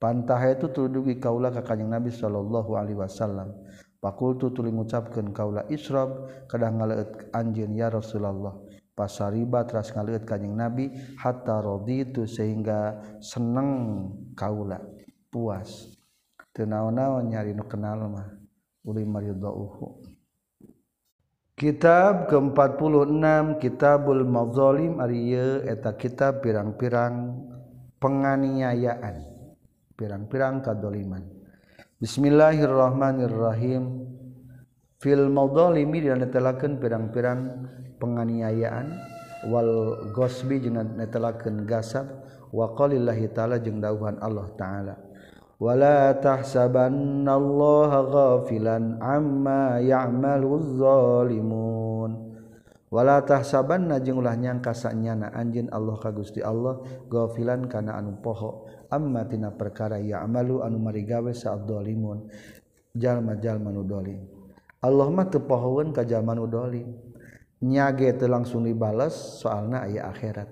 Pantah 0.01 0.41
itu 0.49 0.73
tuluy 0.73 1.21
kaula 1.21 1.53
ka 1.53 1.61
kanjing 1.61 1.89
Nabi 1.89 2.09
sallallahu 2.09 2.73
alaihi 2.73 2.97
wasallam 2.97 3.53
Pakultu 4.01 4.49
tuli 4.49 4.73
ngucapkeun 4.73 5.29
kaula 5.29 5.69
Isrob 5.69 6.25
kadah 6.49 6.73
ngaleut 6.73 7.09
anjeun 7.37 7.77
ya 7.77 7.93
Rasulullah. 7.93 8.57
Pasariba 8.97 9.61
teras 9.69 9.93
ngaleut 9.93 10.25
kanjing 10.25 10.57
Nabi 10.57 10.89
hatta 11.21 11.61
raditu 11.61 12.25
sehingga 12.25 12.97
seneng 13.21 13.69
kaula 14.33 14.81
puas. 15.29 15.93
Teu 16.49 16.65
naon-naon 16.65 17.29
nyari 17.29 17.53
nu 17.53 17.63
kenal 17.69 18.09
mah 18.09 18.27
uli 18.81 19.05
maridauhu. 19.05 20.01
Kitab 21.53 22.25
ke-46 22.25 23.61
Kitabul 23.61 24.25
Mazalim 24.25 24.97
Ariye 24.97 25.61
eta 25.69 25.93
kitab 25.93 26.41
pirang-pirang 26.41 27.37
penganiayaan 28.01 29.21
pirang-pirang 29.93 30.65
kadoliman 30.65 31.40
Bismillahirrahmanirrahim. 32.01 34.09
Fil 34.97 35.29
madzalimi 35.29 36.01
dan 36.01 36.25
pirang-pirang 36.81 37.41
penganiayaan. 38.01 38.89
Wal 39.53 40.09
ghasbi 40.09 40.65
jeung 40.65 40.81
netelakeun 40.97 41.69
gasab. 41.69 42.09
Wa 42.49 42.73
qalillahi 42.73 43.29
taala 43.29 43.61
jeung 43.61 43.77
dawuhan 43.77 44.17
Allah 44.17 44.49
taala. 44.57 44.97
Wala 45.61 46.17
tahsabannallaha 46.17 48.09
ghafilan 48.09 48.97
amma 48.97 49.77
ya'maluz 49.77 50.81
zalimun. 50.81 52.33
Wala 52.89 53.21
tahsabanna 53.21 54.01
jeung 54.01 54.25
ulah 54.25 54.33
nyangka 54.33 54.73
sanyana 54.73 55.29
anjeun 55.37 55.69
Allah 55.69 56.01
ka 56.01 56.09
Gusti 56.09 56.41
Allah 56.41 56.81
ghafilan 57.13 57.69
kana 57.69 58.01
anu 58.01 58.17
poho. 58.25 58.70
ammatina 58.91 59.55
perkara 59.55 59.97
ya 59.97 60.21
amalu 60.21 60.59
anu 60.61 60.77
marigawe 60.77 61.31
saat 61.31 61.63
dolimun 61.63 62.27
jalma-jalma 62.91 63.71
nu 63.71 63.87
dolim 63.87 64.19
Allah 64.83 65.07
mah 65.07 65.31
teu 65.31 65.39
pohoeun 65.41 65.95
ka 65.95 66.03
jalma 66.03 66.35
nu 66.35 66.45
dolim 66.45 66.91
nyage 67.61 68.09
teu 68.17 68.27
langsung 68.27 68.65
dibales 68.65 69.13
soalna 69.13 69.85
aya 69.85 70.09
akhirat. 70.09 70.49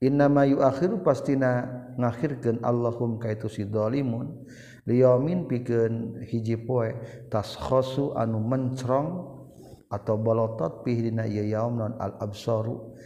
Innama 0.00 0.48
yuakhiru 0.48 1.04
pastina 1.04 1.68
ngakhirkeun 2.00 2.64
Allahum 2.64 3.20
ka 3.20 3.32
itu 3.32 3.52
si 3.52 3.68
dolimun 3.68 4.48
liyamin 4.88 5.44
pikeun 5.44 6.24
hiji 6.24 6.56
poe 6.56 6.96
taskhosu 7.28 8.16
anu 8.16 8.40
mencrong 8.40 9.28
atau 9.92 10.16
bolotot 10.16 10.80
pih 10.88 11.04
dina 11.04 11.28
ieu 11.28 11.44
yaum 11.44 11.76
non 11.76 11.92
al 12.00 12.16
absaru 12.16 12.96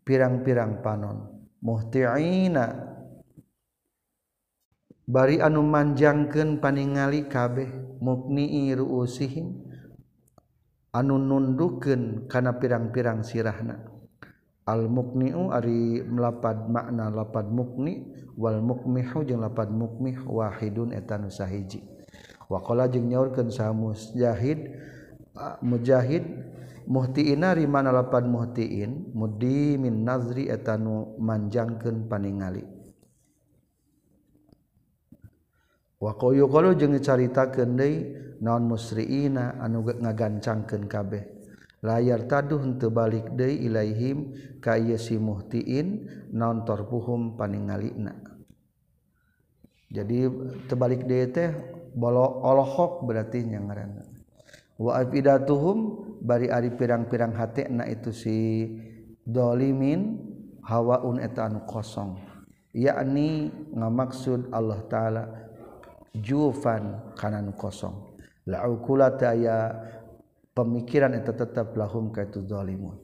pirang-pirang 0.00 0.80
panon. 0.80 1.36
Muhti'ina 1.60 2.89
bari 5.10 5.42
anu 5.42 5.66
manjangkeun 5.66 6.62
paningali 6.62 7.26
kabeh 7.26 7.98
mukni 7.98 8.70
ruusihim. 8.70 9.66
Anu 10.90 11.22
nundukeun 11.22 12.26
kana 12.26 12.58
pirang-pirang 12.58 13.22
sirahna. 13.22 13.78
Al 14.66 14.90
mukniu 14.90 15.54
ari 15.54 16.02
melapad 16.02 16.66
makna 16.66 17.10
lapad 17.10 17.46
mukni 17.46 18.10
wal 18.34 18.58
mukmihu 18.58 19.22
jeung 19.22 19.42
lapad 19.42 19.70
mukmih 19.70 20.18
wahidun 20.26 20.90
eta 20.90 21.14
nu 21.18 21.30
sahiji. 21.30 21.86
Waqala 22.50 22.90
jeung 22.90 23.06
nyaurkeun 23.06 23.54
sa 23.54 23.70
mujahid 23.70 24.66
mujahid 25.62 26.26
muhtiina 26.90 27.54
ri 27.54 27.70
mana 27.70 27.94
lapad 27.94 28.26
muhtiin? 28.26 29.14
Mudimin 29.14 30.02
nazri 30.02 30.50
eta 30.50 30.74
nu 30.74 31.14
manjangkeun 31.22 32.10
paningali. 32.10 32.66
wakoyu 36.00 36.48
qalu 36.48 36.74
jeung 36.80 36.96
caritakeun 36.96 37.76
deui 37.76 37.96
naon 38.40 38.64
musriina 38.64 39.60
anu 39.60 39.84
ngagancangkeun 39.84 40.88
kabeh. 40.88 41.24
Layar 41.80 42.28
taduh 42.28 42.60
henteu 42.60 42.92
balik 42.92 43.32
deui 43.36 43.68
ilaihim 43.68 44.36
ka 44.60 44.76
ieu 44.76 45.00
si 45.00 45.16
muhtiin 45.16 46.08
naon 46.32 46.64
tarpuhum 46.64 47.36
paningalina. 47.36 48.16
Jadi 49.92 50.28
tebalik 50.68 51.04
deui 51.04 51.28
teh 51.28 51.52
bolo 51.92 52.40
olohok 52.44 53.04
berarti 53.04 53.44
nya 53.44 53.60
wa 54.80 54.96
afidatuhum 54.96 55.78
bari 56.24 56.48
ari 56.48 56.72
pirang-pirang 56.72 57.36
hatena 57.36 57.84
itu 57.84 58.12
si 58.16 58.64
dolimin 59.24 60.16
hawaun 60.64 61.20
eta 61.20 61.48
anu 61.48 61.64
kosong. 61.68 62.16
Yakni 62.70 63.50
ngamaksud 63.74 64.54
Allah 64.54 64.80
taala 64.86 65.49
jufan 66.16 67.14
kanan 67.14 67.54
kosong. 67.54 68.16
Laukulata 68.48 69.36
aya 69.36 69.70
pemikiran 70.56 71.14
itu 71.14 71.30
tetap 71.30 71.76
lahum 71.78 72.10
ka 72.10 72.26
itu 72.26 72.42
zalimun. 72.46 72.98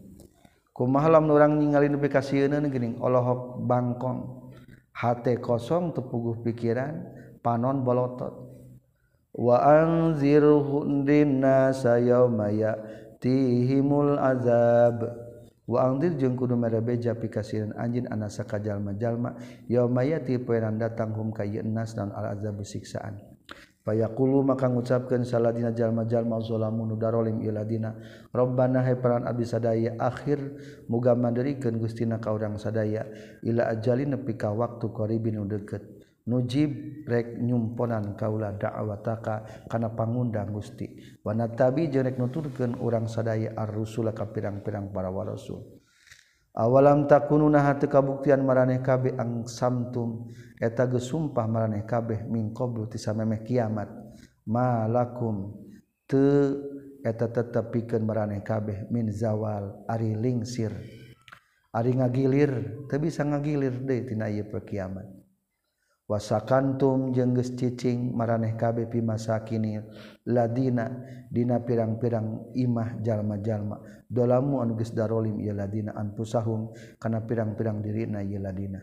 Kumaha 0.77 1.09
lamun 1.09 1.33
urang 1.33 1.53
ningali 1.57 1.89
nepi 1.89 2.13
ka 2.13 2.21
sieuneunan 2.21 2.69
geuning 2.69 3.01
olohok 3.01 3.65
bangkong. 3.65 4.51
Hate 4.97 5.41
kosong 5.41 5.93
tepuguh 5.93 6.41
pikiran 6.41 7.05
panon 7.45 7.85
bolotot. 7.85 8.33
Wa 9.37 9.61
anzirhu 9.61 11.05
dinna 11.05 11.73
sayauma 11.73 12.49
ya'tihimul 12.49 14.17
azab. 14.17 15.26
Waangdir 15.67 16.15
jeung 16.15 16.39
kudu 16.39 16.55
merebeja 16.55 17.19
pikasiran 17.19 17.75
anjin 17.75 18.07
anasa 18.07 18.47
kajalma-jalma 18.47 19.35
yaumayati 19.67 20.39
poeran 20.39 20.79
datang 20.79 21.11
hum 21.11 21.35
ka 21.35 21.43
yeunnas 21.43 21.99
dan 21.99 22.15
al 22.15 22.39
azab 22.39 22.63
siksaan. 22.63 23.19
Fayaqulu 23.87 24.43
maka 24.43 24.67
ngucapkeun 24.67 25.23
saladina 25.23 25.71
jalma-jalma 25.71 26.43
zalamun 26.43 26.99
darolim 26.99 27.39
iladina 27.43 27.95
Rabbana 28.35 28.83
hay 28.83 28.99
peran 28.99 29.27
abdi 29.27 29.47
sadaya 29.47 29.95
akhir 29.99 30.39
muga 30.91 31.15
mandirikeun 31.15 31.79
Gustina 31.79 32.19
ka 32.19 32.35
urang 32.35 32.59
sadaya 32.59 33.07
ila 33.47 33.71
ajalin 33.71 34.15
nepi 34.19 34.35
ka 34.35 34.51
waktu 34.51 34.91
qaribin 34.91 35.39
deukeut. 35.47 35.96
nujib 36.27 37.03
rek 37.07 37.39
nyumponan 37.39 38.19
kaula 38.19 38.55
da'awataka 38.59 39.67
kana 39.71 39.95
pangundang 39.95 40.51
Gusti. 40.51 41.19
Wa 41.23 41.33
natabi 41.33 41.87
jeung 41.91 42.07
rek 42.07 42.19
nuturkeun 42.19 42.79
urang 42.83 43.07
sadaya 43.07 43.55
ar-rusula 43.55 44.11
ka 44.11 44.27
pirang-pirang 44.31 44.91
para 44.91 45.11
rasul 45.11 45.77
awalam 46.57 47.05
takununa 47.05 47.61
hatu 47.61 47.85
kabuktian 47.87 48.41
maraneh 48.41 48.81
kabeh 48.81 49.13
ang 49.21 49.45
samtum 49.45 50.33
eta 50.57 50.89
geus 50.89 51.13
sumpah 51.13 51.45
maraneh 51.45 51.85
kabeh 51.85 52.25
min 52.25 52.57
qablu 52.57 52.89
ti 52.89 52.97
samemeh 52.97 53.45
kiamat. 53.45 53.93
Malakum 54.49 55.53
te 56.09 56.55
eta 57.05 57.29
tetep 57.29 57.71
pikeun 57.71 58.09
maraneh 58.09 58.41
kabeh 58.41 58.89
min 58.89 59.13
zawal 59.13 59.85
ari 59.85 60.17
lingsir. 60.17 60.73
Ari 61.77 61.93
ngagilir 61.93 62.89
teu 62.89 62.97
bisa 62.97 63.21
ngagilir 63.21 63.85
deui 63.85 64.09
tina 64.09 64.33
ieu 64.33 64.49
kiamat. 64.49 65.05
wasakantum 66.07 67.11
jengges 67.11 67.59
cicing 67.59 68.15
maraneh 68.15 68.55
kabeh 68.55 68.87
masa 69.03 69.43
kini. 69.43 69.83
Ladina 70.27 70.91
dina 71.31 71.59
pirang-pirang 71.63 72.55
imah 72.55 73.03
jalma-jalma. 73.03 74.07
Dolamu 74.07 74.63
anu 74.63 74.79
geus 74.79 74.95
darolim 74.95 75.43
ia 75.43 75.51
ladina 75.53 75.99
anfusahum. 75.99 76.71
Kana 76.99 77.27
pirang-pirang 77.27 77.83
dirina 77.83 78.23
ieu 78.23 78.39
ladina. 78.39 78.81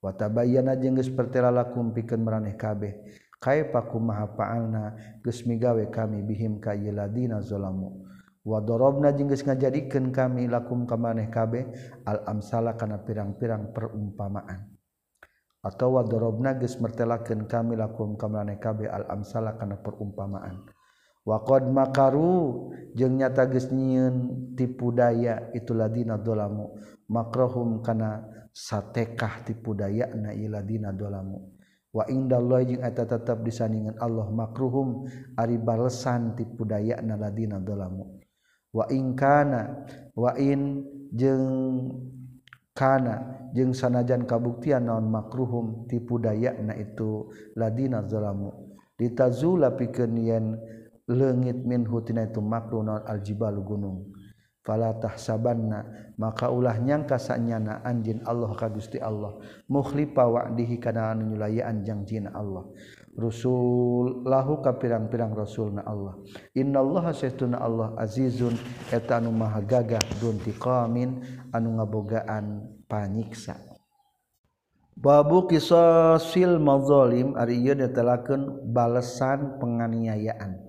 Wa 0.00 0.12
jengges 0.12 0.78
jeung 0.80 0.96
geus 1.00 1.10
pertela 1.10 1.48
lakum 1.48 1.96
pikeun 1.96 2.20
maraneh 2.20 2.54
kabeh. 2.54 2.92
Kaifa 3.40 3.84
kumaha 3.88 4.32
fa'alna 4.36 4.96
geus 5.24 5.44
migawe 5.48 5.88
kami 5.88 6.24
bihim 6.24 6.60
ka 6.60 6.72
ieu 6.76 6.92
ladina 6.92 7.40
zalamu 7.40 8.04
wadorobna 8.46 9.10
jengges 9.10 9.18
jeung 9.18 9.28
geus 9.32 9.42
ngajadikeun 9.48 10.12
kami 10.12 10.46
lakum 10.46 10.84
ka 10.84 11.00
maneh 11.00 11.32
kabeh. 11.32 11.64
Al 12.04 12.20
amsala 12.28 12.76
kana 12.76 13.00
pirang-pirang 13.00 13.72
perumpamaan. 13.72 14.75
atau 15.66 15.98
wadorob 15.98 16.38
nagis 16.38 16.78
martelakeun 16.78 17.50
kami 17.50 17.74
lakum 17.74 18.14
kamane 18.14 18.62
kabe 18.62 18.86
al 18.86 19.02
amsala 19.10 19.58
kana 19.58 19.82
perumpamaan. 19.82 20.62
Waqad 21.26 21.66
makaru 21.74 22.70
jeung 22.94 23.18
nyata 23.18 23.50
geus 23.50 23.74
nyieun 23.74 24.46
tipu 24.54 24.94
daya 24.94 25.50
itulah 25.58 25.90
dina 25.90 26.14
dolamu. 26.14 26.78
Makrohum 27.10 27.82
kana 27.82 28.22
satekah 28.54 29.42
tipu 29.42 29.74
daya 29.74 30.06
na 30.14 30.30
iladina 30.30 30.94
dolamu. 30.94 31.50
Wa 31.90 32.06
indallahi 32.06 32.78
jeung 32.78 32.84
eta 32.86 33.10
tetep 33.10 33.42
disandingan 33.42 33.98
Allah 33.98 34.30
makruhum 34.30 35.10
ari 35.34 35.58
balesan 35.58 36.38
tipu 36.38 36.62
daya 36.62 37.02
na 37.02 37.18
ladina 37.18 37.58
dolamu. 37.58 38.22
Wa 38.70 38.86
in 38.94 39.18
kana 39.18 39.82
wa 40.14 40.30
in 40.38 40.86
jeung 41.10 41.90
kana 42.76 43.48
jeung 43.56 43.72
sanajan 43.72 44.28
kabuktian 44.28 44.84
naon 44.84 45.08
makruhum 45.08 45.88
tipu 45.88 46.20
dayana 46.20 46.76
itu 46.76 47.32
ladina 47.56 48.04
zalamu. 48.04 48.52
Ditazula 49.00 49.72
pikeun 49.72 50.12
yen 50.20 50.46
leungit 51.08 51.64
min 51.64 51.88
hutina 51.88 52.28
itu 52.28 52.44
makruh 52.44 52.84
naon 52.84 53.00
aljibalu 53.08 53.64
gunung. 53.64 53.98
Fala 54.60 54.92
tahsabanna 54.98 56.12
maka 56.18 56.50
ulah 56.50 56.76
nyangka 56.76 57.16
sanyana 57.22 57.80
anjin 57.86 58.20
Allah 58.26 58.50
ka 58.52 58.66
Gusti 58.68 58.98
Allah. 58.98 59.38
Mukhlifa 59.70 60.26
wa'dihi 60.26 60.76
kana 60.82 61.14
nyulayaan 61.14 61.86
janjina 61.86 62.34
Allah. 62.34 62.66
Rasul 63.16 64.28
lahu 64.28 64.60
ka 64.60 64.76
pirang-pirang 64.76 65.32
rasulna 65.32 65.80
Allah. 65.88 66.20
Innallaha 66.52 67.16
saytuna 67.16 67.62
Allah 67.62 67.96
azizun 67.96 68.52
eta 68.92 69.16
anu 69.22 69.32
maha 69.32 69.64
gagah 69.64 70.02
dun 70.20 70.36
tiqamin. 70.42 71.35
anu 71.56 71.80
ngabogaan 71.80 72.76
panyiksa. 72.84 73.56
Babu 74.96 75.48
kisosil 75.48 76.56
mazolim 76.60 77.36
ari 77.36 77.60
ieu 77.60 77.76
ditelakeun 77.76 78.72
balesan 78.72 79.60
penganiayaan. 79.60 80.66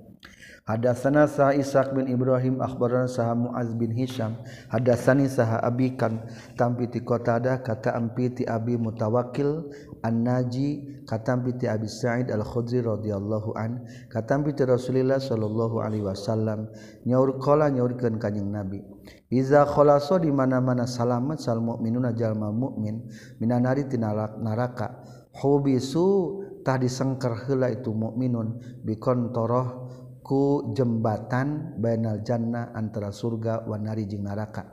Hadatsana 0.67 1.31
Sa 1.31 1.55
Ishaq 1.55 1.95
bin 1.95 2.11
Ibrahim 2.11 2.59
akhbarana 2.59 3.07
Sa 3.07 3.31
Muaz 3.31 3.71
bin 3.71 3.95
Hisham 3.95 4.35
hadatsani 4.67 5.31
Sa 5.31 5.63
Abikan 5.63 6.27
tampi 6.59 6.91
ti 6.91 6.99
Qatadah 6.99 7.63
kata 7.63 7.95
ampi 7.95 8.35
ti 8.35 8.43
Abi 8.43 8.75
Mutawakkil 8.75 9.63
An-Naji 10.03 10.99
katampi 11.07 11.55
ti 11.55 11.71
Abi 11.71 11.87
Sa'id 11.87 12.27
Al-Khudri 12.27 12.83
radhiyallahu 12.83 13.55
an 13.55 13.87
katampi 14.11 14.59
ti 14.59 14.67
Rasulillah 14.67 15.23
sallallahu 15.23 15.79
alaihi 15.79 16.03
wasallam 16.03 16.67
nyaur 17.07 17.39
qala 17.39 17.71
nyaurkeun 17.71 18.19
kanjing 18.19 18.51
Nabi. 18.51 18.96
Iza 19.27 19.67
kholaso 19.67 20.23
di 20.23 20.31
mana-mana 20.31 20.87
salamat 20.87 21.35
sal 21.35 21.59
mukminuna 21.59 22.15
jalma 22.15 22.47
mukmin 22.47 23.11
minan 23.43 23.67
nari 23.67 23.83
tinalak 23.83 24.39
neraka. 24.39 25.03
Hubisu 25.35 26.39
tah 26.63 26.79
disengker 26.79 27.35
heula 27.45 27.67
itu 27.67 27.91
mukminun 27.91 28.79
bikontoroh 28.87 29.91
ku 30.23 30.71
jembatan 30.71 31.75
bainal 31.75 32.23
jannah 32.23 32.71
antara 32.71 33.11
surga 33.11 33.67
Wanari 33.67 34.07
jeung 34.07 34.23
neraka. 34.23 34.63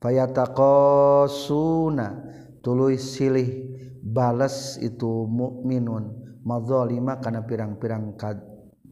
Fayataqasuna 0.00 2.08
tuluy 2.60 3.00
silih 3.00 3.48
balas 4.04 4.76
itu 4.80 5.24
mukminun 5.24 6.36
madzalima 6.44 7.20
kana 7.20 7.44
pirang-pirang 7.48 8.16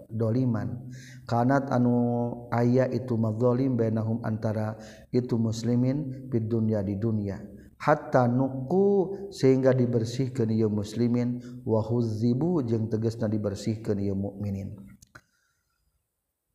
doliman. 0.09 0.89
Kanat 1.29 1.69
anu 1.69 2.49
ayah 2.51 2.89
itu 2.89 3.15
madzolim 3.21 3.77
bainahum 3.77 4.25
antara 4.25 4.81
itu 5.13 5.37
muslimin 5.37 6.29
di 6.33 6.41
dunia 6.41 6.81
di 6.81 6.97
dunia. 6.97 7.39
Hatta 7.79 8.27
nuku 8.27 9.31
sehingga 9.31 9.71
dibersihkan 9.71 10.51
ia 10.51 10.67
muslimin. 10.67 11.63
Wa 11.63 11.85
huzzibu 11.85 12.65
jeung 12.67 12.91
tegasna 12.91 13.31
dibersihkeun 13.31 13.99
ia 14.03 14.17
mukminin. 14.17 14.75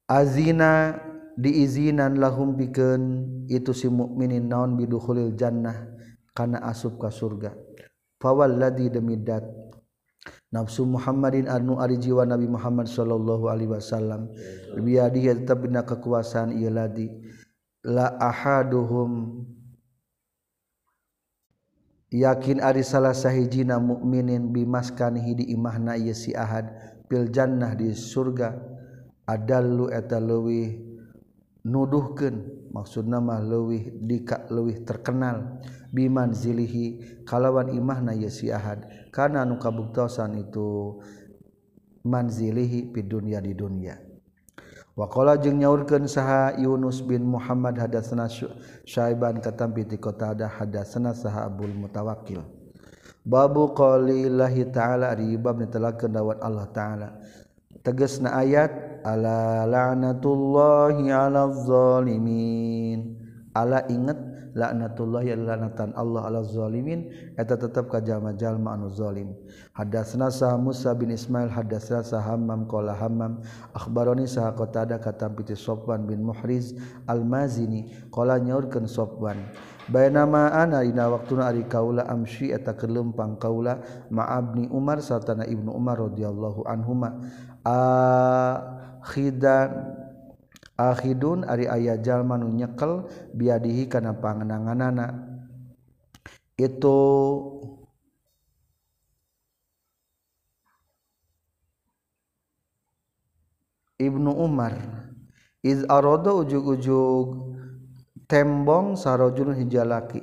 Azina 0.10 1.00
diizinan 1.40 2.20
lahum 2.20 2.60
pikeun 2.60 3.26
itu 3.48 3.72
si 3.72 3.88
mukminin 3.88 4.52
naon 4.52 4.76
bidukhulil 4.76 5.34
jannah 5.40 5.88
kana 6.36 6.60
asup 6.68 7.00
ka 7.00 7.08
surga. 7.08 7.56
Fawalladzi 8.20 8.92
demi 8.92 9.16
dat 9.20 9.63
nafsu 10.54 10.86
Muhammadin 10.86 11.50
anu 11.50 11.82
ari 11.82 11.98
jiwa 11.98 12.30
Nabi 12.30 12.46
Muhammad 12.46 12.86
sallallahu 12.86 13.50
alaihi 13.50 13.74
wasallam. 13.74 14.30
Biadihi 14.78 15.44
tetap 15.44 15.66
dina 15.66 15.82
kekuasaan 15.82 16.54
ieu 16.54 16.70
ladi. 16.70 17.10
La 17.84 18.16
ahaduhum 18.22 19.44
yakin 22.14 22.62
ari 22.62 22.86
salah 22.86 23.18
sahijina 23.18 23.82
mukminin 23.82 24.54
bimaskanihi 24.54 25.42
di 25.42 25.46
imahna 25.58 25.98
ieu 25.98 26.14
si 26.14 26.38
ahad. 26.38 26.70
Fil 27.10 27.34
jannah 27.34 27.74
di 27.74 27.92
surga 27.92 28.54
adallu 29.26 29.90
eta 29.90 30.22
leuwih 30.22 30.78
nuduhkeun. 31.66 32.70
Maksudna 32.70 33.18
mah 33.18 33.42
leuwih 33.42 33.98
dika 34.06 34.46
leuwih 34.54 34.86
terkenal. 34.86 35.60
Biman 35.90 36.34
zilihi 36.34 37.22
kalawan 37.26 37.74
imahna 37.74 38.14
ieu 38.14 38.30
si 38.30 38.54
ahad. 38.54 39.03
karena 39.14 39.46
nu 39.46 39.62
kabuktosan 39.62 40.42
itu 40.42 40.98
manzilihi 42.02 42.90
pid 42.90 43.06
dunya 43.06 43.38
di 43.38 43.54
dunia 43.54 43.96
Wakola 44.94 45.42
jeung 45.42 45.58
nyaurkeun 45.58 46.06
saha 46.06 46.54
Yunus 46.62 47.02
bin 47.02 47.26
Muhammad 47.26 47.82
hadatsana 47.82 48.30
Syaiban 48.86 49.42
katampi 49.42 49.90
kota 49.98 50.38
ada 50.38 50.46
hadatsana 50.46 51.18
saha 51.18 51.50
Abdul 51.50 51.74
Mutawakkil. 51.74 52.46
Babu 53.26 53.74
qaulillahi 53.74 54.70
ta'ala 54.70 55.18
ari 55.18 55.34
bab 55.34 55.58
nitelakeun 55.58 56.14
dawat 56.14 56.38
Allah 56.46 56.70
ta'ala. 56.70 57.10
Tegasna 57.82 58.38
ayat 58.38 59.02
ala 59.02 59.66
la'natullahi 59.66 61.10
'alal 61.10 61.58
zalimin. 61.66 63.23
ala 63.54 63.86
inget 63.90 64.18
laknatullah 64.54 65.26
ya 65.26 65.34
laknatan 65.38 65.94
Allah 65.98 66.30
ala 66.30 66.46
zalimin 66.46 67.10
eta 67.38 67.58
tetep 67.58 67.90
ka 67.90 67.98
jalma-jalma 68.02 68.78
anu 68.78 68.90
zalim. 68.94 69.34
Hadatsna 69.74 70.30
sa 70.30 70.54
Musa 70.58 70.94
bin 70.94 71.10
Ismail 71.10 71.50
hadatsna 71.50 72.06
sa 72.06 72.22
Hammam 72.22 72.70
qala 72.70 72.94
Hammam 72.94 73.42
akhbaroni 73.74 74.30
sa 74.30 74.54
Qatadah 74.54 75.02
katam 75.02 75.34
piti 75.34 75.58
Sofwan 75.58 76.06
bin 76.06 76.22
Muhriz 76.22 76.78
al-Mazini 77.10 77.90
qala 78.14 78.38
nyaurkeun 78.38 78.86
Sofwan 78.86 79.42
bainama 79.90 80.54
ana 80.54 80.86
dina 80.86 81.10
waktuna 81.12 81.50
ari 81.52 81.66
kaula 81.68 82.08
amsi 82.08 82.54
eta 82.54 82.78
kelempang 82.78 83.36
kaula 83.42 83.82
ma'abni 84.14 84.70
Umar 84.72 85.02
satana 85.02 85.44
Ibnu 85.50 85.74
Umar 85.74 85.98
radhiyallahu 86.00 86.64
anhuma. 86.70 87.20
Akhidan 89.04 89.72
Ahidun 90.74 91.46
ari 91.46 91.70
ayah 91.70 92.02
jalmanu 92.02 92.50
nyekel 92.50 93.06
biadihi 93.38 93.86
kana 93.86 94.18
pangenangan 94.18 94.82
anak 94.82 95.12
itu 96.58 96.98
Ibnu 104.02 104.32
Umar. 104.36 104.76
Iz 105.64 105.86
arada 105.88 106.36
ujug-ujug 106.36 107.56
tembong 108.28 109.00
sarojul 109.00 109.56
hijalaki. 109.56 110.20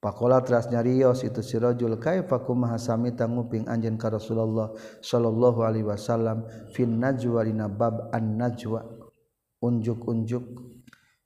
Pakola 0.00 0.40
teras 0.40 0.66
nyarios 0.72 1.22
itu 1.22 1.44
si 1.44 1.60
rajul 1.60 2.00
kaifa 2.00 2.40
kumaha 2.42 2.74
samita 2.80 3.28
nguping 3.28 3.68
anjeun 3.68 3.94
ka 4.00 4.10
Rasulullah 4.10 4.72
sallallahu 5.04 5.62
alaihi 5.62 5.86
wasallam? 5.86 6.48
Fin 6.72 6.98
najwa 6.98 7.44
dina 7.44 7.68
bab 7.68 8.10
an 8.10 8.40
najwa 8.40 9.01
unjuk-unjuk. 9.62 10.44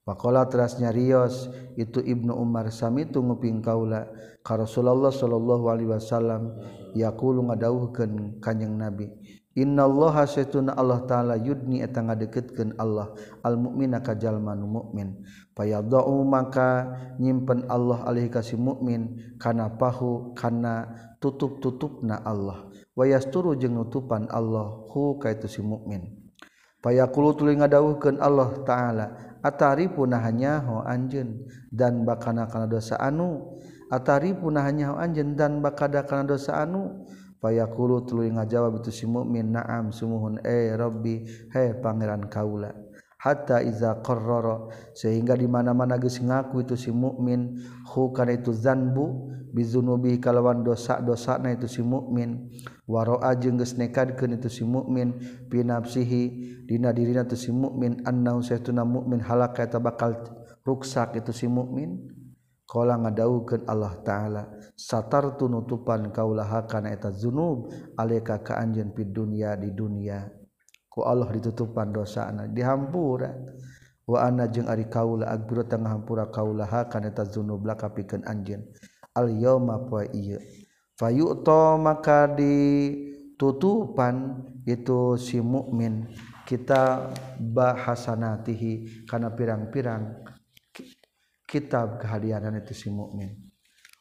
Pakola 0.07 0.47
terasnya 0.47 0.95
Rios 0.95 1.51
itu 1.75 1.99
Ibnu 1.99 2.31
Umar 2.31 2.71
sami 2.71 3.11
itu 3.11 3.19
nguping 3.19 3.59
kaula. 3.59 4.07
Ka 4.47 4.55
Rasulullah 4.55 5.11
sallallahu 5.11 5.67
alaihi 5.67 5.91
wasallam 5.91 6.55
yaqulu 6.95 7.43
ngadawuhkeun 7.51 8.39
kanjing 8.39 8.79
Nabi 8.79 9.11
Innallaha 9.57 10.29
saytuna 10.29 10.77
Allah 10.77 11.03
taala 11.09 11.35
yudni 11.41 11.81
eta 11.81 12.05
ngadeketkeun 12.05 12.77
Allah 12.77 13.17
al 13.41 13.57
mukmina 13.57 14.05
ka 14.05 14.13
jalma 14.13 14.53
nu 14.53 14.69
mukmin 14.69 15.25
fayadau 15.57 16.21
maka 16.29 16.93
nyimpen 17.17 17.65
Allah 17.73 18.05
alaihi 18.05 18.29
kasih 18.29 18.61
mukmin 18.61 19.17
kana 19.41 19.73
pahu 19.81 20.37
kana 20.37 20.93
tutup-tutupna 21.25 22.21
Allah. 22.21 22.69
Wayasturu 22.93 23.57
jeung 23.57 23.81
nutupan 23.81 24.29
Allah 24.29 24.85
hu 24.93 25.17
ka 25.17 25.33
itu 25.33 25.49
si 25.49 25.65
mukmin 25.65 26.26
payakulu 26.87 27.35
tuli 27.35 27.59
ngadawuhkeun 27.59 28.23
Allah 28.23 28.55
taala 28.63 29.07
atari 29.43 29.91
punahnya 29.91 30.63
ho 30.63 30.87
anjeun 30.87 31.43
dan 31.75 32.07
bakana 32.07 32.47
kana 32.47 32.71
dosa 32.71 32.95
anu? 33.03 33.59
Atari 33.91 34.39
punahnya 34.39 34.91
ho 34.91 34.95
anjeun 34.95 35.35
dan 35.35 35.59
bakada 35.59 36.07
kana 36.07 36.23
dosa 36.31 36.63
anu? 36.63 37.03
Payakulu 37.43 38.07
tuli 38.07 38.31
ngajawab 38.31 38.81
itu 38.81 38.95
si 38.95 39.05
mukmin 39.05 39.53
na'am 39.53 39.91
sumuhun 39.93 40.41
eh 40.47 40.73
rabbi 40.73 41.27
he 41.53 41.77
pangeran 41.85 42.33
kaula 42.33 42.73
hatta 43.21 43.61
iza 43.61 44.01
qarrara 44.01 44.73
sehingga 44.95 45.37
di 45.37 45.45
mana-mana 45.45 46.01
geus 46.01 46.17
ngaku 46.23 46.65
itu 46.65 46.79
si 46.79 46.91
mukmin 46.95 47.61
hu 47.93 48.15
kana 48.15 48.39
itu 48.41 48.57
zanbu 48.57 49.29
bizunubi 49.51 50.17
kalawan 50.17 50.63
dosa-dosana 50.63 51.53
itu 51.57 51.69
si 51.69 51.85
mukmin 51.85 52.53
waroa 52.87 53.35
jeung 53.37 53.59
geus 53.59 53.75
nekadkeun 53.75 54.39
itu 54.39 54.49
si 54.49 54.63
mukmin 54.63 55.19
pinapsihi 55.51 56.23
dina 56.71 56.95
dirina 56.95 57.27
itu 57.27 57.37
si 57.37 57.51
mukmin 57.51 58.07
annahu 58.07 58.41
saytuna 58.41 58.87
mukmin 58.87 59.21
halaka 59.21 59.67
eta 59.67 59.83
bakal 59.83 60.15
ruksak 60.63 61.19
itu 61.19 61.35
si 61.35 61.47
mukmin. 61.47 62.15
Qala 62.67 62.99
ngadawukeun 62.99 63.63
Allah 63.71 63.95
taala 64.03 64.43
satartu 64.75 65.47
nutupan 65.47 66.11
kaulah 66.11 66.67
kana 66.67 66.91
eta 66.91 67.15
zunub 67.15 67.71
alika 67.95 68.43
ka 68.43 68.59
anjeun 68.59 68.91
fid 68.91 69.15
dunya 69.15 69.55
di 69.55 69.71
dunya 69.71 70.27
ku 70.91 71.07
Allah 71.07 71.31
ditutupan 71.31 71.95
dosana 71.95 72.51
dihampura. 72.51 73.31
Wa 74.03 74.27
ana 74.27 74.51
jeung 74.51 74.67
ari 74.67 74.91
kaula 74.91 75.31
agbiro 75.31 75.63
tengah 75.63 75.95
hampura 75.95 76.27
kaulah 76.27 76.91
kana 76.91 77.15
eta 77.15 77.23
zunub 77.23 77.63
lakapikeun 77.63 78.27
anjeun. 78.27 78.67
Al 79.15 79.31
yauma 79.31 79.87
poe 79.87 80.11
ieu. 80.11 80.43
fayu'ta 80.97 81.77
maka 81.77 82.27
ditutupan 82.33 84.17
itu 84.67 85.15
si 85.21 85.39
mukmin 85.39 86.09
kita 86.49 87.13
bahasanatihi 87.39 89.07
karena 89.07 89.31
pirang-pirang 89.31 90.25
kitab 91.47 92.03
kehadiran 92.03 92.59
itu 92.59 92.75
si 92.75 92.89
mukmin 92.91 93.47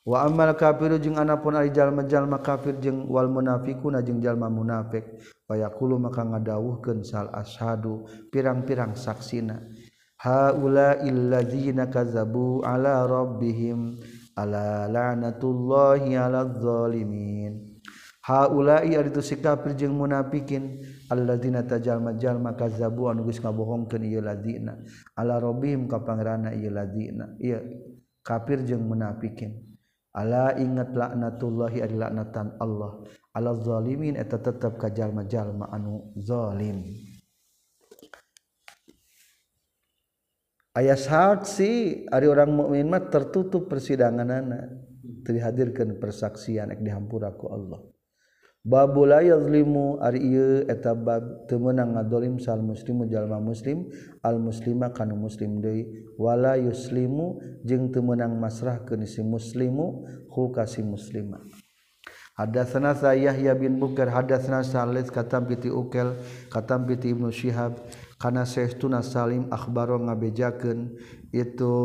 wa 0.05 0.21
amal 0.25 0.53
kafiru 0.53 0.97
jeung 1.01 1.17
anapun 1.17 1.57
ari 1.57 1.73
jalma-jalma 1.73 2.41
kafir 2.41 2.77
jeung 2.77 3.09
wal 3.09 3.29
munafiquna 3.29 4.05
jeung 4.05 4.21
jalma 4.21 4.49
munafik. 4.53 5.03
Fayaqulu 5.45 6.01
maka 6.01 6.25
ngadawuhkeun 6.25 7.05
sal 7.05 7.29
ashadu 7.29 8.05
pirang-pirang 8.33 8.97
saksina. 8.97 9.61
Haula 10.17 11.05
illadzina 11.05 11.85
kazabu 11.85 12.65
ala 12.65 13.05
rabbihim. 13.05 14.01
ala 14.35 14.91
la'natullahi 14.91 16.19
'alal 16.19 16.53
zalimin. 16.59 17.75
Haula'i 18.25 18.97
ari 18.97 19.13
tu 19.13 19.21
sikapir 19.21 19.77
jeung 19.77 19.95
munafikin. 19.95 20.81
Alladzina 21.13 21.61
tajalma 21.61 22.17
jalma 22.17 22.57
kazzabu 22.57 23.05
anu 23.07 23.21
geus 23.29 23.37
ngabohongkeun 23.37 24.01
ieu 24.01 24.21
ladina. 24.21 24.81
Ala 25.13 25.37
rabbihim 25.37 25.85
ka 25.85 26.01
pangeranna 26.01 26.49
ieu 26.57 26.73
ladina. 26.73 27.37
Ieu 27.37 27.61
kafir 28.25 28.65
jeung 28.65 28.81
munafikin. 28.89 29.61
Ala 30.15 30.57
ingat 30.57 30.97
laknatullahi 30.97 31.85
ari 31.85 31.95
laknatan 32.01 32.57
Allah. 32.57 33.05
Ala 33.35 33.51
zalimin 33.61 34.17
eta 34.17 34.41
tetep 34.41 34.81
ka 34.81 34.89
jalma-jalma 34.89 35.69
anu 35.69 36.09
zalim. 36.17 36.81
ayah 40.75 40.99
saksi 40.99 42.05
ari 42.11 42.27
orang 42.27 42.51
mukmin 42.51 42.87
mah 42.87 43.07
tertutup 43.07 43.71
persidangan 43.71 44.27
anak 44.27 44.63
dihadirkan 45.25 45.97
persaksian 45.97 46.69
ek 46.75 46.83
dihampuraku 46.83 47.49
Allah. 47.49 47.81
Babu 48.65 49.05
la 49.05 49.21
yazlimu 49.21 50.01
ari 50.01 50.25
ieu 50.25 50.65
eta 50.65 50.97
bab 50.97 51.45
teu 51.45 51.61
meunang 51.61 51.93
ngadolim 51.93 52.41
sal 52.41 52.65
muslimu 52.65 53.05
jalma 53.05 53.37
muslim 53.37 53.85
al 54.25 54.41
muslima 54.41 54.89
kana 54.89 55.13
muslim 55.13 55.61
deui. 55.61 55.85
Wala 56.17 56.57
yuslimu 56.57 57.61
jeung 57.61 57.93
teu 57.93 58.01
meunang 58.01 58.33
masrahkeun 58.41 59.05
si 59.05 59.21
muslimu 59.21 60.09
hu 60.33 60.49
ka 60.49 60.65
si 60.65 60.81
muslima 60.81 61.45
Hadatsana 62.35 62.91
Yahya 63.15 63.55
bin 63.55 63.79
Bukar 63.79 64.11
hadatsana 64.11 64.59
Salis 64.59 65.07
katam 65.07 65.47
piti 65.47 65.71
Ukel 65.71 66.19
katam 66.51 66.83
piti 66.83 67.15
Ibnu 67.15 67.31
Syihab 67.31 67.79
karena 68.15 68.47
Syekhuna 68.47 69.03
Salim 69.03 69.51
Akbaro 69.51 69.99
ngabejaken 69.99 70.95
itu 71.35 71.75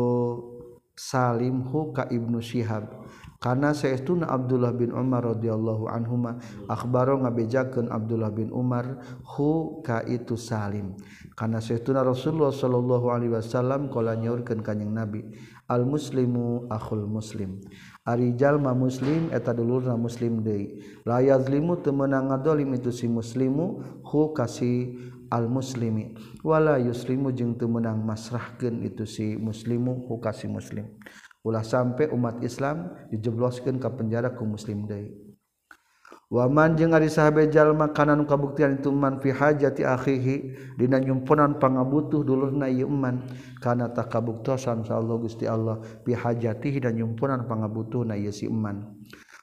Salim 0.95 1.65
huka 1.67 2.07
Ibnu 2.07 2.39
Syihab. 2.39 3.03
Karena 3.41 3.73
Syekhuna 3.73 4.29
Abdullah 4.29 4.69
bin 4.69 4.93
Umar 4.93 5.25
radhiyallahu 5.25 5.89
anhuma 5.89 6.37
Akbaro 6.69 7.17
ngabejaken 7.25 7.89
Abdullah 7.89 8.29
bin 8.29 8.53
Umar 8.53 9.01
huka 9.25 10.05
itu 10.05 10.37
Salim. 10.37 10.93
Karena 11.33 11.57
Syekhuna 11.57 12.05
Rasulullah 12.05 12.53
sallallahu 12.53 13.09
alaihi 13.09 13.33
wasallam 13.33 13.89
kala 13.89 14.13
nyaurkeun 14.13 14.61
kanjing 14.61 14.93
Nabi 14.93 15.25
al 15.67 15.89
muslimu 15.89 16.69
akhul 16.69 17.09
muslim. 17.09 17.59
Ari 18.05 18.37
jalma 18.37 18.77
muslim 18.77 19.33
eta 19.33 19.57
dulurna 19.57 19.97
muslim 19.97 20.45
deui. 20.45 20.77
La 21.05 21.21
yazlimu 21.25 21.81
teu 21.81 21.97
meunang 21.97 22.29
ngadolim 22.29 22.77
itu 22.77 22.93
si 22.93 23.09
muslimu 23.09 23.81
hu 24.05 24.37
kasih 24.37 25.01
almuslimi. 25.31 26.13
Wala 26.43 26.75
yuslimu 26.77 27.31
jeung 27.31 27.55
teu 27.55 27.71
meunang 27.71 28.03
masrahkeun 28.03 28.83
itu 28.83 29.07
si 29.07 29.39
muslimu 29.39 30.03
ku 30.05 30.19
si 30.35 30.51
muslim. 30.51 30.85
Ulah 31.41 31.65
sampai 31.65 32.11
umat 32.13 32.43
Islam 32.45 32.93
dijebloskeun 33.09 33.81
ka 33.81 33.89
penjara 33.89 34.35
ku 34.35 34.45
muslim 34.45 34.85
deui. 34.85 35.31
Waman 36.31 36.79
jeung 36.79 36.95
ari 36.95 37.11
sahabat 37.11 37.51
jalma 37.51 37.91
kana 37.91 38.15
nu 38.15 38.23
kabuktian 38.23 38.79
itu 38.79 38.87
man 38.87 39.19
fi 39.19 39.35
hajati 39.35 39.83
akhihi 39.83 40.35
dina 40.79 40.95
nyumpunan 40.95 41.59
pangabutuh 41.59 42.23
dulurna 42.23 42.71
ieu 42.71 42.87
man 42.87 43.27
kana 43.59 43.91
takabuktosan 43.91 44.87
sa 44.87 44.95
Allah 44.95 45.19
Gusti 45.19 45.43
Allah 45.43 45.83
fi 46.07 46.15
hajatihi 46.15 46.87
dan 46.87 46.95
nyumpunan 46.95 47.43
pangabutuhna 47.51 48.15
ieu 48.15 48.31
si 48.31 48.47
man. 48.47 49.00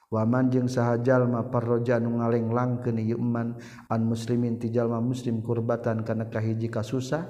waman 0.09 0.49
jeung 0.49 0.65
sahjallma 0.65 1.53
parroja 1.53 2.01
nu 2.01 2.17
ngalenlang 2.17 2.81
keman 2.81 3.61
an 3.89 4.01
muslimin 4.05 4.57
tijallma 4.57 4.97
muslim 4.97 5.45
kurbatan 5.45 6.01
kanakah 6.01 6.41
kahiji 6.41 6.69
ka 6.69 6.81
susah 6.81 7.29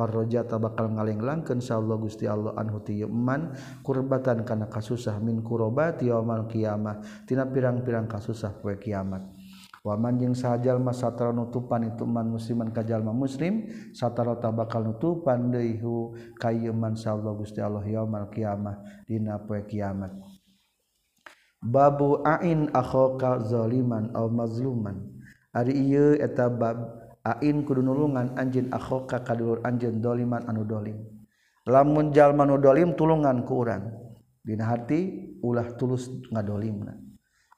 parrojata 0.00 0.56
bakal 0.56 0.88
ngalenglangkeun 0.96 1.60
Allah 1.60 1.96
Gusti 2.00 2.24
Allah 2.24 2.56
anhu 2.56 2.80
timan 2.80 3.52
kurbatan 3.84 4.48
kana 4.48 4.72
kasusah 4.72 5.20
min 5.20 5.44
kurobati 5.44 6.08
yaumil 6.08 6.48
qiyamah 6.48 7.28
tina 7.28 7.44
pirang-pirang 7.44 8.08
kasusah 8.08 8.56
poe 8.64 8.80
kiamat. 8.80 9.20
Waman 9.80 10.20
jeung 10.20 10.36
sahjallma 10.36 10.92
satara 10.92 11.32
nutupan 11.32 11.88
ituman 11.88 12.28
musliman 12.28 12.68
ka 12.68 12.84
jalma 12.84 13.16
muslim 13.16 13.68
satara 13.96 14.36
bakal 14.52 14.88
nutupan 14.88 15.52
dehu 15.52 16.16
kayeman 16.36 16.96
Allah 17.04 17.32
Gusti 17.36 17.60
Allah 17.60 17.84
yaumil 17.84 18.28
qiyamah 18.32 19.04
dina 19.04 19.36
poe 19.36 19.64
kiamat. 19.68 20.16
babu 21.60 22.24
ain 22.24 22.72
akhoka 22.72 23.44
zaliman 23.44 24.08
aw 24.16 24.26
mazluman. 24.32 24.96
Ari 25.52 25.76
ieu 25.76 26.16
eta 26.16 26.48
bab 26.48 27.00
ain 27.24 27.62
kudu 27.66 27.84
nulungan 27.84 28.32
anjeun 28.40 28.72
akhoka 28.72 29.20
kadulur 29.20 29.60
anjeun 29.62 30.00
doliman 30.00 30.46
anu 30.48 30.64
dolim. 30.64 30.96
Lamun 31.68 32.10
jalma 32.16 32.48
nu 32.48 32.56
dolim 32.56 32.96
tulungan 32.96 33.44
ku 33.44 33.60
urang. 33.60 33.92
Dina 34.40 34.72
hati 34.72 35.36
ulah 35.44 35.76
tulus 35.76 36.08
ngadolimna. 36.32 36.96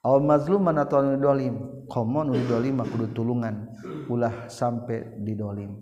Aw 0.03 0.19
mazluman 0.19 0.75
atawa 0.75 1.15
anu 1.15 1.17
dolim 1.21 1.55
qomo 1.87 2.27
nu 2.27 2.35
dolim 2.43 2.83
kudu 2.83 3.15
tulungan 3.15 3.71
ulah 4.11 4.51
sampai 4.51 5.23
didolim. 5.23 5.79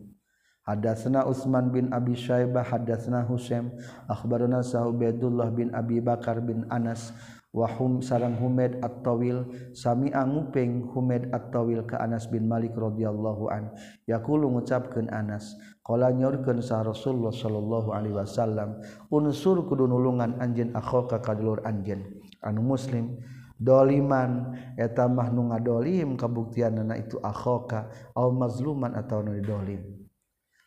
Hadatsna 0.62 1.26
Utsman 1.26 1.74
bin 1.74 1.90
Abi 1.90 2.14
Syaibah 2.14 2.62
hadatsna 2.62 3.26
Husaim 3.26 3.74
akhbarana 4.06 4.62
Abdullah 4.62 5.50
bin 5.50 5.74
Abi 5.74 5.98
Bakar 5.98 6.38
bin 6.38 6.70
Anas 6.70 7.10
wahum 7.52 8.00
sarang 8.00 8.40
Humed 8.40 8.80
at-tawil 8.80 9.48
sami 9.76 10.12
anguping 10.16 10.88
Humed 10.96 11.32
at-tawil 11.36 11.84
ka 11.84 12.00
Anas 12.00 12.28
bin 12.32 12.48
Malik 12.48 12.72
radhiyallahu 12.76 13.52
an. 13.52 13.76
Yaqulu 14.08 14.48
ngucapkeun 14.56 15.12
Anas 15.12 15.60
qala 15.84 16.16
nyorkeun 16.16 16.64
sa 16.64 16.80
Rasulullah 16.82 17.36
sallallahu 17.36 17.92
alaihi 17.92 18.16
wasallam 18.16 18.80
unsur 19.12 19.68
kudu 19.68 19.86
nulungan 19.86 20.40
anjeun 20.40 20.72
akhoka 20.72 21.20
ka 21.20 21.36
dulur 21.36 21.60
anjeun 21.68 22.08
anu 22.46 22.62
muslim 22.64 23.20
doliman 23.62 24.58
eta 24.74 25.06
mah 25.06 25.30
nu 25.30 25.54
ngadolim 25.54 26.18
kabuktianna 26.18 26.98
itu 26.98 27.22
akhoka 27.22 27.94
au 28.18 28.34
mazluman 28.34 28.98
atawa 28.98 29.30
nu 29.30 29.38
dolim 29.42 30.01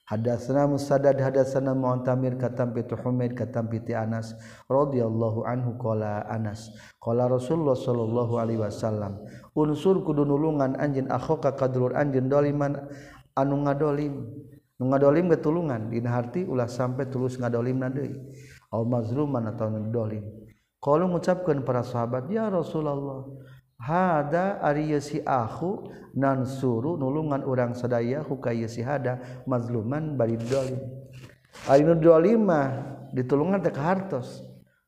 Hadatsana 0.04 0.68
Musaddad 0.68 1.16
hadatsana 1.16 1.72
Mu'tamir 1.72 2.36
katam 2.36 2.76
pitu 2.76 2.92
Humaid 2.92 3.32
katam 3.32 3.72
piti 3.72 3.96
Anas 3.96 4.36
radhiyallahu 4.68 5.48
anhu 5.48 5.80
qala 5.80 6.28
Anas 6.28 6.68
qala 7.00 7.24
Rasulullah 7.24 7.72
sallallahu 7.72 8.36
alaihi 8.36 8.60
wasallam 8.60 9.24
unsur 9.56 10.04
kudu 10.04 10.28
nulungan 10.28 10.76
anjeun 10.76 11.08
akhoka 11.08 11.56
kadulur 11.56 11.96
anjeun 11.96 12.28
doliman 12.28 12.84
anu 13.32 13.64
ngadolim 13.64 14.28
nu 14.76 14.84
ngadolim 14.92 15.32
getulungan 15.32 15.88
dina 15.88 16.20
harti 16.20 16.44
ulah 16.44 16.68
sampai 16.68 17.08
tulus 17.08 17.40
ngadolimna 17.40 17.88
deui. 17.88 18.12
Au 18.76 18.84
mazluman 18.84 19.48
atawa 19.48 19.80
dolim 19.88 20.28
qalu 20.84 21.16
ngucapkeun 21.16 21.64
para 21.64 21.80
sahabat 21.80 22.28
ya 22.28 22.52
Rasulullah 22.52 23.24
hada 23.84 24.64
ari 24.64 24.96
si 25.04 25.20
aku 25.20 25.92
nan 26.16 26.48
suruh 26.48 26.96
nulungan 26.96 27.44
orang 27.44 27.76
sadaya 27.76 28.24
hukaya 28.24 28.64
si 28.64 28.80
hada 28.80 29.44
mazluman 29.44 30.16
bari 30.16 30.40
dolim. 30.40 30.80
Ari 31.68 31.84
nu 31.84 32.00
dolim 32.00 32.48
mah 32.48 32.68
ditulungan 33.12 33.60
teh 33.60 33.76
hartos 33.76 34.40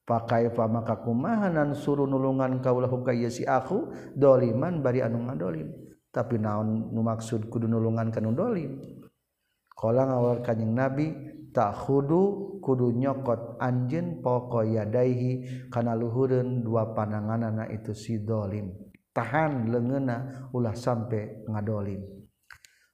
pakai 0.09 0.49
fa 0.49 0.64
maka 0.64 0.97
kumaha 1.05 1.53
nan 1.53 1.76
suruh 1.76 2.09
nulungan 2.09 2.64
kaulah 2.64 2.88
hukaya 2.88 3.28
si 3.28 3.44
aku 3.44 3.92
doliman 4.16 4.80
bari 4.80 5.05
anu 5.05 5.28
ngadolim. 5.28 5.68
Tapi 6.09 6.40
naon 6.40 6.88
nu 6.97 7.05
maksud 7.05 7.53
kudu 7.53 7.68
nulungan 7.68 8.09
kanu 8.09 8.32
dolim? 8.32 8.80
Kala 9.76 10.09
ngawal 10.09 10.40
kanjing 10.40 10.72
nabi 10.72 11.12
tak 11.53 11.84
khudu 11.84 12.57
kudu 12.64 12.97
nyokot 12.97 13.61
anjen 13.61 14.24
poko 14.24 14.64
yadaihi 14.64 15.68
kana 15.68 15.92
luhureun 15.92 16.64
dua 16.64 16.97
panangan 16.97 17.53
anak 17.53 17.76
itu 17.76 17.92
si 17.92 18.24
dolim 18.24 18.86
tahan 19.17 19.73
lengena 19.73 20.45
ulah 20.53 20.77
sampai 20.77 21.49
ngadolim 21.49 22.16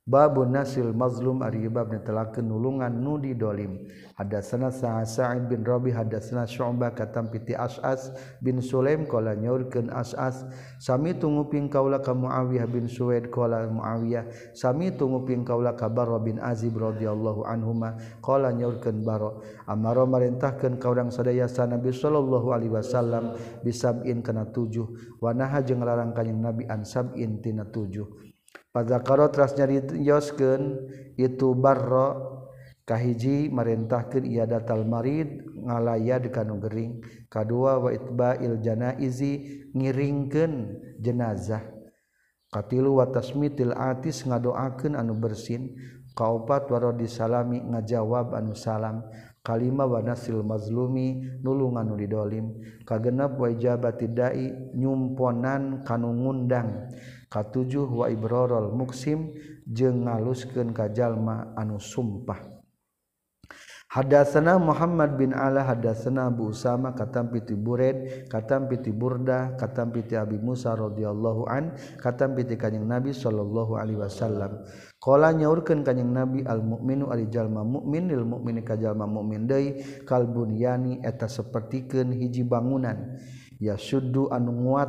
Babu 0.03 0.43
nasil 0.43 0.91
mazlum 0.91 1.47
ari 1.47 1.71
bab 1.71 1.95
netelakeun 1.95 2.51
nulungan 2.51 2.91
nu 2.91 3.23
didolim. 3.23 3.87
Hadatsana 4.19 4.75
Sa'id 5.07 5.47
bin 5.47 5.63
Rabi 5.63 5.95
hadatsana 5.95 6.43
Syu'bah 6.43 6.91
katam 6.91 7.31
piti 7.31 7.55
As'as 7.55 8.11
bin 8.43 8.59
Sulaim 8.59 9.07
qala 9.07 9.39
nyaurkeun 9.39 9.95
As'as 9.95 10.43
sami 10.83 11.15
tunguping 11.15 11.71
kaula 11.71 12.03
ka 12.03 12.19
Muawiyah 12.19 12.67
bin 12.67 12.91
Suwaid 12.91 13.31
qala 13.31 13.71
Muawiyah. 13.71 14.27
Sami 14.59 14.91
tunguping 14.91 15.47
kaula 15.47 15.79
ka 15.79 15.87
Barra 15.87 16.19
bin 16.19 16.43
Azib 16.43 16.83
radhiyallahu 16.83 17.47
anhuma 17.47 17.95
qala 18.27 18.51
nyaurkeun 18.51 19.07
Barra. 19.07 19.39
Amara 19.71 20.03
marintahkeun 20.03 20.83
ka 20.83 20.91
urang 20.91 21.15
sadaya 21.15 21.47
sa 21.47 21.71
Nabi 21.71 21.95
sallallahu 21.95 22.51
alaihi 22.51 22.75
wasallam 22.75 23.39
bisab'in 23.63 24.19
kana 24.19 24.51
tujuh. 24.51 25.23
Wa 25.23 25.31
naha 25.31 25.63
jeung 25.63 25.87
larang 25.87 26.11
kanjing 26.11 26.43
Nabi 26.43 26.67
an 26.67 26.83
sab'in 26.83 27.39
tina 27.39 27.71
tujuh. 27.71 28.22
Fazakaro 28.73 29.29
teras 29.29 29.53
nyarioskeun 29.53 30.89
itu 31.21 31.53
barro 31.53 32.41
kahiji 32.89 33.53
merintahkeun 33.53 34.25
ieu 34.25 34.49
datal 34.49 34.89
marid 34.89 35.45
ngalayad 35.61 36.25
kanu 36.33 36.57
gering. 36.57 37.05
Kadua 37.29 37.77
wa 37.77 37.93
itba'il 37.93 38.65
janaizi 38.65 39.69
ngiringkeun 39.77 40.53
jenazah. 41.05 41.61
Katilu 42.49 42.97
wa 42.97 43.13
tasmitil 43.13 43.77
atis 43.77 44.25
ngadoakeun 44.25 44.97
anu 44.97 45.21
bersin. 45.21 45.77
Kaopat 46.13 46.69
waro 46.69 46.97
disalami 46.97 47.61
ngajawab 47.61 48.37
anu 48.37 48.57
salam. 48.57 49.05
Kalima 49.45 49.85
wa 49.89 50.01
nasil 50.01 50.41
mazlumi 50.41 51.41
nulungan 51.45 51.89
nu 51.89 51.97
didolim. 52.01 52.57
Kagenep 52.89 53.37
wa 53.37 53.49
dai 53.53 54.49
nyumponan 54.77 55.85
kanu 55.85 56.09
ngundang. 56.13 56.89
katujuh 57.33 57.89
wa 57.89 58.13
ibrorol 58.13 58.77
muksim 58.77 59.33
jeung 59.65 60.05
ngaluskeun 60.05 60.77
ka 60.77 60.93
jalma 60.93 61.57
anu 61.57 61.81
sumpah. 61.81 62.61
Hadatsana 63.93 64.57
Muhammad 64.57 65.21
bin 65.21 65.37
Ala 65.37 65.69
hadatsana 65.69 66.33
Abu 66.33 66.49
Usama 66.49 66.97
katam 66.97 67.29
piti 67.29 67.53
Bured 67.53 68.25
katam 68.33 68.65
piti 68.65 68.89
Burda 68.89 69.53
katam 69.61 69.93
piti 69.93 70.17
Abi 70.17 70.41
Musa 70.41 70.73
radhiyallahu 70.73 71.45
an 71.45 71.77
katam 72.01 72.33
piti 72.33 72.57
kanjing 72.57 72.89
Nabi 72.89 73.13
sallallahu 73.13 73.77
alaihi 73.77 74.01
wasallam. 74.01 74.65
Qala 74.97 75.37
nyaurkeun 75.37 75.85
kanjing 75.85 76.09
Nabi 76.09 76.41
al 76.49 76.65
mukminu 76.65 77.13
ari 77.13 77.29
jalma 77.29 77.69
mukmin 77.69 78.09
lil 78.09 78.25
mukmini 78.25 78.65
ka 78.65 78.81
jalma 78.81 79.05
mukmin 79.05 79.45
deui 79.45 79.85
kal 80.09 80.25
bunyani 80.25 81.05
eta 81.05 81.29
sapertikeun 81.29 82.17
hiji 82.17 82.49
bangunan. 82.49 83.21
Ya 83.61 83.77
suddu 83.77 84.33
anu 84.33 84.57
nguat 84.57 84.89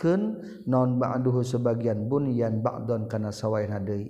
ngalahkan 0.00 0.40
non 0.64 0.96
ba'duhu 0.96 1.44
sebagian 1.44 2.08
bunyan 2.08 2.64
ba'don 2.64 3.08
kana 3.08 3.30
sawaina 3.32 3.76
deui. 3.80 4.08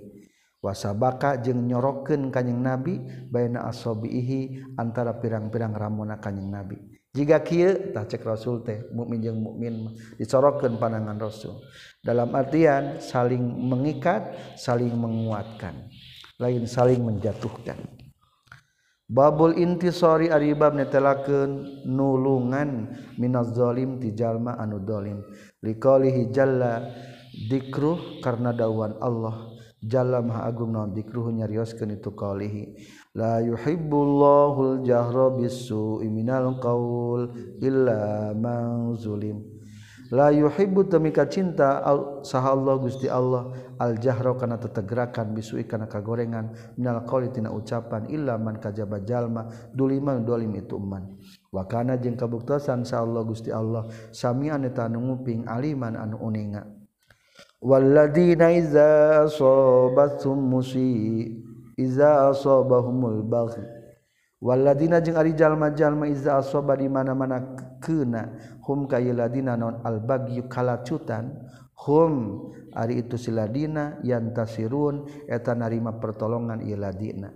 Wasabaka 0.61 1.41
jeung 1.41 1.65
nyorokeun 1.65 2.29
kanjing 2.29 2.61
nabi 2.61 3.01
baina 3.33 3.65
asabihi 3.65 4.77
antara 4.77 5.17
pirang-pirang 5.17 5.73
ramona 5.73 6.21
kanjing 6.21 6.53
nabi. 6.53 6.77
Jika 7.11 7.43
kieu 7.43 7.91
tah 7.91 8.07
cek 8.07 8.23
rasul 8.23 8.63
teh 8.63 8.87
mukmin 8.93 9.19
jeung 9.19 9.41
mukmin 9.41 9.97
dicorokeun 10.21 10.77
pandangan 10.77 11.17
rasul. 11.17 11.65
Dalam 12.05 12.29
artian 12.37 13.01
saling 13.01 13.41
mengikat 13.41 14.37
saling 14.53 14.93
menguatkan 14.93 15.89
lain 16.37 16.69
saling 16.69 17.01
menjatuhkan. 17.01 17.77
Babul 19.11 19.59
intisari 19.59 20.31
ari 20.31 20.55
bab 20.55 20.71
netelakeun 20.71 21.83
nulungan 21.83 22.95
minaz 23.19 23.51
zalim 23.51 23.99
ti 23.99 24.15
jalma 24.15 24.55
anu 24.55 24.79
dolim. 24.79 25.19
liqaulihi 25.61 26.33
jalla 26.33 26.89
dikruh 27.49 28.21
karena 28.21 28.51
dawan 28.53 28.97
Allah. 29.01 29.49
Jalla 29.81 30.21
maha 30.21 30.45
agung 30.45 30.77
naon 30.77 30.93
dikruh 30.93 31.33
nyarioskeun 31.33 31.97
itu 31.97 32.13
qaulihi. 32.13 32.77
La 33.17 33.41
yuhibbullahu 33.41 34.77
al-jahra 34.77 35.33
bis-su'i 35.33 36.05
minal 36.05 36.61
qaul 36.61 37.33
illa 37.57 38.29
man 38.37 38.93
zulim. 38.93 39.41
La 40.13 40.29
yuhibbu 40.29 40.85
tamika 40.85 41.25
cinta 41.25 41.81
saha 42.21 42.53
Allah 42.53 42.75
Gusti 42.77 43.09
Allah 43.09 43.73
al-jahra 43.81 44.37
kana 44.37 44.61
tetegerakan 44.61 45.33
bisui 45.33 45.65
kana 45.65 45.89
kagorengan. 45.89 46.77
Minal 46.77 47.01
qauli 47.07 47.33
tina 47.33 47.49
ucapan 47.49 48.05
illa 48.13 48.37
man 48.37 48.61
kajaba 48.61 49.01
jalma 49.01 49.49
duliman 49.73 50.21
dolim 50.21 50.51
itu 50.61 50.77
man 50.77 51.17
wakana 51.51 51.99
jeung 51.99 52.15
kabuktosan 52.15 52.87
sa 52.87 53.03
Allah 53.03 53.21
Gusti 53.27 53.51
Allah. 53.51 53.85
Samian 54.09 54.63
eta 54.63 54.87
nguping 54.87 55.45
aliman 55.45 55.99
anu 55.99 56.17
uninga. 56.23 56.65
Walladzina 57.61 58.49
iza 58.55 59.21
asabatum 59.27 60.39
musi 60.39 61.29
iza 61.77 62.31
asabahumul 62.31 63.21
baghi. 63.27 63.61
Walladzina 64.41 64.97
jeung 65.03 65.21
ari 65.21 65.37
jalma-jalma 65.37 66.09
iza 66.09 66.41
asaba 66.41 66.73
di 66.73 66.89
mana-mana 66.89 67.53
keuna 67.77 68.33
hum 68.65 68.89
kayiladina 68.89 69.53
non 69.53 69.85
albaghi 69.85 70.41
kalacutan. 70.49 71.37
Hum 71.85 72.45
ari 72.77 73.01
itu 73.01 73.17
siladina 73.17 73.97
yantasirun 74.05 75.25
eta 75.25 75.57
narima 75.57 75.97
pertolongan 75.97 76.61
iladina 76.61 77.33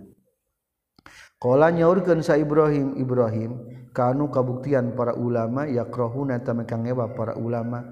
Kala 1.36 1.68
nyaurkeun 1.68 2.24
sa 2.24 2.40
Ibrahim 2.40 2.96
Ibrahim 2.96 3.60
kanu 3.96 4.28
kabuktian 4.28 4.92
para 4.92 5.16
ulama 5.16 5.64
yakrohuna 5.64 6.44
tamekang 6.44 6.84
ngewa 6.84 7.16
para 7.16 7.32
ulama. 7.40 7.88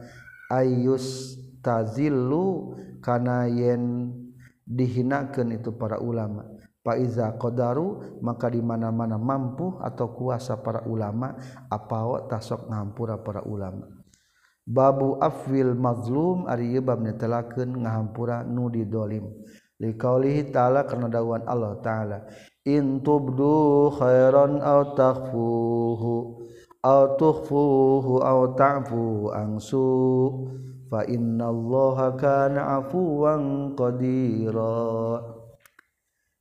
Ayus 0.52 1.40
tazillu 1.64 2.76
kana 3.00 3.48
yen 3.48 4.12
dihinakeun 4.68 5.57
itu 5.57 5.72
para 5.72 5.96
ulama. 5.96 6.44
Paiza 6.84 7.32
qadaru 7.40 8.20
maka 8.20 8.52
di 8.52 8.61
mana-mana 8.61 9.16
mampu 9.16 9.80
atau 9.80 10.12
kuasa 10.12 10.61
para 10.61 10.84
ulama 10.84 11.32
apa 11.72 12.28
tasok 12.28 12.68
ngampura 12.68 13.24
para 13.24 13.40
ulama. 13.48 13.88
Babu 14.68 15.16
afwil 15.16 15.72
mazlum 15.72 16.44
ari 16.44 16.76
bab 16.84 17.00
netelakeun 17.00 17.88
ngahampura 17.88 18.44
nu 18.44 18.68
didolim 18.68 19.32
liqaulihi 19.80 20.52
ta'ala 20.52 20.84
karena 20.84 21.09
dawuhan 21.09 21.44
Allah 21.48 21.72
ta'ala. 21.80 22.18
in 22.64 23.04
tubdu 23.04 23.92
khairan 23.92 24.56
aw 24.64 24.96
takhfuhu 24.96 26.40
aw 26.80 27.02
tukhfuhu 27.20 28.24
aw 28.24 28.56
ta'fu 28.56 29.28
ansu 29.36 29.84
fa 30.88 31.04
innallaha 31.04 32.16
kana 32.16 32.80
afuwan 32.80 33.76
qadira 33.76 35.20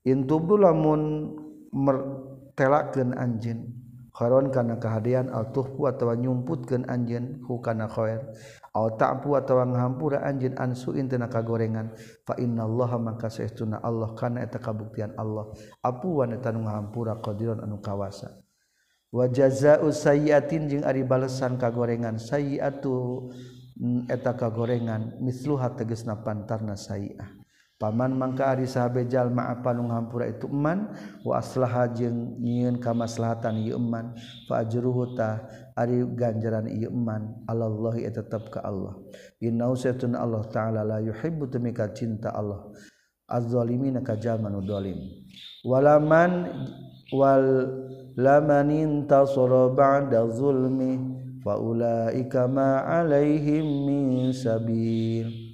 intubdu 0.07 0.55
lamun 0.63 1.35
mertelakeun 1.75 3.11
anjeun 3.19 3.75
khairan 4.15 4.47
kana 4.47 4.79
kahadian 4.79 5.27
aw 5.27 5.43
tukhfu 5.51 5.91
atawa 5.91 6.15
nyumputkeun 6.15 6.87
anjeun 6.87 7.43
hukana 7.43 7.91
khair. 7.91 8.23
ta'fu 8.73 9.37
atawa 9.37 9.69
ngahampura 9.69 10.25
anjeun 10.25 10.57
an 10.57 10.73
su'in 10.73 11.05
kagorengan 11.05 11.93
fa 12.25 12.33
innallaha 12.41 12.97
maka 12.97 13.29
saestuna 13.29 13.77
Allah 13.85 14.17
kana 14.17 14.41
eta 14.41 14.57
kabuktian 14.57 15.13
Allah. 15.13 15.53
Apu 15.85 16.25
eta 16.25 16.49
nu 16.49 16.65
ngahampura 16.65 17.21
qadiron 17.21 17.61
anu 17.61 17.77
kawasa. 17.77 18.33
Wa 19.13 19.29
jazaa'u 19.29 19.93
sayyi'atin 19.93 20.73
jeung 20.73 20.83
ari 20.89 21.05
balesan 21.05 21.61
kagorengan. 21.61 22.17
Sayyi'atu 22.17 23.29
mm, 23.77 24.09
eta 24.09 24.33
kagorengan 24.33 25.21
misluha 25.21 25.69
tegasna 25.77 26.17
pantarna 26.25 26.73
sayyi'ah. 26.73 27.45
Paman 27.77 28.15
mangka 28.15 28.47
ari 28.47 28.63
sahabe 28.63 29.05
jalma 29.05 29.53
apa 29.53 29.75
nu 29.75 29.85
ngahampura 29.91 30.33
itu 30.33 30.49
eman? 30.49 30.93
Wa 31.21 31.43
aslaha 31.43 31.85
jeung 31.93 32.41
nyieun 32.41 32.81
kamaslahatan 32.81 33.59
ieu 33.59 33.77
eman. 33.77 34.17
Fa 34.49 34.65
ajruhu 34.65 35.13
ta 35.13 35.45
Ari 35.73 36.05
ganjaran 36.13 36.69
ieu 36.69 36.93
Iman 36.93 37.41
Allah 37.49 37.97
tetap 37.97 38.53
ka 38.53 38.61
Allah. 38.61 38.93
Innaun 39.41 39.73
Allah 40.13 40.43
ta'ala 40.45 40.81
la 40.85 41.01
yuhibbu 41.01 41.49
temika 41.49 41.89
cinta 41.89 42.29
Allah. 42.29 42.69
Azzalimina 43.25 44.05
kajaman 44.05 44.53
udolim. 44.53 44.99
Walaman 45.65 46.53
wal 47.09 47.47
lamanin 48.13 49.09
tasara 49.09 49.73
ba'da 49.73 50.29
zulmi 50.29 51.01
faulaika 51.41 52.45
ma 52.45 52.85
alaihim 52.85 53.65
min 53.89 54.29
sabil. 54.29 55.53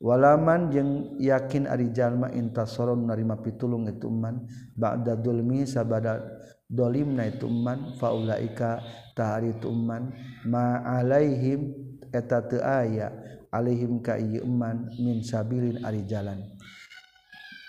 Walaman 0.00 0.72
jeung 0.72 0.92
yakin 1.20 1.68
ari 1.68 1.92
jalma 1.92 2.32
intasoro 2.32 2.96
narima 2.96 3.36
pitulung 3.36 3.84
itu 3.84 4.08
man 4.08 4.48
ba'da 4.72 5.12
zulmi 5.20 5.68
sabada 5.68 6.24
dolimna 6.70 7.26
ituman 7.26 7.98
faulaika 7.98 8.78
tahari 9.18 9.50
ituman 9.58 10.14
ma 10.46 10.78
alaihim 10.86 11.74
eta 12.14 12.46
teu 12.46 12.62
aya 12.62 13.10
alaihim 13.50 13.98
ka 13.98 14.14
ieu 14.14 14.46
man 14.46 14.86
min 15.02 15.18
sabilin 15.26 15.82
ari 15.82 16.06
jalan. 16.06 16.38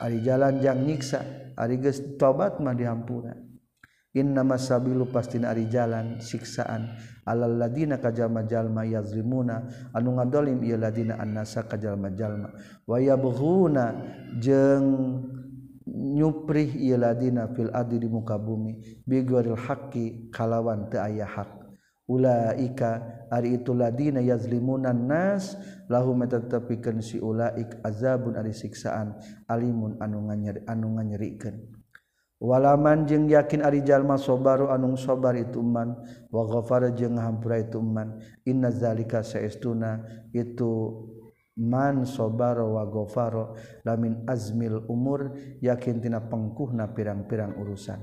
Ari 0.02 0.22
jalan 0.22 0.62
jang 0.62 0.86
nyiksa 0.86 1.26
ari 1.58 1.82
geus 1.82 2.02
tobat 2.22 2.62
mah 2.62 2.78
dihampura. 2.78 3.34
Inna 4.12 4.44
masabilu 4.44 5.08
pastina 5.08 5.56
ari 5.56 5.72
jalan 5.72 6.20
siksaan 6.20 7.00
alal 7.24 7.56
ladina 7.56 7.96
ka 7.96 8.12
jalma-jalma 8.12 8.84
yazlimuna 8.84 9.72
anu 9.96 10.20
ngadolim 10.20 10.60
ieu 10.68 10.76
ladina 10.76 11.16
annasa 11.16 11.64
ka 11.64 11.80
jalma-jalma. 11.80 12.52
Wa 12.84 13.00
yabghuna 13.00 13.96
jeung 14.36 15.31
nyuprih 15.90 16.78
iladina 16.78 17.50
fil 17.54 17.74
adi 17.74 17.98
di 17.98 18.08
muka 18.10 18.38
bumi 18.38 19.02
bi 19.06 19.26
ghairil 19.26 19.58
haqqi 19.58 20.30
kalawan 20.30 20.90
teu 20.90 21.02
aya 21.02 21.26
hak. 21.26 21.62
Ulaika 22.12 23.08
ari 23.32 23.56
itu 23.56 23.72
ladina 23.72 24.20
yazlimunan 24.20 25.08
nas 25.08 25.56
lahum 25.88 26.20
tetepikeun 26.28 27.00
si 27.00 27.24
ulaik 27.24 27.80
azabun 27.88 28.36
ari 28.36 28.52
siksaan 28.52 29.16
alimun 29.48 29.96
anu 30.04 30.28
nganyeri 30.28 30.60
anu 30.68 31.00
nganyerikeun. 31.00 31.72
Walaman 32.42 33.06
jeung 33.06 33.30
yakin 33.30 33.62
ari 33.62 33.86
jalma 33.86 34.18
sobaru 34.18 34.74
anung 34.74 34.98
sobar 34.98 35.38
itu 35.38 35.62
man 35.62 35.94
wa 36.34 36.44
ghafara 36.50 36.90
jeung 36.90 37.22
hampura 37.22 37.62
itu 37.62 37.78
man 37.80 38.18
inna 38.50 38.74
zalika 38.74 39.22
saestuna 39.22 40.02
itu 40.34 41.06
man 41.60 42.08
sobaro 42.08 42.80
wa 42.80 42.88
gofaro 42.88 43.58
lamin 43.84 44.24
azmil 44.30 44.88
umur 44.88 45.36
yakin 45.60 46.00
tina 46.00 46.24
pengkuhna 46.24 46.96
pirang-pirang 46.96 47.60
urusan. 47.60 48.00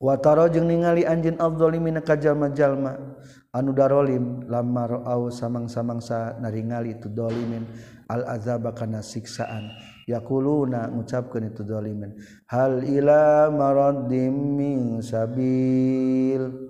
Wa 0.00 0.16
taro 0.16 0.48
jeung 0.48 0.64
ningali 0.64 1.04
anjin 1.04 1.36
adzalimi 1.36 1.92
ka 2.00 2.16
jalma-jalma. 2.16 3.20
Anu 3.52 3.76
darolim 3.76 4.48
lamma 4.48 4.88
ra'au 4.88 5.28
samang-samangsa 5.28 6.40
naringali 6.40 6.96
itu 6.96 7.12
dolimin. 7.12 7.68
Al 8.08 8.24
azaba 8.24 8.72
kana 8.72 9.04
siksaan. 9.04 9.76
Yaquluna 10.08 10.88
ngucapkeun 10.88 11.52
itu 11.52 11.68
dolimin. 11.68 12.16
Hal 12.48 12.80
ila 12.80 13.52
maraddim 13.52 14.32
min 14.56 15.04
sabil. 15.04 16.69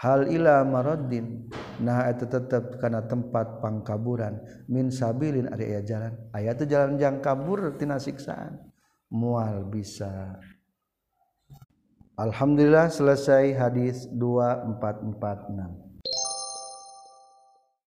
hal 0.00 0.32
ila 0.32 0.64
maraddin. 0.64 1.52
Nah 1.84 2.08
eta 2.08 2.24
tetep 2.24 2.80
kana 2.80 3.04
tempat 3.04 3.60
pangkaburan. 3.60 4.40
Min 4.72 4.88
sabilin 4.88 5.52
ari 5.52 5.76
aya 5.76 5.84
jalan. 5.84 6.12
Aya 6.32 6.56
teh 6.56 6.64
jalan 6.64 6.96
jang 6.96 7.20
kabur 7.20 7.76
tina 7.76 8.00
siksaan. 8.00 8.56
Mual 9.12 9.68
bisa. 9.68 10.40
Alhamdulillah 12.16 12.92
selesai 12.92 13.56
hadis 13.56 14.08
2446 14.12 15.89